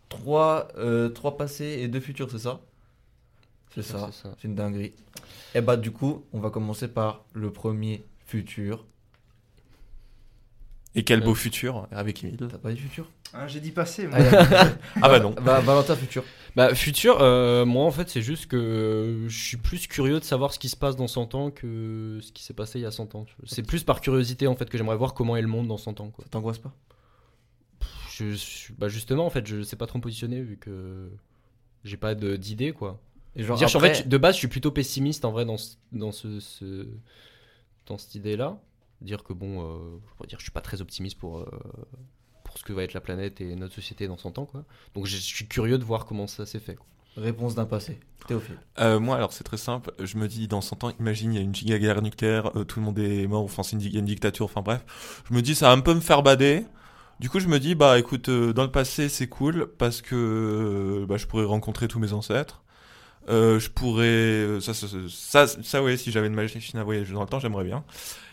trois, 0.10 0.68
euh, 0.78 1.10
trois 1.10 1.36
passés 1.38 1.80
et 1.82 1.88
deux 1.88 2.00
futurs, 2.00 2.30
c'est 2.32 2.40
ça 2.40 2.62
C'est 3.74 3.82
ça. 3.84 4.10
C'est 4.14 4.44
une 4.44 4.56
dinguerie. 4.56 4.94
Et 5.56 5.62
bah 5.62 5.78
du 5.78 5.92
coup, 5.92 6.26
on 6.34 6.40
va 6.40 6.50
commencer 6.50 6.88
par 6.88 7.26
le 7.34 7.52
premier 7.52 8.06
futur. 8.26 8.86
Et 10.96 11.04
quel 11.04 11.22
Euh. 11.22 11.26
beau 11.26 11.36
futur 11.36 11.88
avec 11.92 12.24
Emile. 12.24 12.38
T'as 12.50 12.58
pas 12.58 12.72
dit 12.72 12.78
futur 12.80 13.10
Hein, 13.34 13.46
J'ai 13.48 13.60
dit 13.60 13.72
passé, 13.72 14.08
moi. 14.08 14.18
Ah, 14.20 14.68
Ah 15.02 15.10
bah 15.10 15.20
non. 15.20 15.32
Bah, 15.32 15.60
Valentin 15.60 15.96
futur. 15.98 16.24
Bah, 16.58 16.74
futur, 16.74 17.22
euh, 17.22 17.66
moi 17.66 17.86
en 17.86 17.92
fait, 17.92 18.10
c'est 18.10 18.24
juste 18.24 18.48
que 18.48 18.58
euh, 18.58 19.30
je 19.30 19.38
suis 19.38 19.58
plus 19.58 19.86
curieux 19.86 20.20
de 20.20 20.24
savoir 20.26 20.52
ce 20.52 20.58
qui 20.58 20.70
se 20.70 20.76
passe 20.76 20.96
dans 20.96 21.08
100 21.08 21.36
ans 21.36 21.52
que 21.52 22.18
ce 22.22 22.32
qui 22.32 22.44
s'est 22.44 22.56
passé 22.56 22.80
il 22.80 22.82
y 22.82 22.86
a 22.86 22.92
100 22.92 23.14
ans. 23.14 23.28
C'est 23.46 23.62
plus 23.62 23.84
par 23.84 24.02
curiosité 24.02 24.48
en 24.48 24.56
fait 24.56 24.68
que 24.68 24.76
j'aimerais 24.76 24.98
voir 24.98 25.14
comment 25.14 25.38
est 25.38 25.42
le 25.44 25.48
monde 25.48 25.68
dans 25.68 25.78
100 25.78 26.02
ans. 26.02 26.10
Quoi. 26.10 26.26
Ça 26.26 26.30
t'angoisse 26.32 26.58
pas? 26.58 26.74
Je, 28.12 28.74
bah, 28.80 28.88
justement, 28.88 29.28
en 29.28 29.30
fait, 29.30 29.46
je 29.46 29.62
sais 29.62 29.76
pas 29.76 29.86
trop 29.86 30.00
me 30.00 30.04
positionner 30.04 30.42
vu 30.42 30.58
que 30.58 31.12
j'ai 31.84 31.98
pas 31.98 32.16
d'idée 32.16 32.72
quoi. 32.72 33.00
Et 33.36 33.44
genre 33.44 33.56
Dire, 33.56 33.68
je 33.68 33.70
suis- 33.70 33.78
après- 33.78 33.92
en 33.92 33.94
fait, 34.02 34.08
de 34.10 34.18
base, 34.18 34.34
je 34.34 34.40
suis 34.40 34.48
plutôt 34.48 34.72
pessimiste 34.72 35.26
en 35.26 35.32
vrai 35.32 35.46
dans, 35.46 35.58
ce- 35.58 35.76
dans, 35.92 36.12
ce, 36.12 36.40
ce- 36.40 36.88
dans 37.86 38.00
cette 38.00 38.16
idée-là. 38.16 38.60
Dire 39.02 39.24
que 39.24 39.34
bon, 39.34 39.62
euh, 39.62 40.00
je 40.10 40.16
pourrais 40.16 40.28
dire, 40.28 40.40
je 40.40 40.44
suis 40.46 40.52
pas 40.52 40.62
très 40.62 40.82
optimiste 40.82 41.20
pour, 41.20 41.38
euh, 41.38 41.46
pour 42.58 42.62
ce 42.62 42.66
que 42.66 42.74
va 42.74 42.84
être 42.84 42.94
la 42.94 43.02
planète 43.02 43.40
et 43.42 43.56
notre 43.56 43.76
société 43.76 44.08
dans 44.08 44.18
100 44.18 44.40
ans 44.40 44.46
quoi. 44.46 44.64
Donc 44.96 45.06
je 45.06 45.16
suis 45.18 45.48
curieux 45.48 45.78
de 45.78 45.84
voir 45.84 46.06
comment 46.06 46.28
ça 46.28 46.46
s'est 46.46 46.60
fait. 46.60 46.76
quoi. 46.76 46.86
Réponse 47.18 47.56
d'un 47.56 47.66
passé. 47.66 48.00
Théophile. 48.28 48.58
Euh, 48.80 49.00
moi, 49.00 49.16
alors 49.16 49.32
c'est 49.32 49.44
très 49.44 49.58
simple. 49.58 49.92
Je 50.00 50.18
me 50.18 50.28
dis, 50.28 50.48
dans 50.48 50.60
100 50.62 50.84
ans, 50.84 50.92
imagine, 51.00 51.34
il 51.34 51.38
y 51.38 51.40
a 51.40 51.44
une 51.44 51.56
giga 51.56 51.80
guerre 51.80 52.02
nucléaire, 52.02 52.52
euh, 52.58 52.64
tout 52.66 52.80
le 52.80 52.86
monde 52.86 53.00
est 53.00 53.26
mort, 53.26 53.42
enfin, 53.44 53.64
c'est 53.64 53.76
une, 53.78 53.82
il 53.82 53.94
y 53.94 53.96
a 53.96 54.00
une 54.00 54.06
dictature, 54.06 54.46
enfin 54.46 54.62
bref. 54.62 55.24
Je 55.30 55.34
me 55.34 55.42
dis, 55.42 55.56
ça 55.56 55.68
va 55.68 55.72
un 55.74 55.80
peu 55.80 55.94
me 55.94 56.02
faire 56.02 56.24
bader. 56.24 56.66
Du 57.20 57.30
coup, 57.30 57.40
je 57.40 57.48
me 57.48 57.60
dis, 57.60 57.74
bah 57.74 57.98
écoute, 57.98 58.30
euh, 58.30 58.54
dans 58.54 58.64
le 58.64 58.72
passé, 58.72 59.08
c'est 59.10 59.28
cool 59.28 59.68
parce 59.78 60.02
que 60.02 60.16
euh, 60.16 61.06
bah, 61.08 61.18
je 61.18 61.26
pourrais 61.26 61.46
rencontrer 61.46 61.88
tous 61.88 62.00
mes 62.00 62.14
ancêtres. 62.14 62.62
Euh, 63.30 63.60
je 63.60 63.70
pourrais. 63.70 64.06
euh, 64.06 64.60
Ça, 64.62 64.74
ça, 64.74 64.88
ça, 64.88 64.98
ça, 65.10 65.62
ça, 65.62 65.84
ouais, 65.84 65.98
si 65.98 66.12
j'avais 66.12 66.28
une 66.28 66.34
machine 66.36 66.80
à 66.80 66.84
voyager 66.84 67.14
dans 67.14 67.22
le 67.22 67.28
temps, 67.28 67.40
j'aimerais 67.40 67.66
bien. 67.66 67.84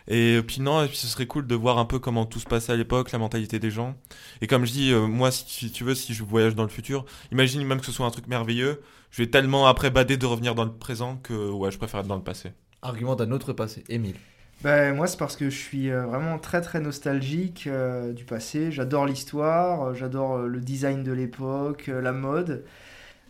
Et 0.07 0.40
puis 0.47 0.61
non, 0.61 0.82
et 0.84 0.88
puis 0.88 0.97
ce 0.97 1.07
serait 1.07 1.26
cool 1.26 1.47
de 1.47 1.55
voir 1.55 1.78
un 1.78 1.86
peu 1.86 1.99
comment 1.99 2.26
tout 2.26 2.38
se 2.38 2.45
passait 2.47 2.72
à 2.72 2.76
l'époque, 2.76 3.11
la 3.12 3.18
mentalité 3.18 3.59
des 3.59 3.70
gens. 3.70 3.97
Et 4.42 4.47
comme 4.47 4.66
je 4.66 4.72
dis, 4.72 4.92
euh, 4.92 5.07
moi, 5.07 5.30
si, 5.30 5.70
tu 5.72 5.82
veux, 5.84 5.95
si 5.95 6.12
je 6.12 6.22
voyage 6.22 6.55
dans 6.55 6.62
le 6.62 6.68
futur, 6.68 7.07
imagine 7.32 7.64
même 7.64 7.80
que 7.80 7.86
ce 7.86 7.92
soit 7.92 8.07
un 8.07 8.11
truc 8.11 8.26
merveilleux, 8.28 8.82
je 9.11 9.22
vais 9.22 9.30
tellement 9.30 9.66
après 9.66 9.90
bader 9.90 10.16
de 10.18 10.26
revenir 10.26 10.55
dans 10.55 10.64
le 10.64 10.72
présent 10.72 11.16
que 11.22 11.51
ouais, 11.51 11.70
je 11.70 11.78
préfère 11.78 12.01
être 12.01 12.07
dans 12.07 12.16
le 12.16 12.22
passé. 12.22 12.53
Argument 12.82 13.16
d'un 13.16 13.30
autre 13.30 13.53
passé. 13.55 13.82
Émile. 13.88 14.16
Ben, 14.62 14.95
moi, 14.95 15.07
c'est 15.07 15.18
parce 15.18 15.36
que 15.36 15.51
je 15.51 15.57
suis 15.59 15.90
euh, 15.90 16.05
vraiment 16.07 16.38
très 16.38 16.61
très 16.61 16.80
nostalgique 16.80 17.66
euh, 17.66 18.12
du 18.12 18.24
passé. 18.24 18.70
J'adore 18.72 19.07
l'histoire, 19.07 19.88
euh, 19.88 19.95
j'adore 19.95 20.36
euh, 20.36 20.47
le 20.47 20.61
design 20.61 21.03
de 21.03 21.12
l'époque, 21.12 21.86
euh, 21.88 22.01
la 22.01 22.12
mode. 22.12 22.64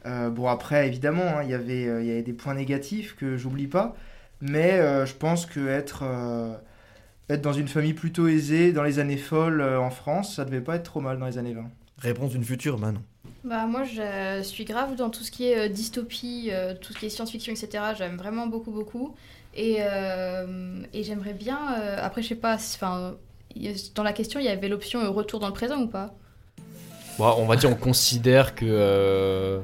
Euh, 0.07 0.31
bon, 0.31 0.49
après, 0.49 0.87
évidemment, 0.87 1.39
hein, 1.39 1.43
il 1.43 1.51
y 1.51 1.55
avait, 1.55 1.87
euh, 1.87 2.03
il 2.03 2.09
y 2.09 2.11
avait 2.11 2.23
des 2.23 2.33
points 2.33 2.55
négatifs 2.55 3.17
que 3.17 3.37
j'oublie 3.37 3.67
pas. 3.67 3.95
Mais 4.41 4.73
euh, 4.73 5.07
je 5.07 5.15
pense 5.15 5.47
que 5.47 5.69
être, 5.69 6.03
euh, 6.03 6.55
être 7.31 7.41
dans 7.41 7.53
une 7.53 7.69
famille 7.69 7.95
plutôt 7.95 8.29
aisée 8.29 8.73
dans 8.73 8.83
les 8.83 8.99
années 8.99 9.17
folles 9.17 9.61
euh, 9.61 9.81
en 9.81 9.91
France, 9.91 10.37
ça 10.37 10.45
devait 10.45 10.61
pas 10.61 10.77
être 10.77 10.83
trop 10.83 11.01
mal 11.01 11.19
dans 11.19 11.27
les 11.27 11.39
années 11.39 11.55
20. 11.55 11.65
Réponse 11.99 12.33
d'une 12.33 12.45
future, 12.45 12.79
Manon. 12.79 13.01
Bah 13.45 13.67
moi 13.67 13.85
je 13.85 14.43
suis 14.43 14.65
grave 14.65 14.97
dans 14.97 15.11
tout 15.11 15.23
ce 15.23 15.31
qui 15.31 15.47
est 15.47 15.59
euh, 15.59 15.69
dystopie, 15.69 16.49
euh, 16.51 16.75
tout 16.81 16.95
ce 16.95 16.99
qui 16.99 17.07
est 17.07 17.09
science-fiction, 17.11 17.53
etc. 17.53 17.85
J'aime 17.97 18.17
vraiment 18.17 18.47
beaucoup 18.47 18.71
beaucoup. 18.71 19.15
Et, 19.55 19.77
euh, 19.81 20.83
et 20.93 21.05
j'aimerais 21.05 21.35
bien, 21.35 21.59
euh, 21.79 21.97
après 22.01 22.23
je 22.23 22.29
sais 22.29 22.35
pas, 22.35 22.57
dans 23.95 24.03
la 24.03 24.13
question 24.13 24.41
il 24.41 24.47
y 24.47 24.49
avait 24.49 24.69
l'option 24.69 25.13
retour 25.13 25.41
dans 25.41 25.47
le 25.47 25.53
présent 25.53 25.81
ou 25.81 25.87
pas? 25.87 26.15
Bon, 27.19 27.35
on 27.39 27.47
va 27.47 27.57
dire, 27.57 27.71
on 27.71 27.77
considère 27.77 28.55
que 28.55 28.65
euh, 28.67 29.61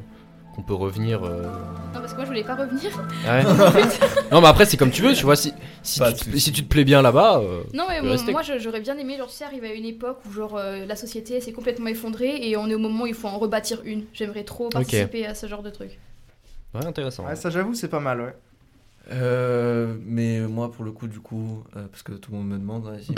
qu'on 0.55 0.63
peut 0.63 0.75
revenir. 0.75 1.23
euh, 1.25 1.43
Non 1.95 2.01
parce 2.01 2.13
que 2.13 2.17
moi 2.17 2.25
je 2.25 2.31
voulais 2.31 2.45
pas 2.45 2.55
revenir. 2.57 2.91
Ouais. 3.27 3.43
non, 4.33 4.41
mais 4.41 4.49
après, 4.49 4.65
c'est 4.67 4.77
comme 4.77 4.91
tu 4.91 5.03
veux, 5.03 5.13
tu 5.15 5.25
vois. 5.25 5.37
Si, 5.37 5.53
si, 5.83 6.01
tu, 6.01 6.31
te- 6.31 6.37
si 6.39 6.53
tu 6.53 6.63
te 6.65 6.69
plais 6.69 6.85
bien 6.85 7.03
là-bas. 7.03 7.39
euh, 7.41 7.63
Non 7.73 7.85
mais 7.89 8.01
bon, 8.01 8.33
moi 8.33 8.43
j'aurais 8.59 8.81
bien 8.81 8.97
aimé 8.99 9.17
genre 9.19 9.29
tu 9.29 9.35
sais, 9.37 9.45
arriver 9.45 9.71
à 9.71 9.75
une 9.75 9.85
époque 9.87 10.19
où 10.29 10.33
genre 10.33 10.57
euh, 10.57 10.85
la 10.87 10.97
société 10.97 11.41
s'est 11.41 11.53
complètement 11.53 11.87
effondrée 11.89 12.49
et 12.49 12.57
on 12.57 12.67
est 12.69 12.75
au 12.75 12.79
moment 12.79 13.05
où 13.05 13.07
il 13.07 13.15
faut 13.15 13.29
en 13.29 13.39
rebâtir 13.39 13.81
une. 13.85 14.05
J'aimerais 14.13 14.45
trop 14.45 14.69
participer 14.71 15.27
à 15.27 15.35
ce 15.35 15.47
genre 15.47 15.63
de 15.63 15.71
truc. 15.71 15.99
Ouais, 16.75 16.85
intéressant. 16.85 17.25
Ouais, 17.27 17.37
ça 17.37 17.51
j'avoue, 17.51 17.75
c'est 17.75 17.89
pas 17.89 18.01
mal, 18.01 18.21
ouais. 18.21 18.35
Euh, 19.13 19.95
mais 20.05 20.41
moi, 20.41 20.71
pour 20.71 20.85
le 20.85 20.93
coup, 20.93 21.09
du 21.09 21.19
coup, 21.21 21.65
euh, 21.77 21.87
parce 21.91 22.03
que 22.05 22.13
tout 22.13 22.31
le 22.31 22.39
monde 22.39 22.49
me 22.49 22.59
demande. 22.59 22.87
hein, 22.87 22.99
si- 23.03 23.13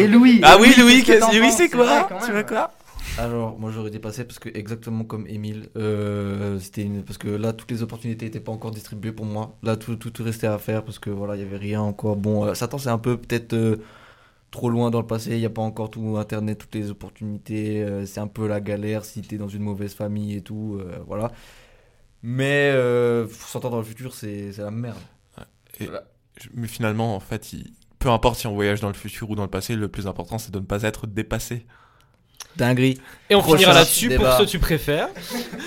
Et 0.00 0.08
Louis 0.08 0.40
Ah 0.42 0.56
oui, 0.60 0.74
Louis, 0.76 1.02
c'est 1.04 1.68
quoi? 1.68 2.08
Tu 2.24 2.32
veux 2.32 2.42
quoi? 2.42 2.72
Alors, 3.18 3.58
moi 3.58 3.70
j'aurais 3.70 3.90
dépassé 3.90 4.24
parce 4.24 4.38
que 4.38 4.50
exactement 4.52 5.04
comme 5.04 5.26
Emile, 5.26 5.70
euh, 5.76 6.58
c'était 6.58 6.82
une... 6.82 7.02
parce 7.02 7.16
que 7.16 7.28
là 7.28 7.54
toutes 7.54 7.70
les 7.70 7.82
opportunités 7.82 8.26
n'étaient 8.26 8.40
pas 8.40 8.52
encore 8.52 8.72
distribuées 8.72 9.12
pour 9.12 9.24
moi. 9.24 9.56
Là 9.62 9.76
tout, 9.76 9.96
tout, 9.96 10.10
tout 10.10 10.22
restait 10.22 10.46
à 10.46 10.58
faire 10.58 10.84
parce 10.84 10.98
que 10.98 11.08
voilà, 11.08 11.34
il 11.36 11.40
y 11.42 11.44
avait 11.44 11.56
rien 11.56 11.80
encore. 11.80 12.16
Bon, 12.16 12.44
euh, 12.44 12.52
Satan 12.54 12.76
c'est 12.76 12.90
un 12.90 12.98
peu 12.98 13.16
peut-être 13.16 13.54
euh, 13.54 13.76
trop 14.50 14.68
loin 14.68 14.90
dans 14.90 15.00
le 15.00 15.06
passé, 15.06 15.32
il 15.32 15.38
n'y 15.38 15.46
a 15.46 15.50
pas 15.50 15.62
encore 15.62 15.90
tout 15.90 16.16
internet, 16.18 16.58
toutes 16.58 16.74
les 16.74 16.90
opportunités, 16.90 17.82
euh, 17.82 18.04
c'est 18.04 18.20
un 18.20 18.26
peu 18.28 18.46
la 18.46 18.60
galère 18.60 19.04
si 19.06 19.22
t'es 19.22 19.38
dans 19.38 19.48
une 19.48 19.62
mauvaise 19.62 19.94
famille 19.94 20.36
et 20.36 20.42
tout, 20.42 20.78
voilà. 21.06 21.32
Mais 22.22 22.72
s'entendre 23.30 23.72
dans 23.72 23.78
le 23.78 23.84
futur, 23.84 24.14
c'est 24.14 24.52
c'est 24.52 24.62
la 24.62 24.70
merde. 24.70 24.98
Et- 25.80 25.84
Voilà. 25.86 26.04
je- 26.40 26.48
Mais 26.54 26.66
finalement, 26.66 27.14
en 27.16 27.20
fait, 27.20 27.52
il- 27.52 27.72
peu 27.98 28.10
importe 28.10 28.38
si 28.40 28.46
on 28.46 28.54
voyage 28.54 28.80
dans 28.80 28.88
le 28.88 28.94
futur 28.94 29.30
ou 29.30 29.34
dans 29.36 29.42
le 29.44 29.50
passé, 29.50 29.76
le 29.76 29.88
plus 29.88 30.06
important, 30.06 30.38
c'est 30.38 30.50
de 30.52 30.58
ne 30.58 30.64
pas 30.64 30.82
être 30.82 31.06
dépassé. 31.06 31.66
Dinguerie. 32.56 33.00
Et 33.30 33.34
on 33.34 33.40
Prochain 33.40 33.58
finira 33.58 33.74
là-dessus 33.74 34.08
pour 34.08 34.18
débat. 34.18 34.38
ce 34.38 34.42
que 34.44 34.48
tu 34.48 34.58
préfères. 34.58 35.08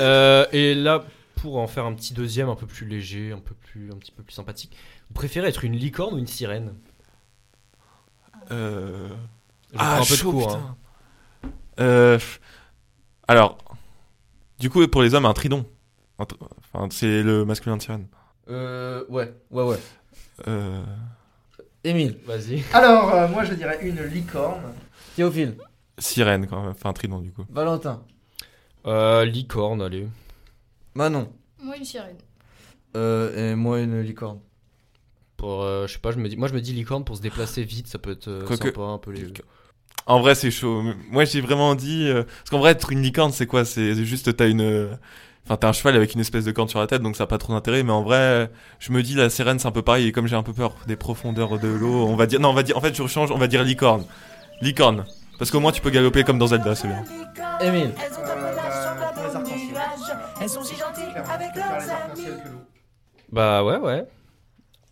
Euh, 0.01 0.45
et 0.51 0.73
là, 0.75 1.05
pour 1.35 1.57
en 1.57 1.67
faire 1.67 1.85
un 1.85 1.93
petit 1.93 2.13
deuxième, 2.13 2.49
un 2.49 2.55
peu 2.55 2.65
plus 2.65 2.85
léger, 2.87 3.31
un 3.31 3.39
peu 3.39 3.53
plus, 3.55 3.91
un 3.91 3.97
petit 3.97 4.11
peu 4.11 4.23
plus 4.23 4.33
sympathique, 4.33 4.75
vous 5.09 5.13
préférez 5.13 5.47
être 5.47 5.63
une 5.63 5.75
licorne 5.75 6.15
ou 6.15 6.17
une 6.17 6.27
sirène? 6.27 6.73
Euh... 8.51 9.07
Je 9.71 9.77
prends 9.77 9.85
un 9.87 9.97
peu 9.97 10.01
de 10.01 10.05
chaud, 10.15 10.31
cours, 10.31 10.47
putain. 10.47 10.59
hein. 11.43 11.49
Euh, 11.79 12.19
Alors, 13.27 13.57
du 14.59 14.69
coup, 14.69 14.85
pour 14.87 15.03
les 15.03 15.13
hommes, 15.13 15.25
un 15.25 15.33
tridon. 15.33 15.65
Enfin, 16.17 16.87
c'est 16.91 17.23
le 17.23 17.45
masculin 17.45 17.77
de 17.77 17.81
sirène. 17.81 18.07
Euh, 18.49 19.05
ouais, 19.09 19.31
ouais, 19.51 19.63
ouais. 19.63 19.79
Euh... 20.47 20.83
Emile, 21.83 22.17
Vas-y. 22.25 22.63
Alors, 22.73 23.13
euh, 23.13 23.27
moi 23.29 23.45
je 23.45 23.53
dirais 23.53 23.79
une 23.83 24.03
licorne. 24.03 24.73
Théophile, 25.15 25.55
Sirène, 25.99 26.47
quand 26.47 26.61
même. 26.61 26.71
Enfin, 26.71 26.89
un 26.89 26.93
tridon, 26.93 27.19
du 27.19 27.31
coup. 27.31 27.45
Valentin, 27.49 28.01
Euh, 28.87 29.25
licorne, 29.25 29.81
allez. 29.81 30.07
Manon, 30.95 31.31
Moi 31.61 31.75
une 31.77 31.85
sirène. 31.85 32.17
euh, 32.95 33.51
et 33.51 33.55
moi 33.55 33.79
une 33.81 34.01
licorne. 34.01 34.39
Pour, 35.37 35.63
euh, 35.63 35.87
je 35.87 35.93
sais 35.93 35.99
pas, 35.99 36.11
je 36.11 36.17
me 36.17 36.27
dis, 36.27 36.35
moi 36.37 36.47
je 36.47 36.53
me 36.53 36.61
dis 36.61 36.73
licorne 36.73 37.03
pour 37.05 37.15
se 37.17 37.21
déplacer 37.21 37.63
vite, 37.63 37.87
ça 37.87 37.97
peut 37.99 38.11
être 38.11 38.27
euh, 38.27 38.45
Quoique- 38.45 38.67
sympa 38.67 38.81
un 38.81 38.97
peu 38.97 39.11
les. 39.11 39.27
En 40.05 40.21
vrai, 40.21 40.33
c'est 40.33 40.49
chaud. 40.49 40.81
Moi, 41.11 41.25
j'ai 41.25 41.39
vraiment 41.41 41.75
dit... 41.75 42.07
euh, 42.07 42.23
Parce 42.23 42.49
qu'en 42.49 42.59
vrai, 42.59 42.71
être 42.71 42.91
une 42.91 43.01
licorne, 43.01 43.31
c'est 43.31 43.45
quoi? 43.45 43.63
C'est 43.63 43.93
juste, 44.05 44.35
t'as 44.35 44.47
une... 44.47 44.61
euh, 44.61 44.95
Enfin, 45.45 45.57
t'es 45.57 45.67
un 45.67 45.71
cheval 45.73 45.95
avec 45.95 46.13
une 46.13 46.19
espèce 46.19 46.45
de 46.45 46.51
corne 46.51 46.67
sur 46.69 46.79
la 46.79 46.87
tête, 46.87 47.01
donc 47.01 47.15
ça 47.15 47.23
a 47.23 47.27
pas 47.27 47.37
trop 47.37 47.53
d'intérêt. 47.53 47.83
Mais 47.83 47.91
en 47.91 48.01
vrai, 48.03 48.51
je 48.79 48.91
me 48.91 49.01
dis 49.03 49.13
la 49.15 49.29
sirène, 49.29 49.59
c'est 49.59 49.67
un 49.67 49.71
peu 49.71 49.81
pareil. 49.81 50.07
Et 50.07 50.11
comme 50.11 50.27
j'ai 50.27 50.35
un 50.35 50.43
peu 50.43 50.53
peur 50.53 50.75
des 50.87 50.95
profondeurs 50.95 51.57
de 51.59 51.67
l'eau, 51.67 52.05
on 52.07 52.15
va 52.15 52.25
dire, 52.27 52.39
non, 52.39 52.49
on 52.49 52.53
va 52.53 52.63
dire, 52.63 52.77
en 52.77 52.81
fait, 52.81 52.95
je 52.95 53.05
change, 53.07 53.31
on 53.31 53.37
va 53.37 53.47
dire 53.47 53.63
licorne, 53.63 54.03
licorne, 54.61 55.05
parce 55.39 55.49
qu'au 55.51 55.59
moins 55.59 55.71
tu 55.71 55.81
peux 55.81 55.89
galoper 55.89 56.23
comme 56.23 56.37
dans 56.37 56.47
Zelda, 56.47 56.75
c'est 56.75 56.87
bien. 56.87 57.03
Émile. 57.61 57.93
Elles 60.41 60.49
sont 60.49 60.63
si 60.63 60.75
gentilles 60.75 61.03
avec 61.15 61.55
leurs 61.55 61.73
amis. 61.73 62.27
Bah 63.31 63.63
ouais, 63.63 63.77
ouais. 63.77 64.05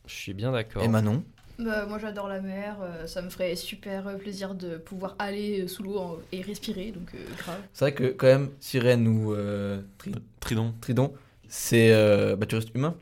Je 0.06 0.14
suis 0.14 0.34
bien 0.34 0.52
d'accord. 0.52 0.84
Et 0.84 0.88
Manon 0.88 1.24
Bah, 1.60 1.86
moi 1.86 1.98
j'adore 2.00 2.28
la 2.28 2.40
mer, 2.40 2.78
euh, 2.82 3.08
ça 3.08 3.22
me 3.22 3.30
ferait 3.30 3.56
super 3.56 4.08
euh, 4.08 4.16
plaisir 4.16 4.54
de 4.56 4.78
pouvoir 4.78 5.16
aller 5.20 5.62
euh, 5.64 5.68
sous 5.68 5.84
l'eau 5.84 6.22
et 6.32 6.42
respirer, 6.42 6.92
donc 6.92 7.10
euh, 7.16 7.18
grave. 7.38 7.60
C'est 7.74 7.86
vrai 7.86 7.94
que 7.94 8.06
quand 8.14 8.28
même, 8.28 8.50
sirène 8.60 9.08
ou 9.08 9.34
euh, 9.34 9.82
tri- 9.98 10.14
Tridon. 10.40 10.74
tridon, 10.82 11.14
c'est. 11.48 11.92
euh, 11.92 12.36
bah 12.36 12.46
tu 12.46 12.56
restes 12.56 12.70
humain. 12.76 12.96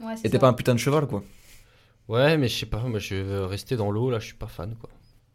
Ouais, 0.00 0.16
c'est 0.16 0.26
Et 0.26 0.30
t'es 0.30 0.38
pas 0.38 0.48
un 0.48 0.52
putain 0.52 0.74
de 0.74 0.78
cheval 0.80 1.06
quoi. 1.06 1.22
Ouais, 2.08 2.36
mais 2.36 2.48
je 2.48 2.58
sais 2.58 2.66
pas, 2.66 2.78
moi 2.80 2.98
je 2.98 3.14
vais 3.14 3.46
rester 3.46 3.76
dans 3.76 3.90
l'eau 3.90 4.10
là, 4.10 4.18
je 4.18 4.26
suis 4.26 4.34
pas 4.34 4.48
fan 4.48 4.74
quoi. 4.80 4.90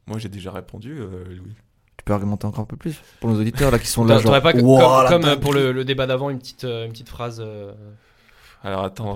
Moi, 0.10 0.18
j'ai 0.20 0.28
déjà 0.30 0.52
répondu, 0.52 0.98
euh, 1.00 1.24
Louis. 1.30 1.54
Tu 1.98 2.04
peux 2.04 2.14
argumenter 2.14 2.46
encore 2.48 2.62
un 2.64 2.66
peu 2.66 2.78
plus 2.78 3.00
pour 3.20 3.30
nos 3.30 3.40
auditeurs 3.40 3.72
là 3.72 3.80
qui 3.80 3.88
sont 3.88 4.04
là. 4.06 4.18
Genre, 4.20 4.32
pas 4.42 4.54
que- 4.54 4.60
comme, 5.10 5.24
euh, 5.26 5.38
pour 5.38 5.54
le, 5.54 5.72
le 5.72 5.86
débat 5.86 6.08
d'avant 6.08 6.30
une 6.30 6.40
petite, 6.40 6.64
euh, 6.66 6.86
une 6.86 6.92
petite 6.92 7.10
phrase. 7.10 7.40
euh, 7.46 7.72
Alors 8.64 8.84
attends, 8.84 9.16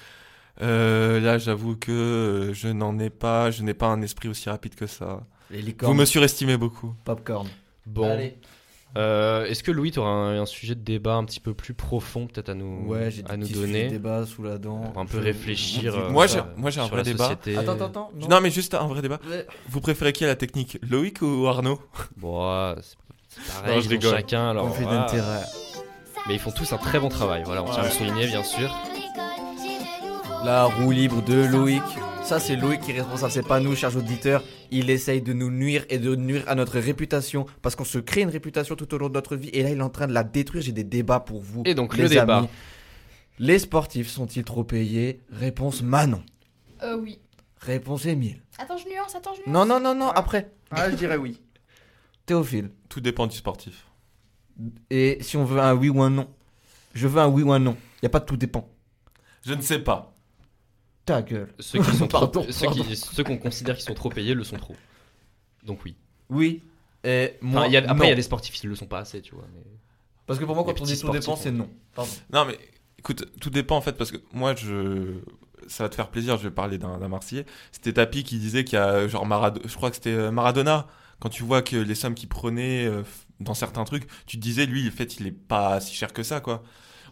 Euh, 0.63 1.21
là, 1.21 1.39
j'avoue 1.39 1.77
que 1.77 2.51
je 2.55 2.69
n'en 2.69 2.99
ai 2.99 3.11
pas, 3.11 3.51
je 3.51 3.63
n'ai 3.63 3.75
pas 3.75 3.87
un 3.89 4.01
esprit 4.03 4.29
aussi 4.29 4.49
rapide 4.49 4.75
que 4.75 4.87
ça. 4.87 5.21
Les 5.51 5.61
Vous 5.61 5.67
licornes. 5.67 5.97
me 5.97 6.05
surestimez 6.05 6.57
beaucoup. 6.57 6.95
Popcorn. 7.05 7.47
Bon. 7.87 8.11
Allez. 8.11 8.37
Euh, 8.97 9.45
Est-ce 9.47 9.63
que 9.63 9.71
Louis, 9.71 9.91
tu 9.91 9.99
auras 9.99 10.09
un, 10.11 10.41
un 10.43 10.47
sujet 10.47 10.75
de 10.75 10.81
débat 10.81 11.15
un 11.15 11.25
petit 11.25 11.41
peu 11.41 11.53
plus 11.55 11.75
profond 11.75 12.27
peut-être 12.27 12.49
à 12.49 12.55
nous, 12.55 12.87
Ouais, 12.87 13.11
j'ai 13.11 13.23
à 13.27 13.33
des 13.33 13.37
nous 13.37 13.43
petits 13.43 13.55
sujets 13.55 13.67
de 13.67 13.73
donner 13.73 13.89
débat 13.89 14.25
sous 14.27 14.43
la 14.43 14.59
dent. 14.59 14.79
Pour 14.93 15.03
un 15.03 15.07
peu 15.07 15.19
Je- 15.19 15.25
réfléchir. 15.25 15.95
euh, 15.95 16.09
Moi, 16.11 16.27
j'ai- 16.27 16.41
moi, 16.57 16.71
j'ai 16.71 16.81
un 16.81 16.87
vrai 16.87 17.03
débat. 17.03 17.25
société. 17.25 17.57
Attends, 17.57 17.73
attends, 17.73 17.85
attends. 17.87 18.11
Non. 18.19 18.29
Non. 18.29 18.41
mais 18.41 18.51
juste 18.51 18.75
un 18.75 18.87
vrai 18.87 19.03
débat. 19.03 19.19
Ouais. 19.31 19.47
Vous 19.69 19.81
préférez 19.81 20.13
qui 20.13 20.25
à 20.25 20.29
la 20.29 20.37
technique 20.37 20.79
Loïc 20.89 21.21
ou 21.23 21.47
Arnaud? 21.47 21.79
Bon, 22.17 22.75
c'est 22.81 23.53
pareil, 23.63 23.77
Non, 23.77 23.81
je 23.83 23.89
rigole. 23.89 24.11
chacun. 24.15 24.51
Alors, 24.51 24.69
Conflit 24.69 24.85
voilà. 24.85 25.01
d'intérêt. 25.01 25.43
Mais 26.27 26.35
ils 26.35 26.41
font 26.41 26.51
tous 26.51 26.73
un 26.73 26.79
très 26.79 26.99
bon 26.99 27.09
travail. 27.09 27.43
Voilà, 27.45 27.63
on 27.63 27.71
tient 27.71 27.83
à 27.83 27.87
le 27.87 27.91
souligner, 27.93 28.27
bien 28.27 28.43
sûr. 28.43 28.75
La 30.45 30.65
roue 30.65 30.91
libre 30.91 31.23
de 31.23 31.45
Loïc. 31.47 31.83
Ça, 32.27 32.41
c'est 32.41 32.57
Loïc 32.57 32.81
qui 32.81 32.91
est 32.91 32.95
responsable, 32.95 33.31
c'est 33.31 33.47
pas 33.47 33.61
nous, 33.61 33.77
chers 33.77 33.97
auditeurs. 33.97 34.43
Il 34.73 34.91
essaye 34.91 35.23
de 35.23 35.33
nous 35.33 35.49
nuire 35.49 35.87
et 35.89 36.01
de 36.01 36.17
nuire 36.17 36.43
à 36.49 36.57
notre 36.57 36.81
réputation 36.81 37.47
parce 37.63 37.77
qu'on 37.77 37.85
se 37.85 37.99
crée 37.99 38.23
une 38.23 38.31
réputation 38.31 38.75
tout 38.75 38.93
au 38.95 38.99
long 38.99 39.09
de 39.09 39.15
notre 39.15 39.37
vie 39.37 39.49
et 39.51 39.63
là, 39.63 39.71
il 39.71 39.79
est 39.79 39.83
en 39.83 39.91
train 39.91 40.09
de 40.09 40.13
la 40.13 40.25
détruire. 40.25 40.61
J'ai 40.61 40.73
des 40.73 40.83
débats 40.83 41.21
pour 41.21 41.41
vous. 41.41 41.63
Et 41.65 41.77
donc, 41.77 41.97
les 41.97 42.03
le 42.03 42.09
débat. 42.09 42.39
amis. 42.39 42.49
Les 43.39 43.61
sportifs 43.61 44.09
sont-ils 44.09 44.43
trop 44.43 44.65
payés? 44.65 45.21
Réponse 45.31 45.83
Manon. 45.83 46.21
Euh, 46.83 46.99
oui. 46.99 47.21
Réponse 47.61 48.07
Émile. 48.07 48.43
Attends, 48.59 48.77
je 48.77 48.89
nuance, 48.89 49.15
attends, 49.15 49.35
je 49.35 49.49
nuance. 49.49 49.49
Non, 49.49 49.65
non, 49.65 49.79
non, 49.79 49.95
non, 49.95 50.09
après. 50.09 50.51
Ah, 50.73 50.91
je 50.91 50.97
dirais 50.97 51.17
oui. 51.17 51.41
Théophile. 52.27 52.71
Tout 52.89 53.01
dépend 53.01 53.29
du 53.29 53.37
sportif. 53.37 53.87
Et 54.91 55.19
si 55.21 55.37
on 55.37 55.45
veut 55.45 55.61
un 55.61 55.75
oui 55.75 55.91
ou 55.91 56.03
un 56.03 56.11
non? 56.11 56.29
Je 56.93 57.07
veux 57.07 57.21
un 57.21 57.29
oui 57.29 57.45
ou 57.45 57.53
un 57.53 57.61
non. 57.61 57.77
Y 58.03 58.07
a 58.07 58.09
pas 58.09 58.19
de 58.19 58.25
tout 58.25 58.37
dépend. 58.37 58.69
Je 59.45 59.55
ne 59.55 59.63
sais 59.63 59.79
pas. 59.79 60.16
Ta 61.07 61.23
gueule. 61.23 61.49
Ceux 61.61 61.79
qui 61.83 61.97
sont 61.97 62.07
trop- 62.09 62.27
Pardon, 62.27 62.47
ceux 62.51 62.67
pardon. 62.67 62.83
qui- 62.85 62.97
ceux 62.97 63.25
qu'on 63.25 63.39
considère 63.39 63.77
qui 63.77 63.83
sont 63.83 63.95
trop 63.95 64.11
payés 64.11 64.35
le 64.35 64.45
sont 64.45 64.57
trop. 64.59 64.77
Donc 65.65 65.81
oui. 65.85 65.97
Oui. 66.29 66.63
Et 67.05 67.35
moi, 67.41 67.61
Enfin, 67.63 67.69
il 67.71 67.73
y 67.73 67.77
a- 67.77 67.81
non. 67.83 67.89
après, 67.91 68.07
il 68.07 68.11
y 68.11 68.13
a 68.13 68.17
des 68.17 68.23
sportifs 68.23 68.55
qui 68.55 68.67
le 68.67 68.75
sont 68.75 68.87
pas 68.87 68.99
assez, 68.99 69.23
tu 69.23 69.35
vois. 69.35 69.45
Mais... 69.55 69.63
Parce 70.27 70.39
que 70.41 70.45
pour 70.45 70.55
moi, 70.57 70.65
quand 70.65 70.81
on 70.81 70.85
dit 70.85 70.99
tout 70.99 71.09
dépend, 71.11 71.37
c'est 71.37 71.51
on- 71.51 71.53
non. 71.53 71.71
Pardon. 71.95 72.11
Non 72.33 72.45
mais 72.45 72.59
écoute, 72.99 73.25
tout 73.41 73.51
dépend 73.51 73.77
en 73.77 73.81
fait 73.81 73.93
parce 73.97 74.11
que 74.11 74.19
moi 74.33 74.55
je 74.57 75.15
ça 75.69 75.85
va 75.85 75.89
te 75.89 75.95
faire 75.95 76.09
plaisir, 76.11 76.37
je 76.37 76.43
vais 76.45 76.51
parler 76.55 76.79
d'un 76.79 76.99
d'un 76.99 77.09
Marseillais. 77.09 77.47
C'était 77.73 77.93
Tapi 77.93 78.25
qui 78.25 78.39
disait 78.39 78.65
qu'il 78.65 78.77
y 78.77 78.83
a 78.83 79.07
genre 79.09 79.25
Maradona, 79.27 79.65
je 79.69 79.75
crois 79.77 79.91
que 79.91 79.97
c'était 79.97 80.11
euh, 80.11 80.31
Maradona 80.33 80.87
quand 81.21 81.29
tu 81.29 81.45
vois 81.45 81.63
que 81.63 81.77
les 81.77 81.95
sommes 81.95 82.15
qu'il 82.15 82.29
prenait 82.29 82.85
euh, 82.87 83.03
dans 83.41 83.55
certains 83.55 83.85
trucs, 83.85 84.07
tu 84.27 84.37
te 84.37 84.43
disais 84.43 84.67
lui 84.67 84.87
en 84.89 84.91
fait, 84.91 85.19
il 85.21 85.27
est 85.29 85.31
pas 85.33 85.81
si 85.81 85.95
cher 85.95 86.13
que 86.13 86.23
ça 86.25 86.41
quoi. 86.41 86.63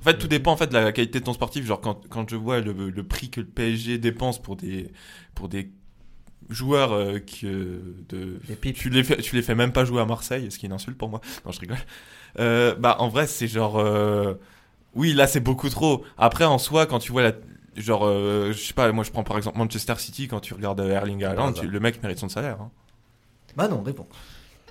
En 0.04 0.10
fait, 0.10 0.18
tout 0.18 0.28
dépend 0.28 0.52
en 0.52 0.56
fait 0.58 0.66
de 0.66 0.74
la 0.74 0.92
qualité 0.92 1.18
de 1.20 1.24
ton 1.24 1.32
sportif, 1.32 1.64
genre 1.64 1.80
quand, 1.80 2.06
quand 2.10 2.28
je 2.28 2.36
vois 2.36 2.60
le, 2.60 2.90
le 2.90 3.02
prix 3.04 3.30
que 3.30 3.40
le 3.40 3.46
PSG 3.46 3.96
dépense 3.98 4.40
pour 4.40 4.54
des 4.56 4.92
pour 5.34 5.48
des 5.48 5.70
joueurs 6.50 6.92
euh, 6.92 7.18
qui 7.20 7.46
euh, 7.46 7.78
de 8.10 8.38
tu 8.74 8.90
les 8.90 9.02
fais 9.02 9.16
tu 9.16 9.34
les 9.34 9.42
fais 9.42 9.54
même 9.54 9.72
pas 9.72 9.84
jouer 9.86 10.02
à 10.02 10.06
Marseille, 10.06 10.50
ce 10.50 10.58
qui 10.58 10.66
est 10.66 10.68
une 10.68 10.74
insulte 10.74 10.98
pour 10.98 11.08
moi. 11.08 11.20
Non, 11.46 11.52
je 11.52 11.60
rigole. 11.60 11.78
Euh, 12.38 12.74
bah 12.74 12.96
en 12.98 13.08
vrai, 13.08 13.26
c'est 13.26 13.48
genre 13.48 13.78
euh, 13.78 14.34
oui, 14.94 15.14
là 15.14 15.26
c'est 15.26 15.40
beaucoup 15.40 15.70
trop. 15.70 16.04
Après 16.18 16.44
en 16.44 16.58
soi 16.58 16.86
quand 16.86 16.98
tu 16.98 17.12
vois 17.12 17.22
la 17.22 17.32
genre 17.76 18.04
euh, 18.06 18.52
je 18.52 18.58
sais 18.58 18.74
pas, 18.74 18.92
moi 18.92 19.04
je 19.04 19.10
prends 19.10 19.24
par 19.24 19.38
exemple 19.38 19.58
Manchester 19.58 19.94
City 19.98 20.28
quand 20.28 20.40
tu 20.40 20.52
regardes 20.54 20.80
euh, 20.80 20.90
Erling 20.92 21.24
Haaland, 21.24 21.52
tu- 21.52 21.66
le 21.68 21.80
mec 21.80 22.02
mérite 22.02 22.18
son 22.18 22.28
salaire 22.28 22.60
hein. 22.60 22.70
Bah 23.56 23.68
non, 23.68 23.82
réponds. 23.82 24.06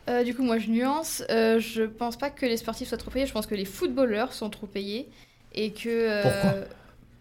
Euh, 0.09 0.23
du 0.23 0.35
coup, 0.35 0.43
moi 0.43 0.57
je 0.57 0.69
nuance. 0.69 1.23
Euh, 1.29 1.59
je 1.59 1.83
pense 1.83 2.17
pas 2.17 2.29
que 2.29 2.45
les 2.45 2.57
sportifs 2.57 2.89
soient 2.89 2.97
trop 2.97 3.11
payés. 3.11 3.25
Je 3.25 3.31
pense 3.33 3.47
que 3.47 3.55
les 3.55 3.65
footballeurs 3.65 4.33
sont 4.33 4.49
trop 4.49 4.67
payés 4.67 5.09
et 5.53 5.71
que. 5.73 5.89
euh, 5.89 6.21
Pourquoi 6.23 6.53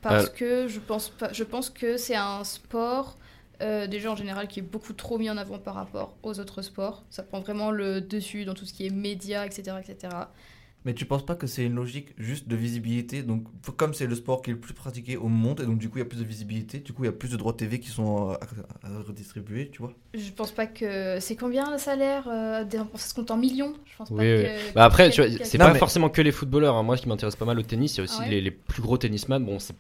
Parce 0.01 0.25
Euh. 0.27 0.29
que 0.31 0.69
je 0.69 0.81
pense 0.81 1.11
pas. 1.11 1.33
Je 1.33 1.45
pense 1.45 1.71
que 1.71 1.97
c'est 1.97 2.17
un 2.17 2.45
sport. 2.45 3.17
euh, 3.61 3.87
déjà 3.87 4.11
en 4.11 4.17
général 4.17 4.49
qui 4.49 4.59
est 4.59 4.63
beaucoup 4.63 4.93
trop 4.93 5.19
mis 5.19 5.31
en 5.31 5.37
avant 5.37 5.59
par 5.61 5.75
rapport 5.77 6.17
aux 6.25 6.41
autres 6.41 6.63
sports. 6.63 7.05
Ça 7.11 7.23
prend 7.23 7.39
vraiment 7.39 7.71
le 7.71 8.01
dessus 8.01 8.45
dans 8.45 8.55
tout 8.55 8.65
ce 8.67 8.73
qui 8.73 8.87
est 8.87 8.91
médias, 8.91 9.47
etc. 9.47 9.77
etc. 9.81 10.13
Mais 10.85 10.95
tu 10.95 11.05
penses 11.07 11.25
pas 11.25 11.37
que 11.37 11.47
c'est 11.47 11.65
une 11.65 11.77
logique 11.77 12.09
juste 12.19 12.49
de 12.49 12.57
visibilité 12.57 13.23
Donc, 13.23 13.45
comme 13.77 13.95
c'est 13.95 14.07
le 14.07 14.15
sport 14.17 14.43
qui 14.43 14.51
est 14.51 14.55
le 14.55 14.59
plus 14.59 14.75
pratiqué 14.75 15.17
au 15.17 15.29
monde, 15.29 15.61
et 15.61 15.67
donc 15.67 15.79
du 15.79 15.89
coup, 15.89 15.99
il 15.99 16.01
y 16.01 16.03
a 16.03 16.07
plus 16.07 16.19
de 16.19 16.25
visibilité, 16.25 16.79
du 16.81 16.93
coup, 16.93 17.05
il 17.05 17.07
y 17.07 17.11
a 17.11 17.13
plus 17.13 17.31
de 17.31 17.37
droits 17.37 17.53
TV 17.53 17.79
qui 17.79 17.89
sont 17.89 18.31
euh, 18.31 18.35
à, 18.83 18.89
à 18.89 19.01
redistribuer, 19.03 19.71
tu 19.71 19.79
vois? 19.81 19.93
Je 20.15 20.31
pense 20.33 20.51
pas 20.51 20.67
que. 20.67 21.19
C'est 21.21 21.37
combien 21.37 21.71
le 21.71 21.79
salaire 21.79 22.27
euh, 22.29 22.65
des- 22.65 22.79
Ça 22.97 23.09
se 23.09 23.15
compte 23.15 23.31
en 23.31 23.37
millions? 23.37 23.75
Je 23.87 23.97
pense 23.97 24.09
pas 24.09 24.15
Oui, 24.17 24.23
que. 24.25 24.75
Bah 24.75 24.85
après, 24.85 25.11
tu 25.11 25.23
vois, 25.23 25.31
c'est 25.45 25.59
Non, 25.59 25.67
pas 25.67 25.73
mais- 25.75 25.79
forcément 25.79 26.09
que 26.11 26.21
les 26.21 26.33
footballeurs. 26.33 26.75
hein. 26.77 26.83
Moi, 26.83 26.97
ce 26.97 27.03
qui 27.03 27.09
m'intéresse 27.09 27.37
pas 27.37 27.45
mal 27.45 27.59
au 27.59 27.63
tennis, 27.63 27.95
il 27.95 27.99
y 27.99 28.01
a 28.01 28.05
aussi 28.05 28.17
Ah 28.19 28.25
ouais? 28.25 28.31
les, 28.31 28.41
les 28.41 28.51
plus 28.51 28.83
gros 28.83 28.99
tennisman. 28.99 29.45
Bon, 29.45 29.59
c'est 29.61 29.75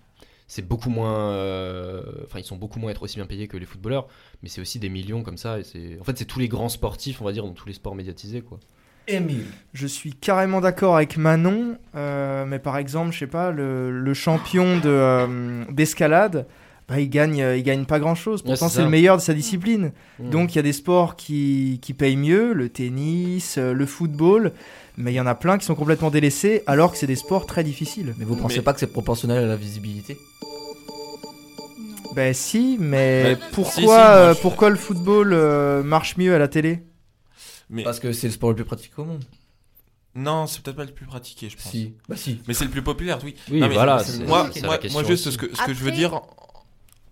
c'est 0.46 0.66
beaucoup 0.66 0.90
moins. 0.90 1.32
euh, 1.32 2.03
Enfin, 2.26 2.38
ils 2.38 2.44
sont 2.44 2.57
beaucoup 2.57 2.78
moins 2.78 2.90
être 2.90 3.03
aussi 3.03 3.16
bien 3.16 3.26
payés 3.26 3.48
que 3.48 3.57
les 3.57 3.66
footballeurs, 3.66 4.07
mais 4.42 4.48
c'est 4.48 4.61
aussi 4.61 4.78
des 4.78 4.88
millions 4.88 5.22
comme 5.22 5.36
ça. 5.38 5.59
Et 5.59 5.64
c'est 5.64 5.98
en 6.00 6.05
fait, 6.05 6.16
c'est 6.18 6.26
tous 6.26 6.38
les 6.38 6.48
grands 6.48 6.68
sportifs, 6.68 7.20
on 7.20 7.24
va 7.24 7.32
dire, 7.32 7.44
dans 7.44 7.53
tous 7.55 7.66
les 7.66 7.74
sports 7.74 7.94
médiatisés, 7.94 8.42
quoi. 8.42 8.61
Émile. 9.09 9.44
Je 9.74 9.86
suis 9.86 10.12
carrément 10.14 10.61
d'accord 10.61 10.96
avec 10.96 11.16
Manon, 11.16 11.76
euh, 11.96 12.44
mais 12.46 12.59
par 12.59 12.76
exemple, 12.78 13.12
je 13.12 13.18
sais 13.20 13.26
pas, 13.26 13.50
le, 13.50 13.90
le 13.90 14.14
champion 14.14 14.76
de, 14.78 14.82
euh, 14.86 15.64
d'escalade, 15.70 16.46
bah, 16.88 17.00
il 17.00 17.09
gagne, 17.11 17.42
euh, 17.42 17.57
il 17.57 17.62
gagne 17.62 17.84
pas 17.84 17.98
grand 17.98 18.14
chose. 18.14 18.40
Ouais, 18.42 18.50
Pourtant, 18.50 18.68
c'est 18.68 18.82
le 18.82 18.88
meilleur 18.88 19.16
de 19.16 19.22
sa 19.22 19.34
discipline. 19.34 19.92
Mmh. 20.20 20.30
Donc, 20.30 20.55
il 20.55 20.57
y 20.57 20.59
a 20.59 20.62
des 20.62 20.72
sports 20.72 21.16
qui, 21.16 21.78
qui 21.82 21.94
payent 21.94 22.16
mieux, 22.16 22.53
le 22.53 22.68
tennis, 22.68 23.59
le 23.59 23.86
football, 23.86 24.53
mais 24.96 25.12
il 25.12 25.16
y 25.16 25.20
en 25.20 25.26
a 25.26 25.34
plein 25.34 25.59
qui 25.59 25.64
sont 25.64 25.74
complètement 25.74 26.11
délaissés, 26.11 26.62
alors 26.66 26.92
que 26.92 26.98
c'est 26.98 27.07
des 27.07 27.16
sports 27.16 27.46
très 27.46 27.64
difficiles. 27.64 28.14
Mais 28.18 28.24
vous 28.24 28.36
pensez 28.36 28.57
Mais- 28.59 28.62
pas 28.62 28.72
que 28.72 28.80
c'est 28.80 28.92
proportionnel 28.92 29.42
à 29.44 29.46
la 29.46 29.57
visibilité? 29.57 30.16
Ben 32.14 32.34
si, 32.34 32.76
mais 32.78 33.36
Bah, 33.36 33.46
pourquoi, 33.53 33.72
si, 33.72 33.80
si, 33.80 33.86
moi, 33.86 33.98
euh, 33.98 34.34
je- 34.34 34.40
pourquoi 34.42 34.68
le 34.68 34.76
football 34.76 35.32
euh, 35.32 35.82
marche 35.82 36.18
mieux 36.18 36.34
à 36.34 36.38
la 36.38 36.46
télé? 36.48 36.80
Mais 37.72 37.82
Parce 37.82 37.98
que 37.98 38.12
c'est 38.12 38.28
le 38.28 38.32
sport 38.32 38.50
le 38.50 38.56
plus 38.56 38.64
pratiqué 38.64 38.94
au 38.98 39.04
monde. 39.04 39.24
non, 40.14 40.46
c'est 40.46 40.62
peut-être 40.62 40.76
pas 40.76 40.84
le 40.84 40.92
plus 40.92 41.06
pratiqué, 41.06 41.48
je 41.48 41.56
pense. 41.56 41.70
Si. 41.70 41.94
Bah 42.08 42.16
si. 42.16 42.40
Mais 42.46 42.54
c'est 42.54 42.64
le 42.66 42.70
plus 42.70 42.82
populaire, 42.82 43.18
oui. 43.24 43.34
Oui, 43.50 43.60
Non, 43.60 43.68
mais 43.68 43.74
voilà, 43.74 44.02
Moi, 44.26 44.50
moi, 44.62 44.78
moi, 44.90 45.04
juste 45.04 45.30
ce 45.30 45.38
que, 45.38 45.54
ce 45.56 45.62
que 45.64 45.72
je 45.74 45.82
veux 45.82 45.90
dire, 45.90 46.20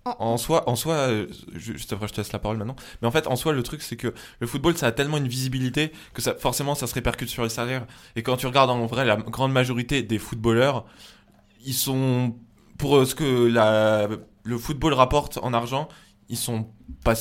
en, 0.04 0.36
soi, 0.36 0.68
en 0.68 0.76
soi, 0.76 0.94
euh, 0.94 1.26
juste 1.54 1.92
après 1.92 2.08
je 2.08 2.12
te 2.12 2.20
laisse 2.20 2.32
la 2.32 2.38
parole 2.38 2.58
maintenant. 2.58 2.76
Mais 3.00 3.08
en 3.08 3.11
fait, 3.11 3.26
en 3.26 3.36
soi, 3.36 3.52
le 3.52 3.62
truc 3.62 3.82
c'est 3.82 3.96
que 3.96 4.12
le 4.38 4.46
football, 4.46 4.76
ça 4.76 4.86
a 4.86 4.92
tellement 4.92 5.16
une 5.16 5.28
visibilité 5.28 5.92
que 6.14 6.22
ça, 6.22 6.34
forcément, 6.34 6.74
ça 6.74 6.86
se 6.86 6.94
répercute 6.94 7.28
sur 7.28 7.42
les 7.42 7.48
salaires. 7.48 7.86
Et 8.16 8.22
quand 8.22 8.36
tu 8.36 8.46
regardes 8.46 8.70
en 8.70 8.86
vrai, 8.86 9.04
la 9.04 9.16
grande 9.16 9.52
majorité 9.52 10.02
des 10.02 10.18
footballeurs, 10.18 10.84
ils 11.64 11.74
sont 11.74 12.36
pour 12.78 12.96
euh, 12.96 13.04
ce 13.06 13.14
que 13.14 13.46
la, 13.46 14.08
le 14.42 14.58
football 14.58 14.94
rapporte 14.94 15.38
en 15.42 15.52
argent, 15.52 15.88
ils 16.28 16.36
sont 16.36 16.68
pas 17.04 17.14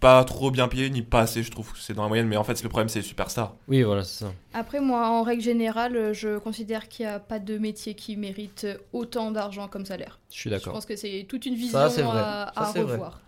pas 0.00 0.22
trop 0.24 0.50
bien 0.50 0.68
payés 0.68 0.90
ni 0.90 1.02
pas 1.02 1.20
assez, 1.20 1.42
je 1.42 1.50
trouve. 1.50 1.72
que 1.72 1.78
C'est 1.78 1.94
dans 1.94 2.02
la 2.02 2.08
moyenne, 2.08 2.26
mais 2.28 2.36
en 2.36 2.44
fait, 2.44 2.62
le 2.62 2.68
problème 2.68 2.88
c'est 2.88 2.98
les 3.00 3.04
superstars. 3.04 3.54
Oui, 3.68 3.82
voilà, 3.82 4.04
c'est 4.04 4.24
ça. 4.24 4.32
Après, 4.52 4.80
moi, 4.80 5.08
en 5.08 5.22
règle 5.22 5.42
générale, 5.42 6.12
je 6.12 6.38
considère 6.38 6.88
qu'il 6.88 7.06
n'y 7.06 7.12
a 7.12 7.18
pas 7.20 7.38
de 7.38 7.56
métier 7.58 7.94
qui 7.94 8.16
mérite 8.16 8.66
autant 8.92 9.30
d'argent 9.30 9.68
comme 9.68 9.86
salaire. 9.86 10.18
Je 10.30 10.34
suis 10.36 10.50
Je 10.50 10.54
d'accord. 10.56 10.74
pense 10.74 10.86
que 10.86 10.96
c'est 10.96 11.24
toute 11.28 11.46
une 11.46 11.54
vision 11.54 11.78
Ça, 11.78 11.90
c'est 11.90 12.02
vrai. 12.02 12.18
à, 12.20 12.52
Ça, 12.54 12.60
à 12.60 12.72
vrai. 12.72 12.82
revoir. 12.82 13.20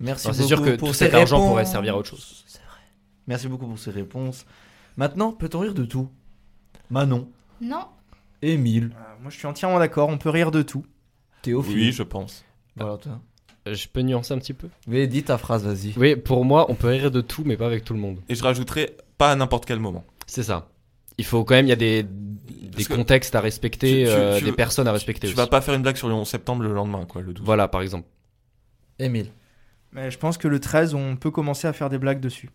Merci 0.00 0.26
Alors, 0.28 0.34
C'est 0.36 0.42
beaucoup 0.42 0.48
sûr 0.64 0.64
que 0.72 0.76
pour 0.78 0.88
tout 0.88 0.94
ces 0.94 1.04
cet 1.06 1.14
argent 1.14 1.36
réponses. 1.36 1.50
pourrait 1.50 1.64
servir 1.66 1.94
à 1.94 1.98
autre 1.98 2.08
chose. 2.10 2.42
C'est 2.46 2.58
vrai. 2.62 2.80
Merci 3.26 3.48
beaucoup 3.48 3.66
pour 3.66 3.78
ces 3.78 3.90
réponses. 3.90 4.44
Maintenant, 4.96 5.32
peut-on 5.32 5.60
rire 5.60 5.74
de 5.74 5.84
tout? 5.84 6.08
Manon, 6.90 7.28
Non, 7.60 7.86
Émile, 8.42 8.90
Euh, 8.96 9.22
Moi, 9.22 9.30
je 9.30 9.36
suis 9.38 9.46
entièrement 9.46 9.78
d'accord, 9.78 10.08
on 10.08 10.18
peut 10.18 10.28
rire 10.30 10.50
de 10.50 10.62
tout. 10.62 10.84
Théophile. 11.42 11.74
Oui, 11.76 11.92
je 11.92 12.02
pense. 12.02 12.44
Voilà, 12.76 12.96
toi. 12.98 13.20
Je 13.66 13.86
peux 13.86 14.00
nuancer 14.00 14.34
un 14.34 14.38
petit 14.38 14.54
peu? 14.54 14.68
Mais 14.88 15.06
dis 15.06 15.22
ta 15.22 15.38
phrase, 15.38 15.64
vas-y. 15.64 15.92
Oui, 15.96 16.16
pour 16.16 16.44
moi, 16.44 16.66
on 16.68 16.74
peut 16.74 16.88
rire 16.88 17.10
de 17.10 17.20
tout, 17.20 17.42
mais 17.46 17.56
pas 17.56 17.66
avec 17.66 17.84
tout 17.84 17.94
le 17.94 18.00
monde. 18.00 18.18
Et 18.28 18.34
je 18.34 18.42
rajouterai 18.42 18.96
pas 19.18 19.30
à 19.30 19.36
n'importe 19.36 19.66
quel 19.66 19.78
moment. 19.78 20.04
C'est 20.26 20.42
ça. 20.42 20.68
Il 21.18 21.24
faut 21.24 21.44
quand 21.44 21.54
même, 21.54 21.66
il 21.66 21.70
y 21.70 21.72
a 21.72 21.76
des, 21.76 22.02
des 22.02 22.84
que 22.84 22.94
contextes 22.94 23.34
à 23.36 23.40
respecter, 23.40 24.04
tu- 24.04 24.10
tu- 24.10 24.16
euh, 24.16 24.38
tu- 24.38 24.44
des 24.46 24.52
personnes 24.52 24.88
à 24.88 24.92
respecter 24.92 25.28
Tu 25.28 25.32
aussi. 25.32 25.36
vas 25.36 25.46
pas 25.46 25.60
faire 25.60 25.74
une 25.74 25.82
blague 25.82 25.96
sur 25.96 26.08
le 26.08 26.14
11 26.14 26.26
septembre 26.28 26.62
le 26.64 26.72
lendemain, 26.72 27.04
quoi, 27.06 27.22
le 27.22 27.32
12. 27.32 27.44
Voilà, 27.44 27.68
par 27.68 27.82
exemple. 27.82 28.08
Émile. 28.98 29.26
Mais 29.92 30.10
je 30.10 30.18
pense 30.18 30.38
que 30.38 30.48
le 30.48 30.58
13, 30.58 30.94
on 30.94 31.16
peut 31.16 31.30
commencer 31.30 31.68
à 31.68 31.72
faire 31.72 31.88
des 31.90 31.98
blagues 31.98 32.20
dessus. 32.20 32.50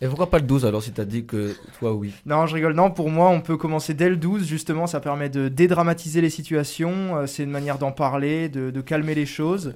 Et 0.00 0.06
pourquoi 0.06 0.30
pas 0.30 0.38
le 0.38 0.46
12 0.46 0.64
alors 0.64 0.82
si 0.82 0.92
t'as 0.92 1.04
dit 1.04 1.26
que 1.26 1.54
toi 1.78 1.92
oui? 1.92 2.14
Non, 2.24 2.46
je 2.46 2.54
rigole. 2.54 2.72
Non, 2.72 2.90
pour 2.90 3.10
moi, 3.10 3.28
on 3.28 3.42
peut 3.42 3.58
commencer 3.58 3.92
dès 3.92 4.08
le 4.08 4.16
12, 4.16 4.46
justement. 4.46 4.86
Ça 4.86 5.00
permet 5.00 5.28
de 5.28 5.48
dédramatiser 5.48 6.22
les 6.22 6.30
situations. 6.30 7.18
euh, 7.18 7.26
C'est 7.26 7.42
une 7.42 7.50
manière 7.50 7.76
d'en 7.78 7.92
parler, 7.92 8.48
de, 8.48 8.70
de 8.70 8.80
calmer 8.80 9.14
les 9.14 9.26
choses. 9.26 9.74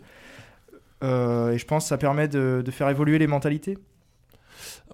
Euh, 1.05 1.52
et 1.52 1.59
je 1.59 1.66
pense 1.66 1.84
que 1.84 1.90
ça 1.90 1.98
permet 1.98 2.28
de, 2.28 2.62
de 2.66 2.72
faire 2.72 2.90
évoluer 2.90 3.18
les 3.18 3.28
mentalités. 3.28 3.78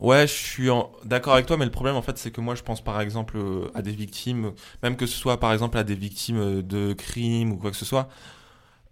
Ouais, 0.01 0.27
je 0.27 0.33
suis 0.33 0.71
en- 0.71 0.91
d'accord 1.05 1.35
avec 1.35 1.47
toi, 1.47 1.57
mais 1.57 1.65
le 1.65 1.71
problème 1.71 1.97
en 1.97 2.03
fait, 2.03 2.17
c'est 2.19 2.31
que 2.31 2.41
moi, 2.41 2.55
je 2.55 2.63
pense 2.63 2.83
par 2.83 3.01
exemple 3.01 3.37
euh, 3.37 3.71
à 3.75 3.83
des 3.83 3.93
victimes, 3.93 4.53
même 4.83 4.97
que 4.97 5.07
ce 5.07 5.17
soit 5.17 5.39
par 5.41 5.53
exemple 5.53 5.79
à 5.79 5.85
des 5.85 5.95
victimes 5.95 6.39
euh, 6.39 6.63
de 6.63 6.93
crimes 6.95 7.53
ou 7.53 7.57
quoi 7.57 7.71
que 7.71 7.77
ce 7.77 7.85
soit. 7.85 8.09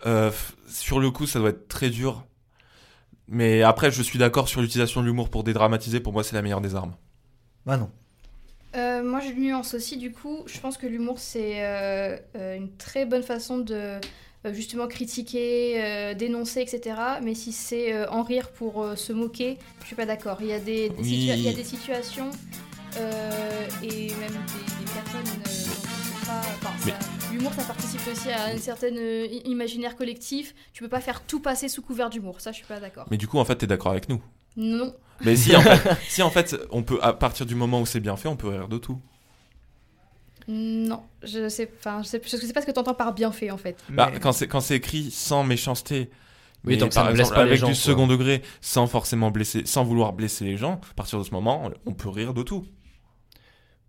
euh, 0.06 0.30
sur 0.68 1.00
le 1.00 1.10
coup, 1.12 1.26
ça 1.26 1.38
doit 1.40 1.50
être 1.50 1.68
très 1.68 1.90
dur. 1.90 2.24
Mais 3.28 3.62
après, 3.62 3.90
je 3.92 4.02
suis 4.02 4.18
d'accord 4.18 4.48
sur 4.48 4.60
l'utilisation 4.60 5.00
de 5.02 5.06
l'humour 5.06 5.28
pour 5.30 5.44
dédramatiser. 5.44 6.00
Pour 6.00 6.12
moi, 6.12 6.24
c'est 6.24 6.34
la 6.34 6.42
meilleure 6.42 6.60
des 6.60 6.74
armes. 6.74 6.94
Bah 7.64 7.76
non. 7.76 7.90
Euh, 8.76 9.02
moi, 9.02 9.20
je 9.20 9.32
nuance 9.32 9.74
aussi, 9.74 9.96
du 9.96 10.12
coup. 10.12 10.42
Je 10.46 10.60
pense 10.60 10.76
que 10.76 10.86
l'humour, 10.86 11.18
c'est 11.18 11.60
une 12.34 12.76
très 12.76 13.06
bonne 13.06 13.22
façon 13.22 13.58
de 13.58 13.98
justement 14.52 14.86
critiquer, 14.88 15.82
euh, 15.82 16.14
dénoncer, 16.14 16.60
etc. 16.60 16.96
Mais 17.22 17.34
si 17.34 17.52
c'est 17.52 17.92
euh, 17.92 18.08
en 18.10 18.22
rire 18.22 18.50
pour 18.50 18.82
euh, 18.82 18.96
se 18.96 19.12
moquer, 19.12 19.58
je 19.82 19.86
suis 19.86 19.96
pas 19.96 20.06
d'accord. 20.06 20.38
Il 20.40 20.46
y 20.48 20.52
a 20.52 20.58
des, 20.60 20.88
des 20.90 20.94
Oui. 21.02 21.26
situa- 21.28 21.36
il 21.36 21.42
y 21.42 21.48
a 21.48 21.52
des 21.52 21.64
situations 21.64 22.30
et 23.82 24.08
même 24.14 24.32
des, 24.32 24.84
des 24.84 24.90
personnes 24.92 25.42
enfin, 26.22 26.42
L'humour, 27.32 27.52
ça 27.54 27.62
participe 27.62 28.00
aussi 28.10 28.30
à 28.30 28.46
un 28.46 28.56
certain 28.58 28.94
euh, 28.96 29.26
imaginaire 29.44 29.96
collectif. 29.96 30.54
Tu 30.72 30.82
peux 30.82 30.88
pas 30.88 31.00
faire 31.00 31.22
tout 31.22 31.40
passer 31.40 31.68
sous 31.68 31.82
couvert 31.82 32.10
d'humour. 32.10 32.40
Ça, 32.40 32.52
je 32.52 32.56
suis 32.56 32.66
pas 32.66 32.80
d'accord. 32.80 33.06
Mais 33.10 33.16
du 33.18 33.28
coup, 33.28 33.38
en 33.38 33.44
fait, 33.44 33.56
t'es 33.56 33.66
d'accord 33.66 33.92
avec 33.92 34.08
nous? 34.08 34.20
Non. 34.56 34.94
Mais 35.24 35.36
si, 35.36 35.54
en 35.54 35.60
fait, 35.62 35.96
si 36.08 36.22
en 36.22 36.30
fait, 36.30 36.56
on 36.70 36.82
peut 36.82 36.98
à 37.02 37.12
partir 37.12 37.44
du 37.46 37.54
moment 37.54 37.80
où 37.80 37.86
c'est 37.86 38.00
bien 38.00 38.16
fait, 38.16 38.28
on 38.28 38.36
peut 38.36 38.48
rire 38.48 38.68
de 38.68 38.78
tout. 38.78 38.98
Non, 40.48 41.02
je 41.22 41.48
sais, 41.48 41.70
enfin, 41.78 42.02
je 42.02 42.08
sais, 42.08 42.22
je 42.24 42.28
sais 42.36 42.52
pas 42.54 42.62
ce 42.62 42.66
que 42.66 42.72
tu 42.72 42.78
entends 42.78 42.94
par 42.94 43.12
bien 43.14 43.30
fait 43.32 43.50
en 43.50 43.58
fait. 43.58 43.76
Bah, 43.90 44.10
quand 44.20 44.32
c'est 44.32 44.48
quand 44.48 44.60
c'est 44.60 44.76
écrit 44.76 45.10
sans 45.10 45.44
méchanceté, 45.44 46.08
Oui, 46.64 46.72
mais 46.72 46.76
donc 46.78 46.92
ça 46.94 47.04
blesse 47.12 47.28
pas 47.30 47.44
les 47.44 47.50
avec 47.50 47.60
gens, 47.60 47.66
du 47.66 47.72
quoi. 47.74 47.80
second 47.82 48.06
degré, 48.06 48.42
sans 48.62 48.86
forcément 48.86 49.30
blesser, 49.30 49.66
sans 49.66 49.84
vouloir 49.84 50.14
blesser 50.14 50.46
les 50.46 50.56
gens, 50.56 50.80
à 50.90 50.94
partir 50.94 51.18
de 51.18 51.24
ce 51.24 51.32
moment, 51.32 51.70
on 51.84 51.92
peut 51.92 52.08
rire 52.08 52.32
de 52.32 52.42
tout. 52.42 52.64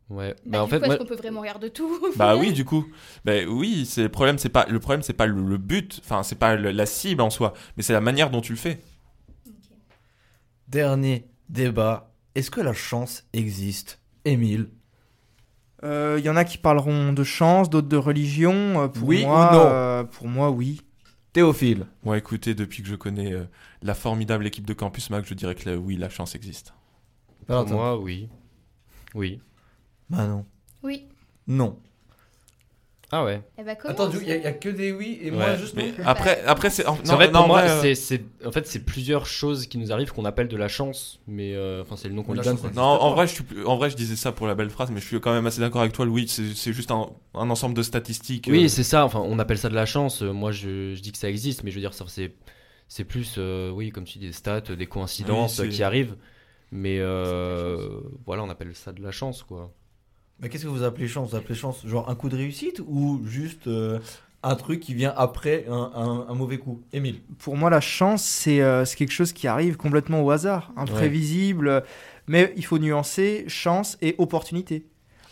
Ouais. 0.09 0.35
Bah, 0.45 0.57
Bah, 0.57 0.63
en 0.63 0.67
fait, 0.67 0.79
coup, 0.79 0.85
moi- 0.85 0.95
est-ce 0.95 1.03
qu'on 1.03 1.07
peut 1.07 1.15
vraiment 1.15 1.41
rire 1.41 1.59
de 1.59 1.67
tout? 1.69 1.97
Bah 2.17 2.35
oui, 2.35 2.51
du 2.51 2.65
coup. 2.65 2.85
Bah 3.23 3.33
oui, 3.47 3.85
c'est 3.85 4.01
le 4.03 4.09
problème, 4.09 4.37
c'est 4.37 4.49
pas 4.49 4.65
le 4.67 4.79
problème, 4.79 5.01
c'est 5.03 5.13
pas 5.13 5.27
le, 5.27 5.41
le 5.41 5.57
but, 5.57 6.01
enfin 6.03 6.23
c'est 6.23 6.35
pas 6.39 6.55
le- 6.55 6.71
la 6.71 6.85
cible 6.85 7.21
en 7.21 7.29
soi, 7.29 7.53
mais 7.77 7.83
c'est 7.83 7.93
la 7.93 8.01
manière 8.01 8.31
dont 8.31 8.41
tu 8.41 8.51
le 8.51 8.57
fais. 8.57 8.79
Dernier 10.67 11.25
débat. 11.47 12.11
Est-ce 12.35 12.51
que 12.51 12.61
la 12.61 12.73
chance 12.73 13.23
existe 13.33 13.99
Émile? 14.25 14.69
Il 15.83 16.23
y 16.23 16.29
en 16.29 16.35
a 16.35 16.43
qui 16.43 16.57
parleront 16.57 17.13
de 17.13 17.23
chance, 17.23 17.69
d'autres 17.69 17.87
de 17.87 17.97
religion. 17.97 18.83
Euh, 18.83 18.87
Pour 18.87 19.07
Oui 19.07 19.23
moi, 19.23 19.49
ou 19.49 19.55
non 19.55 19.63
euh, 19.65 20.03
Pour 20.03 20.27
moi, 20.27 20.49
oui. 20.49 20.81
Théophile 21.33 21.85
Moi, 22.03 22.17
écoutez, 22.17 22.55
depuis 22.55 22.81
que 22.81 22.89
je 22.89 22.95
connais 22.95 23.33
euh, 23.33 23.45
la 23.83 23.93
formidable 23.93 24.47
équipe 24.47 24.65
de 24.65 24.73
Campus 24.73 25.09
Mac, 25.09 25.25
je 25.25 25.33
dirais 25.33 25.55
que 25.55 25.69
là, 25.69 25.77
oui, 25.77 25.95
la 25.95 26.09
chance 26.09 26.35
existe. 26.35 26.73
Pour 27.47 27.65
moi, 27.67 27.99
oui. 27.99 28.29
Oui. 29.15 29.39
Bah 30.09 30.27
non. 30.27 30.45
Oui. 30.83 31.07
Non. 31.47 31.79
Ah 33.11 33.23
ouais. 33.25 33.41
Eh 33.57 33.63
bah, 33.63 33.75
comment 33.75 33.91
Attends, 33.93 34.11
il 34.21 34.27
y, 34.27 34.31
a- 34.31 34.37
y 34.37 34.45
a 34.45 34.51
que 34.51 34.69
des 34.69 34.91
oui 34.91 35.17
et 35.23 35.31
moi 35.31 35.45
Ouais, 35.45 35.57
juste 35.57 35.73
Mais 35.75 35.87
non. 35.97 36.05
après, 36.05 36.43
après 36.45 36.69
c'est 36.69 36.85
en, 36.85 36.95
non, 36.95 37.17
pour 37.17 37.41
en 37.41 37.47
moi, 37.47 37.61
vrai, 37.61 37.69
euh, 37.71 37.81
c'est, 37.81 37.95
c'est- 37.95 38.23
en 38.45 38.51
fait, 38.51 38.67
c'est 38.67 38.85
plusieurs 38.85 39.25
choses 39.25 39.65
qui 39.65 39.79
nous 39.79 39.91
arrivent 39.91 40.11
qu'on 40.13 40.25
appelle 40.25 40.47
de 40.47 40.55
la 40.57 40.67
chance, 40.67 41.19
mais 41.27 41.55
euh, 41.55 41.81
enfin, 41.81 41.95
c'est 41.97 42.07
le 42.07 42.13
nom 42.13 42.21
qu'on 42.21 42.33
La 42.33 42.41
lui 42.41 42.45
donne. 42.45 42.57
chance, 42.57 42.61
quoi. 42.61 42.69
ça 42.73 42.79
Non, 42.79 42.85
en 42.85 43.11
vrai, 43.15 43.25
je 43.25 43.33
suis, 43.33 43.43
plus- 43.43 43.65
en 43.65 43.77
vrai, 43.77 43.89
je 43.89 43.95
disais 43.95 44.15
ça 44.15 44.31
pour 44.31 44.45
la 44.45 44.53
belle 44.53 44.69
phrase, 44.69 44.91
mais 44.91 44.99
je 45.01 45.05
suis 45.07 45.19
quand 45.19 45.33
même 45.33 45.47
assez 45.47 45.59
d'accord 45.59 45.81
avec 45.81 45.93
toi. 45.93 46.05
Oui, 46.05 46.27
c'est 46.27 46.53
c'est 46.53 46.71
juste 46.71 46.91
un, 46.91 47.07
un 47.33 47.49
ensemble 47.49 47.73
de 47.75 47.81
statistiques. 47.81 48.47
Oui, 48.51 48.65
euh, 48.65 48.67
c'est 48.67 48.83
ça. 48.83 49.03
Enfin, 49.05 49.21
on 49.25 49.39
appelle 49.39 49.57
ça 49.57 49.69
de 49.69 49.75
la 49.75 49.87
chance. 49.87 50.21
Euh, 50.21 50.31
Moi, 50.31 50.51
je, 50.51 50.93
je 50.93 51.01
dis 51.01 51.11
que 51.11 51.17
ça 51.17 51.29
existe, 51.29 51.63
mais 51.63 51.71
je 51.71 51.75
veux 51.75 51.81
dire, 51.81 51.95
ça, 51.95 52.05
c'est, 52.07 52.33
c'est 52.87 53.05
plus, 53.05 53.35
euh, 53.39 53.71
oui, 53.71 53.89
comme 53.89 54.03
tu 54.05 54.19
dis, 54.19 54.27
des 54.27 54.33
stats, 54.33 54.61
des 54.61 54.85
coïncidences 54.85 55.57
Oui, 55.59 55.65
euh, 55.67 55.69
qui 55.71 55.81
arrivent. 55.83 56.15
Mais 56.71 56.99
euh, 56.99 57.89
voilà, 58.27 58.43
on 58.43 58.49
appelle 58.51 58.75
ça 58.75 58.91
de 58.91 59.01
la 59.01 59.11
chance, 59.11 59.41
quoi. 59.41 59.73
Mais 60.41 60.49
qu'est-ce 60.49 60.63
que 60.63 60.69
vous 60.69 60.83
appelez 60.83 61.07
chance? 61.07 61.31
Vous 61.31 61.35
appelez 61.35 61.55
chance 61.55 61.85
genre 61.85 62.09
un 62.09 62.15
coup 62.15 62.29
de 62.29 62.35
réussite 62.37 62.81
ou 62.87 63.21
juste 63.25 63.67
euh, 63.67 63.99
un 64.41 64.55
truc 64.55 64.79
qui 64.79 64.93
vient 64.93 65.13
après 65.17 65.65
un, 65.69 65.91
un- 65.93 66.25
un 66.29 66.33
mauvais 66.33 66.57
coup? 66.57 66.81
Émile 66.93 67.19
Pour 67.39 67.57
moi, 67.57 67.69
la 67.69 67.81
chance, 67.81 68.23
c'est 68.23 68.61
euh, 68.61 68.85
c'est 68.85 68.95
quelque 68.95 69.11
chose 69.11 69.33
qui 69.33 69.47
arrive 69.47 69.75
complètement 69.77 70.21
au 70.23 70.31
hasard, 70.31 70.71
imprévisible. 70.77 71.83
Mais 72.27 72.53
il 72.55 72.63
faut 72.63 72.77
nuancer 72.77 73.43
chance 73.47 73.97
et 74.01 74.15
opportunité. 74.17 74.85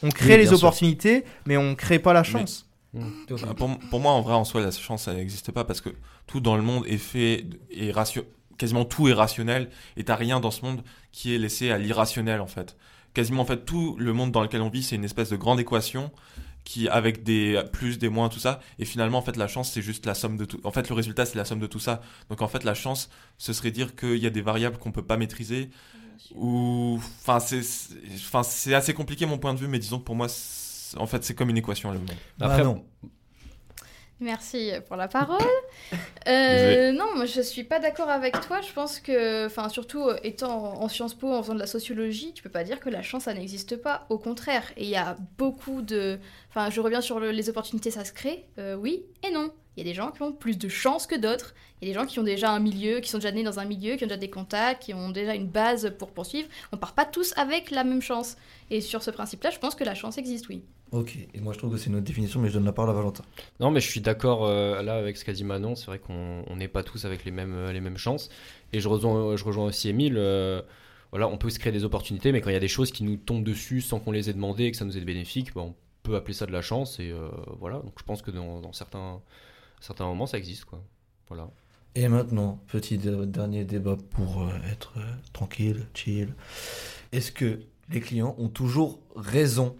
On 0.03 0.09
crée 0.09 0.33
Oui, 0.33 0.37
les 0.39 0.47
sûr. 0.47 0.57
opportunités, 0.57 1.23
mais 1.45 1.57
on 1.57 1.75
crée 1.75 1.99
pas 1.99 2.13
la 2.13 2.23
chance. 2.23 2.65
Ah, 2.95 3.53
Pour, 3.55 3.77
pour 3.77 3.99
moi, 3.99 4.11
en 4.13 4.21
vrai, 4.21 4.33
en 4.33 4.43
soi, 4.45 4.61
la 4.61 4.71
chance, 4.71 5.03
ça 5.03 5.13
n'existe 5.13 5.51
pas 5.51 5.63
parce 5.63 5.81
que 5.81 5.89
tout 6.25 6.39
dans 6.39 6.55
le 6.55 6.63
monde 6.63 6.85
est 6.87 6.97
fait, 6.97 7.45
ratio- 7.91 8.25
quasiment 8.57 8.85
tout 8.85 9.07
est 9.07 9.13
rationnel 9.13 9.69
et 9.95 10.03
t'as 10.03 10.15
rien 10.15 10.39
dans 10.39 10.51
ce 10.51 10.63
monde 10.65 10.81
qui 11.11 11.35
est 11.35 11.37
laissé 11.37 11.69
à 11.71 11.77
l'irrationnel, 11.77 12.41
en 12.41 12.47
fait. 12.47 12.75
Quasiment, 13.17 13.41
en 13.41 13.45
fait, 13.45 13.65
tout 13.65 13.95
le 13.97 14.13
monde 14.13 14.31
dans 14.31 14.43
lequel 14.43 14.61
on 14.61 14.69
vit, 14.69 14.83
c'est 14.83 14.95
une 14.95 15.03
espèce 15.03 15.31
de 15.31 15.37
grande 15.37 15.59
équation 15.59 16.11
qui, 16.63 16.87
avec 16.87 17.23
des 17.23 17.59
plus, 17.73 17.97
des 17.97 18.09
moins, 18.09 18.29
tout 18.29 18.37
ça. 18.37 18.59
Et 18.77 18.85
finalement, 18.85 19.17
en 19.17 19.23
fait, 19.23 19.37
la 19.37 19.47
chance, 19.47 19.71
c'est 19.71 19.81
juste 19.81 20.05
la 20.05 20.13
somme 20.13 20.37
de 20.37 20.45
tout. 20.45 20.59
En 20.63 20.69
fait, 20.69 20.87
le 20.87 20.93
résultat, 20.93 21.25
c'est 21.25 21.35
la 21.35 21.43
somme 21.43 21.59
de 21.59 21.65
tout 21.65 21.79
ça. 21.79 22.01
Donc, 22.29 22.43
en 22.43 22.47
fait, 22.47 22.63
la 22.63 22.75
chance, 22.75 23.09
ce 23.39 23.53
serait 23.53 23.71
dire 23.71 23.95
qu'il 23.95 24.17
y 24.17 24.27
a 24.27 24.29
des 24.29 24.43
variables 24.43 24.77
qu'on 24.77 24.91
peut 24.91 25.01
pas 25.01 25.17
maîtriser 25.17 25.71
ou, 26.35 26.99
enfin, 27.21 27.39
c'est, 27.39 27.61
enfin, 28.17 28.43
c'est 28.43 28.75
assez 28.75 28.93
compliqué, 28.93 29.25
mon 29.25 29.39
point 29.39 29.55
de 29.55 29.59
vue, 29.59 29.67
mais 29.67 29.79
disons 29.79 29.97
que 29.97 30.03
pour 30.03 30.15
moi, 30.15 30.27
en 30.97 31.07
fait, 31.07 31.23
c'est 31.23 31.33
comme 31.33 31.49
une 31.49 31.57
équation, 31.57 31.89
le 31.89 31.97
monde. 31.97 32.11
Après, 32.39 32.63
non. 32.63 32.85
Merci 34.19 34.71
pour 34.87 34.95
la 34.95 35.07
parole. 35.07 35.37
Euh, 36.27 36.91
non, 36.91 37.05
moi 37.15 37.25
je 37.25 37.39
suis 37.39 37.63
pas 37.63 37.79
d'accord 37.79 38.09
avec 38.09 38.41
toi. 38.41 38.59
Je 38.59 38.73
pense 38.73 38.99
que, 38.99 39.45
enfin, 39.45 39.69
surtout 39.69 40.01
euh, 40.09 40.17
étant 40.23 40.73
en 40.81 40.89
Sciences 40.89 41.13
Po, 41.13 41.31
en 41.31 41.41
faisant 41.41 41.53
de 41.53 41.59
la 41.59 41.67
sociologie, 41.67 42.33
tu 42.33 42.43
peux 42.43 42.49
pas 42.49 42.65
dire 42.65 42.81
que 42.81 42.89
la 42.89 43.01
chance 43.01 43.23
ça 43.23 43.33
n'existe 43.33 43.77
pas. 43.77 44.05
Au 44.09 44.17
contraire, 44.17 44.63
et 44.75 44.83
il 44.83 44.89
y 44.89 44.97
a 44.97 45.15
beaucoup 45.37 45.81
de. 45.81 46.19
Enfin, 46.49 46.69
je 46.69 46.81
reviens 46.81 46.99
sur 46.99 47.21
le- 47.21 47.31
les 47.31 47.47
opportunités, 47.47 47.91
ça 47.91 48.03
se 48.03 48.11
crée. 48.11 48.43
Euh, 48.59 48.75
oui 48.75 49.05
et 49.25 49.31
non. 49.31 49.51
Il 49.77 49.85
y 49.85 49.87
a 49.87 49.89
des 49.89 49.93
gens 49.95 50.11
qui 50.11 50.21
ont 50.21 50.33
plus 50.33 50.57
de 50.57 50.67
chance 50.67 51.07
que 51.07 51.15
d'autres. 51.15 51.53
Il 51.81 51.87
y 51.87 51.91
a 51.91 51.93
des 51.93 51.99
gens 52.01 52.05
qui 52.05 52.19
ont 52.19 52.23
déjà 52.23 52.49
un 52.51 52.59
milieu, 52.59 52.99
qui 52.99 53.09
sont 53.09 53.19
déjà 53.19 53.31
nés 53.31 53.43
dans 53.43 53.59
un 53.61 53.65
milieu, 53.65 53.95
qui 53.95 54.03
ont 54.03 54.07
déjà 54.07 54.17
des 54.17 54.29
contacts, 54.29 54.83
qui 54.83 54.93
ont 54.93 55.09
déjà 55.11 55.33
une 55.33 55.47
base 55.47 55.93
pour 55.97 56.11
poursuivre. 56.11 56.49
On 56.73 56.77
part 56.77 56.93
pas 56.93 57.05
tous 57.05 57.33
avec 57.37 57.71
la 57.71 57.85
même 57.85 58.01
chance. 58.01 58.35
Et 58.69 58.81
sur 58.81 59.01
ce 59.01 59.11
principe-là, 59.11 59.49
je 59.51 59.59
pense 59.59 59.75
que 59.75 59.85
la 59.85 59.95
chance 59.95 60.17
existe, 60.17 60.49
oui. 60.49 60.61
Ok, 60.91 61.17
et 61.33 61.41
moi 61.41 61.51
je 61.51 61.57
trouve 61.57 61.71
que 61.73 61.77
c'est 61.77 61.89
une 61.89 61.95
autre 61.95 62.05
définition, 62.05 62.39
mais 62.39 62.47
je 62.47 62.53
donne 62.53 62.63
la 62.63 62.71
parole 62.71 62.91
à 62.91 62.93
Valentin. 62.93 63.23
Non, 63.59 63.71
mais 63.71 63.81
je 63.81 63.89
suis 63.89 63.99
d'accord 63.99 64.45
euh, 64.45 64.81
là 64.81 64.95
avec 64.95 65.17
ce 65.17 65.25
qu'a 65.25 65.33
dit 65.33 65.43
Manon. 65.43 65.75
C'est 65.75 65.87
vrai 65.87 65.99
qu'on 65.99 66.43
on 66.47 66.55
n'est 66.55 66.69
pas 66.69 66.81
tous 66.83 67.03
avec 67.03 67.25
les 67.25 67.31
mêmes, 67.31 67.53
euh, 67.53 67.73
les 67.73 67.81
mêmes 67.81 67.97
chances. 67.97 68.29
Et 68.71 68.79
je 68.79 68.87
rejoins, 68.87 69.35
je 69.35 69.43
rejoins 69.43 69.65
aussi 69.65 69.89
Emile. 69.89 70.15
euh, 70.17 70.61
voilà, 71.11 71.27
on 71.27 71.37
peut 71.37 71.49
se 71.49 71.59
créer 71.59 71.73
des 71.73 71.83
opportunités, 71.83 72.31
mais 72.31 72.41
quand 72.41 72.49
il 72.49 72.53
y 72.53 72.57
a 72.57 72.61
des 72.61 72.67
choses 72.67 72.91
qui 72.91 73.03
nous 73.03 73.17
tombent 73.17 73.43
dessus 73.43 73.81
sans 73.81 73.99
qu'on 73.99 74.11
les 74.11 74.29
ait 74.29 74.33
demandées 74.33 74.65
et 74.65 74.71
que 74.71 74.77
ça 74.77 74.85
nous 74.85 74.97
est 74.97 75.01
bénéfique, 75.01 75.53
ben, 75.53 75.61
on 75.61 75.75
peut 76.03 76.15
appeler 76.15 76.33
ça 76.33 76.45
de 76.45 76.51
la 76.53 76.61
chance. 76.61 76.99
Et 76.99 77.11
euh, 77.11 77.29
voilà, 77.59 77.79
donc 77.79 77.93
je 77.97 78.03
pense 78.03 78.21
que 78.21 78.31
dans, 78.31 78.61
dans 78.61 78.73
certains, 78.73 79.21
certains 79.81 80.05
moments, 80.05 80.25
ça 80.25 80.37
existe. 80.37 80.65
Quoi. 80.65 80.81
Voilà. 81.27 81.49
Et 81.95 82.07
maintenant, 82.07 82.61
petit 82.67 82.97
dernier 82.97 83.65
débat 83.65 83.97
pour 84.11 84.49
être 84.71 84.93
tranquille, 85.33 85.87
chill. 85.93 86.33
Est-ce 87.11 87.31
que 87.31 87.59
les 87.89 87.99
clients 87.99 88.35
ont 88.37 88.49
toujours 88.49 88.99
raison? 89.15 89.75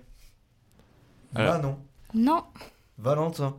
Alors- 1.36 1.54
Bah 1.56 1.60
non. 1.62 1.78
Non. 2.14 2.44
Valentin, 2.98 3.56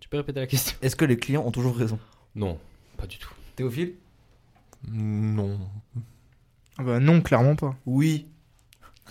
Tu 0.00 0.08
peux 0.08 0.16
répéter 0.16 0.40
la 0.40 0.46
question 0.46 0.76
est-ce 0.82 0.96
que 0.96 1.04
les 1.04 1.16
clients 1.18 1.42
ont 1.44 1.50
toujours 1.50 1.76
raison? 1.76 1.98
Non, 2.34 2.58
pas 2.96 3.06
du 3.06 3.18
tout. 3.18 3.30
Théophile? 3.56 3.94
Non. 4.90 5.58
Ah 6.78 6.82
bah 6.84 7.00
non, 7.00 7.20
clairement 7.20 7.56
pas. 7.56 7.74
Oui. 7.86 8.26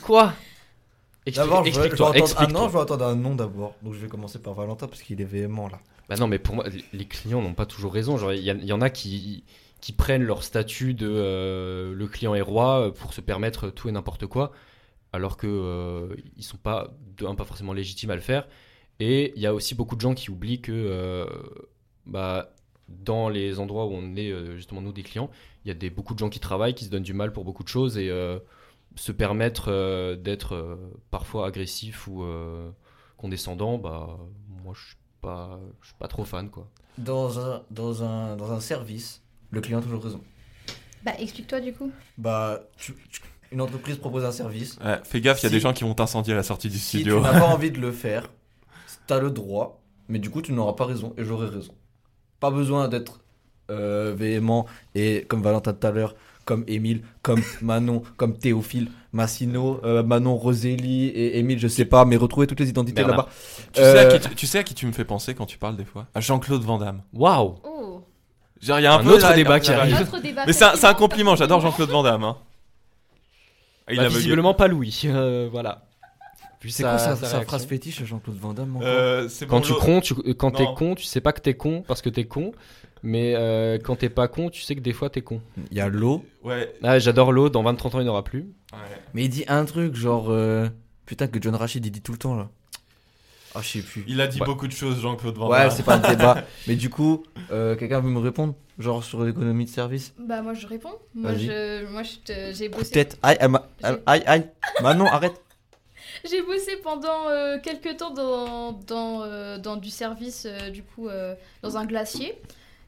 Quoi? 0.02 0.34
D'abord, 1.36 1.64
je, 1.66 1.70
Explique-toi, 1.70 2.08
entendre 2.08 2.16
un 2.24 2.26
explique-toi. 2.26 2.60
non, 2.62 2.68
je 2.70 2.74
vais 2.74 2.80
attendre 2.80 3.06
un 3.06 3.16
non 3.16 3.36
d'abord. 3.36 3.76
Donc 3.82 3.94
je 3.94 4.00
vais 4.00 4.08
commencer 4.08 4.40
par 4.40 4.54
Valentin 4.54 4.88
parce 4.88 5.02
qu'il 5.02 5.20
est 5.20 5.26
véhément 5.26 5.68
là. 5.68 5.80
Bah 6.08 6.16
non, 6.16 6.28
mais 6.28 6.40
pour 6.40 6.56
moi, 6.56 6.66
les 6.94 7.06
clients 7.06 7.42
n'ont 7.42 7.54
pas 7.54 7.66
toujours 7.66 7.94
raison. 7.94 8.18
Genre, 8.18 8.32
il 8.32 8.42
y, 8.42 8.50
a- 8.50 8.54
il 8.54 8.64
y 8.64 8.72
en 8.72 8.80
a 8.80 8.90
qui, 8.90 9.44
qui 9.82 9.92
prennent 9.92 10.24
leur 10.24 10.44
statut 10.44 10.94
de 10.94 11.10
euh, 11.10 11.94
le 11.94 12.08
client 12.08 12.34
est 12.34 12.42
roi 12.42 12.80
euh, 12.88 12.92
pour 12.92 13.14
se 13.14 13.20
permettre 13.20 13.70
tout 13.70 13.90
et 13.90 13.92
n'importe 13.92 14.26
quoi, 14.26 14.54
alors 15.14 15.38
que 15.38 15.48
euh, 15.48 16.16
ils 16.36 16.44
sont 16.44 16.58
pas 16.58 16.94
de 17.18 17.26
un 17.26 17.36
pas 17.36 17.46
forcément 17.46 17.74
légitimes 17.74 18.12
à 18.12 18.16
le 18.16 18.22
faire. 18.22 18.48
Et 19.00 19.34
il 19.36 19.42
y 19.42 19.46
a 19.46 19.54
aussi 19.54 19.76
beaucoup 19.76 19.96
de 19.96 20.02
gens 20.02 20.14
qui 20.16 20.30
oublient 20.32 20.62
que 20.62 20.72
euh, 20.72 21.26
bah 22.06 22.54
dans 22.90 23.30
les 23.30 23.60
endroits 23.60 23.86
où 23.86 23.92
on 23.92 24.16
est 24.16 24.32
euh, 24.32 24.56
justement 24.56 24.82
nous 24.82 24.94
des 24.94 25.04
clients, 25.04 25.30
il 25.66 25.68
y 25.68 25.72
a 25.72 25.74
des 25.74 25.90
beaucoup 25.90 26.14
de 26.14 26.20
gens 26.20 26.30
qui 26.30 26.40
travaillent, 26.40 26.74
qui 26.76 26.86
se 26.86 26.90
donnent 26.90 27.04
du 27.04 27.14
mal 27.14 27.34
pour 27.34 27.44
beaucoup 27.44 27.64
de 27.64 27.68
choses 27.68 27.98
et 27.98 28.10
euh, 28.10 28.40
se 28.96 29.12
permettre 29.12 29.66
euh, 29.70 30.16
d'être 30.16 30.56
euh, 30.56 30.76
parfois 31.12 31.48
agressif 31.48 32.08
ou 32.08 32.24
euh, 32.24 32.70
Condescendant, 33.18 33.78
bah 33.80 34.18
moi 34.64 34.74
je 34.76 34.88
suis 34.90 34.98
pas, 35.22 35.60
je 35.82 35.88
suis 35.88 35.96
pas 35.98 36.08
trop 36.08 36.24
fan 36.24 36.50
quoi. 36.52 36.70
Dans 37.00 37.40
un, 37.40 37.64
dans, 37.72 38.04
un, 38.04 38.36
dans 38.36 38.52
un 38.52 38.60
service, 38.60 39.22
le 39.52 39.60
client 39.62 39.80
a 39.80 39.82
toujours 39.82 40.04
raison. 40.04 40.22
Bah, 41.04 41.14
explique-toi 41.20 41.60
du 41.62 41.74
coup. 41.74 41.92
Bah, 42.18 42.62
tu- 42.78 42.96
tu- 43.10 43.22
une 43.52 43.62
entreprise 43.62 43.98
propose 43.98 44.26
un 44.26 44.32
service. 44.32 44.78
Ouais, 44.84 45.00
fais 45.04 45.22
gaffe, 45.22 45.42
il 45.42 45.44
y 45.44 45.46
a 45.48 45.50
Si- 45.50 45.56
des 45.56 45.60
gens 45.62 45.74
qui 45.74 45.84
vont 45.84 45.94
t'incendier 45.94 46.34
à 46.34 46.38
la 46.38 46.44
sortie 46.44 46.70
du 46.70 46.78
Si 46.80 47.00
studio. 47.00 47.18
tu 47.18 47.22
n'as 47.24 47.40
pas 47.40 47.46
envie 47.54 47.72
de 47.72 47.80
le 47.80 47.92
faire, 47.92 48.30
t'as 49.08 49.20
le 49.20 49.32
droit, 49.32 49.82
mais 50.10 50.20
du 50.20 50.30
coup 50.30 50.42
tu 50.42 50.54
n'auras 50.54 50.74
pas 50.74 50.86
raison 50.86 51.14
et 51.18 51.24
j'aurai 51.24 51.48
raison. 51.48 51.74
Pas 52.40 52.52
besoin 52.52 52.88
d'être 52.88 53.20
euh, 53.72 54.14
véhément 54.16 54.66
et 54.96 55.26
comme 55.28 55.42
Valentin 55.42 55.74
tout 55.74 55.88
à 55.88 55.92
l'heure, 55.92 56.16
comme 56.46 56.64
Émile, 56.68 57.02
comme 57.22 57.42
Manon, 57.62 58.02
comme 58.16 58.38
Théophile, 58.38 58.90
Massino, 59.12 59.82
euh, 59.84 60.04
Manon 60.04 60.36
Roselli 60.38 61.08
et 61.08 61.40
Émile, 61.40 61.60
je 61.60 61.68
sais 61.68 61.86
pas, 61.86 62.06
mais 62.06 62.16
retrouver 62.16 62.48
toutes 62.48 62.60
les 62.60 62.70
identités 62.70 63.02
là-bas. 63.04 63.28
Tu, 63.74 63.82
sais 63.82 64.00
à 64.00 64.04
Euh, 64.04 64.18
qui 64.18 64.30
tu, 64.30 64.36
tu 64.36 64.48
sais 64.48 64.60
à 64.60 64.64
qui 64.64 64.74
tu 64.74 64.86
me 64.86 64.92
fais 64.92 65.04
penser 65.06 65.34
quand 65.36 65.46
tu 65.46 65.58
parles 65.58 65.76
des 65.76 65.86
fois? 65.86 66.06
À 66.16 66.22
Jean-Claude 66.22 66.62
Van 66.64 66.78
Damme. 66.78 67.02
Waouh 67.14 67.56
Oh. 67.64 68.04
Genre, 68.62 68.80
il 68.80 68.84
y 68.84 68.86
a 68.88 68.94
un, 68.94 69.00
Un 69.00 69.04
peu 69.04 69.10
autre 69.12 69.22
là, 69.30 69.36
débat 69.36 69.60
qui 69.60 69.72
arrive. 69.72 70.08
Mais 70.48 70.54
c'est 70.54 70.86
un, 70.86 70.94
compliment, 70.94 71.36
j'adore 71.36 71.60
Jean-Claude 71.62 71.90
Van 71.90 72.02
Damme. 72.04 72.24
Hein. 72.24 72.38
Il 73.90 73.98
Bah, 73.98 74.04
a 74.04 74.08
bugué. 74.08 74.18
visiblement 74.20 74.54
pas 74.54 74.68
Louis, 74.68 75.02
euh, 75.06 75.48
voilà. 75.52 75.84
C'est 76.70 76.84
quoi 76.84 76.98
sa, 76.98 77.16
sa 77.16 77.28
sa 77.28 77.42
phrase 77.42 77.66
fétiche, 77.66 78.04
Jean-Claude 78.04 78.36
Van 78.38 78.54
Damme 78.54 78.80
Euh, 78.82 79.30
Quand 79.48 79.58
bon, 79.58 79.62
tu 79.62 79.74
con, 79.74 80.02
tu, 80.02 80.14
euh, 80.26 80.34
quand 80.34 80.52
t'es 80.52 80.66
con, 80.76 80.96
tu 80.96 81.04
sais 81.06 81.22
pas 81.22 81.32
que 81.32 81.40
t'es 81.40 81.54
con 81.54 81.84
parce 81.88 82.02
que 82.02 82.10
t'es 82.10 82.26
con, 82.26 82.52
mais 83.04 83.36
euh, 83.38 83.78
quand 83.82 83.96
t'es 83.96 84.10
pas 84.10 84.28
con, 84.28 84.50
tu 84.50 84.62
sais 84.64 84.76
que 84.76 84.82
des 84.82 84.92
fois 84.92 85.10
t'es 85.10 85.22
con. 85.22 85.40
Il 85.72 85.78
y 85.78 85.82
a 85.82 85.88
l'eau, 85.88 86.26
Ouais. 86.44 86.74
Ah, 86.84 86.98
j'adore 87.00 87.32
l'eau, 87.32 87.50
dans 87.50 87.64
20-30 87.64 87.96
ans 87.96 88.00
il 88.00 88.04
n'y 88.04 88.10
en 88.10 88.14
aura 88.14 88.24
plus. 88.24 88.48
ouais. 88.74 88.80
mais 89.14 89.24
il 89.26 89.30
dit 89.30 89.46
un 89.48 89.64
truc 89.66 89.96
genre. 89.96 90.28
euh, 90.30 90.68
Putain, 91.06 91.28
que 91.28 91.42
John 91.42 91.56
Rachid 91.56 91.86
il 91.86 91.92
dit 91.92 92.02
tout 92.02 92.12
le 92.12 92.18
temps 92.18 92.36
là. 92.36 92.50
Ah, 93.58 93.62
je 93.64 93.68
sais 93.70 93.82
plus. 93.82 94.04
Il 94.08 94.22
a 94.22 94.28
dit 94.28 94.40
Ouais. 94.40 94.46
beaucoup 94.46 94.68
de 94.68 94.72
choses, 94.72 95.02
Jean-Claude 95.02 95.36
Van 95.36 95.50
Ouais, 95.50 95.60
Damme. 95.60 95.72
c'est 95.72 95.84
pas 95.84 95.96
un 95.96 96.10
débat. 96.10 96.44
Mais 96.68 96.76
du 96.76 96.90
coup, 96.90 97.24
euh, 97.52 97.76
quelqu'un 97.76 98.00
veut 98.00 98.10
me 98.10 98.20
répondre 98.20 98.54
Genre 98.80 99.04
sur 99.04 99.24
l'économie 99.24 99.66
de 99.66 99.70
service? 99.72 100.14
Bah, 100.20 100.44
moi 100.44 100.54
je 100.54 100.68
réponds. 100.68 100.94
Moi, 101.16 101.34
je, 101.36 101.86
moi 101.92 102.04
je 102.04 102.54
j'ai 102.54 102.70
bossé. 102.70 102.92
Peut-être. 102.92 103.18
Aïe, 103.24 103.38
aïe, 103.40 103.98
aïe, 104.06 104.24
aïe. 104.28 104.50
Manon, 104.84 105.06
arrête. 105.08 105.34
J'ai 106.30 106.42
bossé 106.42 106.78
pendant 106.84 107.28
euh, 107.30 107.58
quelques 107.62 107.98
temps 107.98 108.12
dans, 108.12 108.72
dans, 108.74 109.22
euh, 109.24 109.58
dans 109.60 109.76
du 109.78 109.90
service, 109.90 110.46
euh, 110.50 110.70
du 110.70 110.82
coup, 110.82 111.10
euh, 111.10 111.36
dans 111.62 111.78
un 111.78 111.86
glacier. 111.86 112.34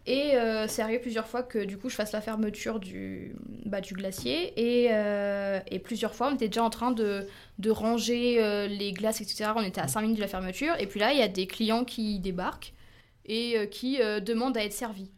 Et 0.10 0.36
euh, 0.36 0.68
c'est 0.68 0.82
arrivé 0.82 0.98
plusieurs 0.98 1.28
fois 1.28 1.44
que 1.44 1.60
du 1.60 1.78
coup 1.78 1.88
je 1.88 1.94
fasse 1.94 2.14
la 2.14 2.22
fermeture 2.22 2.80
du, 2.80 3.36
bah, 3.66 3.80
du 3.80 3.94
glacier. 3.94 4.60
Et, 4.60 4.88
euh, 4.90 5.60
et 5.68 5.78
plusieurs 5.78 6.16
fois 6.16 6.30
on 6.32 6.34
était 6.34 6.48
déjà 6.48 6.64
en 6.64 6.72
train 6.72 6.90
de, 6.90 7.28
de 7.60 7.70
ranger 7.70 8.44
euh, 8.44 8.66
les 8.66 8.92
glaces, 8.92 9.22
etc. 9.22 9.52
On 9.56 9.62
était 9.62 9.80
à 9.80 9.88
5 9.88 10.02
minutes 10.02 10.18
de 10.18 10.22
la 10.22 10.28
fermeture. 10.28 10.74
Et 10.80 10.88
puis 10.88 11.00
là 11.00 11.14
il 11.14 11.20
y 11.20 11.22
a 11.22 11.28
des 11.28 11.46
clients 11.46 11.86
qui 11.86 12.20
débarquent 12.20 12.74
et 13.26 13.70
qui 13.70 14.00
demandent 14.00 14.58
à 14.58 14.64
être 14.64 14.74
servis. 14.74 15.12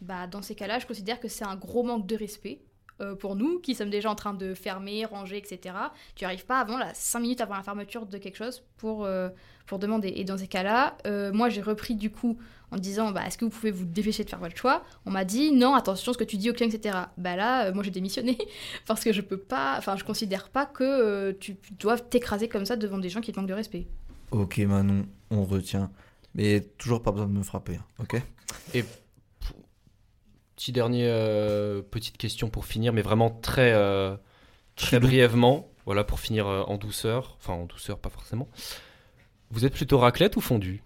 Bah, 0.00 0.26
dans 0.26 0.40
ces 0.40 0.54
cas-là, 0.54 0.78
je 0.78 0.86
considère 0.86 1.20
que 1.20 1.28
c'est 1.28 1.44
un 1.44 1.56
gros 1.56 1.82
manque 1.82 2.06
de 2.06 2.16
respect 2.16 2.62
euh, 3.00 3.14
pour 3.14 3.36
nous 3.36 3.58
qui 3.60 3.74
sommes 3.74 3.90
déjà 3.90 4.10
en 4.10 4.14
train 4.14 4.34
de 4.34 4.54
fermer, 4.54 5.04
ranger, 5.04 5.38
etc. 5.38 5.74
Tu 6.14 6.24
arrives 6.24 6.46
pas 6.46 6.60
avant, 6.60 6.78
là, 6.78 6.90
5 6.94 7.20
minutes 7.20 7.40
avant 7.40 7.54
la 7.54 7.62
fermeture 7.62 8.06
de 8.06 8.18
quelque 8.18 8.36
chose 8.36 8.62
pour, 8.76 9.04
euh, 9.04 9.28
pour 9.66 9.78
demander. 9.78 10.12
Et 10.16 10.24
dans 10.24 10.36
ces 10.36 10.48
cas-là, 10.48 10.96
euh, 11.06 11.32
moi 11.32 11.48
j'ai 11.48 11.62
repris 11.62 11.94
du 11.94 12.10
coup 12.10 12.36
en 12.72 12.76
disant 12.76 13.12
bah, 13.12 13.22
est-ce 13.26 13.38
que 13.38 13.44
vous 13.44 13.50
pouvez 13.50 13.70
vous 13.70 13.84
dépêcher 13.84 14.24
de 14.24 14.28
faire 14.28 14.40
votre 14.40 14.56
choix? 14.56 14.82
On 15.06 15.12
m'a 15.12 15.24
dit 15.24 15.52
non, 15.52 15.74
attention 15.74 16.12
ce 16.12 16.18
que 16.18 16.24
tu 16.24 16.36
dis 16.36 16.50
au 16.50 16.52
client, 16.52 16.68
etc. 16.68 16.98
Bah 17.16 17.36
là, 17.36 17.66
euh, 17.66 17.72
moi 17.72 17.84
j'ai 17.84 17.92
démissionné 17.92 18.36
parce 18.86 19.04
que 19.04 19.12
je 19.12 19.20
peux 19.20 19.36
pas, 19.36 19.76
enfin 19.78 19.96
je 19.96 20.04
considère 20.04 20.48
pas 20.48 20.66
que 20.66 20.82
euh, 20.82 21.32
tu 21.38 21.56
dois 21.78 21.98
t'écraser 21.98 22.48
comme 22.48 22.66
ça 22.66 22.76
devant 22.76 22.98
des 22.98 23.08
gens 23.08 23.20
qui 23.20 23.32
te 23.32 23.38
manquent 23.38 23.48
de 23.48 23.54
respect. 23.54 23.86
Ok, 24.32 24.58
Manon, 24.58 25.06
on 25.30 25.44
retient. 25.44 25.90
Mais 26.34 26.60
toujours 26.78 27.02
pas 27.02 27.10
besoin 27.12 27.26
de 27.26 27.32
me 27.32 27.42
frapper, 27.42 27.76
hein, 27.76 27.84
ok? 28.00 28.22
Petit 30.60 30.72
dernier, 30.72 31.06
euh, 31.06 31.80
petite 31.80 32.18
question 32.18 32.50
pour 32.50 32.66
finir, 32.66 32.92
mais 32.92 33.00
vraiment 33.00 33.30
très, 33.30 33.72
euh, 33.72 34.14
très 34.76 35.00
brièvement. 35.00 35.66
Voilà, 35.86 36.04
pour 36.04 36.20
finir 36.20 36.46
euh, 36.46 36.60
en 36.64 36.76
douceur. 36.76 37.38
Enfin, 37.40 37.54
en 37.54 37.64
douceur, 37.64 37.98
pas 37.98 38.10
forcément. 38.10 38.46
Vous 39.50 39.64
êtes 39.64 39.72
plutôt 39.72 39.96
raclette 39.96 40.36
ou 40.36 40.42
fondue? 40.42 40.82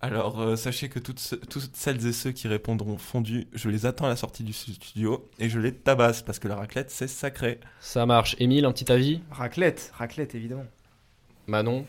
Alors, 0.00 0.40
euh, 0.40 0.54
sachez 0.54 0.88
que 0.88 1.00
toutes, 1.00 1.18
ce- 1.18 1.34
toutes 1.34 1.74
celles 1.74 2.06
et 2.06 2.12
ceux 2.12 2.30
qui 2.30 2.46
répondront 2.46 2.98
fondu, 2.98 3.48
je 3.52 3.68
les 3.68 3.84
attends 3.84 4.04
à 4.06 4.10
la 4.10 4.14
sortie 4.16 4.44
du 4.44 4.52
studio 4.52 5.28
et 5.40 5.48
je 5.48 5.58
les 5.58 5.74
tabasse 5.74 6.22
parce 6.22 6.38
que 6.38 6.46
la 6.46 6.54
raclette, 6.54 6.92
c'est 6.92 7.08
sacré. 7.08 7.58
Ça 7.80 8.06
marche. 8.06 8.36
Émile, 8.38 8.64
un 8.64 8.70
petit 8.72 8.92
avis? 8.92 9.22
Raclette, 9.32 9.90
raclette 9.92 10.36
évidemment. 10.36 10.66
Manon? 11.48 11.84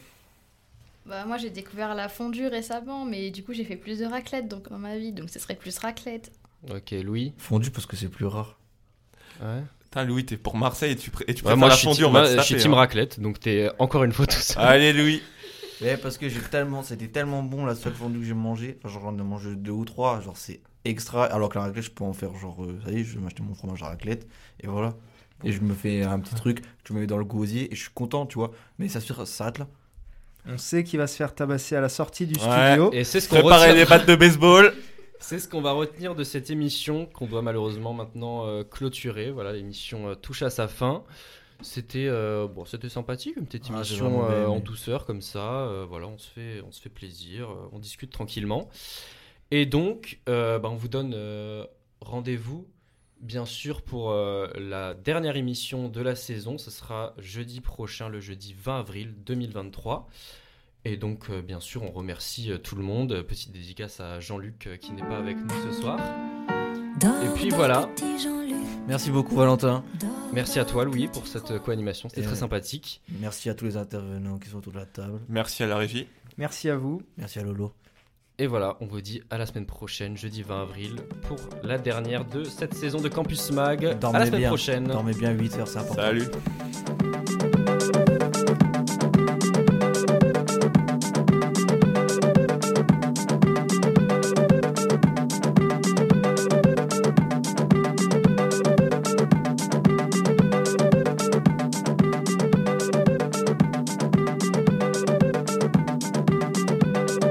Bah 1.09 1.25
moi 1.25 1.37
j'ai 1.37 1.49
découvert 1.49 1.95
la 1.95 2.07
fondue 2.07 2.47
récemment, 2.47 3.03
mais 3.05 3.31
du 3.31 3.43
coup 3.43 3.53
j'ai 3.53 3.63
fait 3.65 3.77
plus 3.77 3.99
de 3.99 4.05
raclette 4.05 4.47
donc 4.47 4.69
dans 4.69 4.77
ma 4.77 4.97
vie, 4.97 5.11
donc 5.11 5.29
ce 5.29 5.39
serait 5.39 5.55
plus 5.55 5.77
raclette. 5.79 6.31
Ok, 6.69 6.91
Louis 7.03 7.33
Fondu 7.37 7.71
parce 7.71 7.85
que 7.85 7.95
c'est 7.95 8.09
plus 8.09 8.25
rare. 8.25 8.59
Ouais. 9.41 9.63
Putain, 9.79 10.03
Louis, 10.05 10.23
t'es 10.25 10.37
pour 10.37 10.55
Marseille 10.55 10.91
et 10.91 10.95
tu, 10.95 11.09
pré- 11.09 11.25
et 11.27 11.33
tu 11.33 11.43
Ouais, 11.43 11.55
préfères 11.55 11.57
moi, 11.57 11.69
la 11.69 11.75
je 11.75 11.81
fondue, 11.81 12.03
on 12.05 12.11
va 12.11 12.37
je 12.37 12.41
suis 12.41 12.57
team 12.57 12.73
hein. 12.73 12.77
raclette, 12.77 13.19
donc 13.19 13.39
t'es 13.39 13.69
encore 13.79 14.03
une 14.03 14.11
fois 14.11 14.27
tout 14.27 14.37
seul. 14.37 14.61
Allez, 14.63 14.93
Louis. 14.93 15.21
Ouais, 15.81 15.95
parce 15.95 16.17
que 16.17 16.27
j'ai 16.27 16.41
tellement. 16.41 16.83
C'était 16.83 17.07
tellement 17.07 17.41
bon 17.41 17.65
la 17.65 17.73
seule 17.73 17.93
fondue 17.93 18.19
que 18.19 18.25
j'ai 18.25 18.33
mangée. 18.33 18.77
Enfin, 18.83 18.93
genre, 18.93 19.03
j'en 19.03 19.17
ai 19.17 19.23
mangé 19.23 19.55
deux 19.55 19.71
ou 19.71 19.85
trois. 19.85 20.19
Genre, 20.19 20.35
c'est 20.37 20.59
extra. 20.83 21.23
Alors 21.23 21.47
que 21.47 21.57
la 21.57 21.63
raclette, 21.65 21.85
je 21.85 21.91
peux 21.91 22.03
en 22.03 22.11
faire 22.11 22.35
genre. 22.35 22.63
euh, 22.65 22.77
ça 22.85 22.91
y 22.91 22.99
est, 22.99 23.03
je 23.05 23.15
vais 23.17 23.23
m'acheter 23.23 23.43
mon 23.43 23.55
fromage 23.55 23.81
à 23.81 23.87
raclette. 23.87 24.27
Et 24.59 24.67
voilà. 24.67 24.93
Et 25.45 25.53
je 25.53 25.61
me 25.61 25.73
fais 25.73 26.03
un 26.03 26.19
petit 26.19 26.35
truc. 26.35 26.63
Tu 26.83 26.91
me 26.91 26.99
mets 26.99 27.07
dans 27.07 27.17
le 27.17 27.23
gosier 27.23 27.71
et 27.71 27.75
je 27.75 27.81
suis 27.81 27.93
content, 27.93 28.25
tu 28.25 28.35
vois. 28.37 28.51
Mais 28.77 28.89
ça 28.89 28.99
s'arrête 28.99 29.57
là. 29.57 29.67
On 30.47 30.57
sait 30.57 30.83
qu'il 30.83 30.99
va 30.99 31.07
se 31.07 31.15
faire 31.15 31.35
tabasser 31.35 31.75
à 31.75 31.81
la 31.81 31.89
sortie 31.89 32.25
du 32.25 32.39
Ouais, 32.39 32.67
studio. 32.71 32.91
Et 32.93 33.03
c'est 33.03 33.19
ce 33.19 33.29
qu'on 33.29 33.35
Préparez 33.41 33.69
retient- 33.71 33.73
les 33.75 33.85
battes 33.85 34.07
de 34.07 34.15
baseball. 34.15 34.73
C'est 35.21 35.37
ce 35.39 35.49
qu'on 35.49 35.59
va 35.61 35.73
retenir 35.73 36.15
de 36.15 36.23
cette 36.23 36.49
émission 36.49 37.05
qu'on 37.05 37.25
doit 37.27 37.41
malheureusement 37.41 37.91
maintenant 37.93 38.47
euh, 38.47 38.63
clôturer. 38.63 39.31
Voilà, 39.31 39.51
l'émission 39.51 40.07
euh, 40.07 40.15
touche 40.15 40.43
à 40.43 40.49
sa 40.49 40.69
fin. 40.69 41.03
C'était 41.61 42.07
euh, 42.07 42.47
bon, 42.47 42.63
c'était 42.63 42.87
sympathique, 42.87 43.35
une 43.35 43.45
petite 43.45 43.65
Ah, 43.65 43.83
j'ai 43.83 43.95
émission 43.95 44.09
vraiment 44.11 44.27
bien 44.29 44.35
euh, 44.37 44.43
aimé. 44.45 44.55
en 44.55 44.59
douceur 44.59 45.05
comme 45.05 45.21
ça. 45.21 45.63
euh, 45.65 45.85
voilà, 45.89 46.07
on 46.07 46.17
se 46.17 46.29
fait, 46.29 46.61
on 46.65 46.71
se 46.71 46.79
fait 46.81 46.87
plaisir, 46.89 47.49
euh, 47.49 47.67
on 47.73 47.79
discute 47.79 48.11
tranquillement. 48.11 48.69
Et 49.51 49.65
donc, 49.65 50.21
euh, 50.29 50.57
bah, 50.57 50.69
on 50.71 50.75
vous 50.77 50.87
donne 50.87 51.11
euh, 51.13 51.65
rendez-vous, 51.99 52.65
bien 53.21 53.45
sûr, 53.45 53.81
pour 53.81 54.11
euh, 54.11 54.47
la 54.55 54.93
dernière 54.93 55.37
émission 55.37 55.89
de 55.89 56.01
la 56.01 56.15
saison. 56.15 56.57
Ce 56.57 56.71
sera 56.71 57.13
jeudi 57.17 57.61
prochain, 57.61 58.09
le 58.09 58.19
jeudi 58.19 58.55
20 58.57 58.79
avril 58.79 59.13
2023. 59.25 60.07
Et 60.85 60.95
donc, 60.95 61.29
euh, 61.29 61.41
bien 61.41 61.59
sûr, 61.59 61.83
on 61.83 61.91
remercie 61.91 62.51
euh, 62.51 62.57
tout 62.57 62.75
le 62.75 62.83
monde. 62.83 63.21
Petite 63.23 63.51
dédicace 63.51 63.99
à 63.99 64.19
Jean-Luc 64.19 64.67
euh, 64.67 64.77
qui 64.77 64.93
n'est 64.93 65.03
pas 65.03 65.17
avec 65.17 65.37
nous 65.37 65.71
ce 65.71 65.81
soir. 65.81 65.99
Et 67.23 67.27
puis 67.35 67.49
voilà. 67.49 67.89
Merci 68.87 69.11
beaucoup, 69.11 69.35
Valentin. 69.35 69.83
Merci 70.33 70.59
à 70.59 70.65
toi, 70.65 70.85
Louis, 70.85 71.07
pour 71.07 71.27
cette 71.27 71.59
co-animation. 71.59 72.07
C'était 72.09 72.21
très 72.21 72.35
sympathique. 72.35 73.01
Merci 73.19 73.49
à 73.49 73.55
tous 73.55 73.65
les 73.65 73.77
intervenants 73.77 74.37
qui 74.37 74.49
sont 74.49 74.57
autour 74.57 74.73
de 74.73 74.79
la 74.79 74.85
table. 74.85 75.19
Merci 75.27 75.63
à 75.63 75.67
la 75.67 75.77
régie. 75.77 76.07
Merci 76.37 76.69
à 76.69 76.77
vous. 76.77 77.01
Merci 77.17 77.39
à 77.39 77.43
Lolo. 77.43 77.73
Et 78.41 78.47
voilà, 78.47 78.77
on 78.79 78.85
vous 78.85 79.01
dit 79.01 79.21
à 79.29 79.37
la 79.37 79.45
semaine 79.45 79.65
prochaine, 79.65 80.15
jeudi 80.15 80.43
20 80.43 80.61
avril, 80.61 80.95
pour 81.23 81.37
la 81.61 81.77
dernière 81.77 82.23
de 82.23 82.45
cette 82.45 82.73
saison 82.73 83.01
de 83.01 83.09
Campus 83.09 83.51
Mag. 83.51 83.83
à 83.83 83.89
la 83.89 83.95
Dormez 83.95 84.25
semaine 84.27 84.39
bien. 84.39 84.47
prochaine. 84.49 84.83
Dormez 84.85 85.13
bien 85.13 85.31
8 85.31 85.55
heures, 85.57 85.67
c'est 85.67 85.79
important. 85.79 86.01
Salut. 86.03 86.23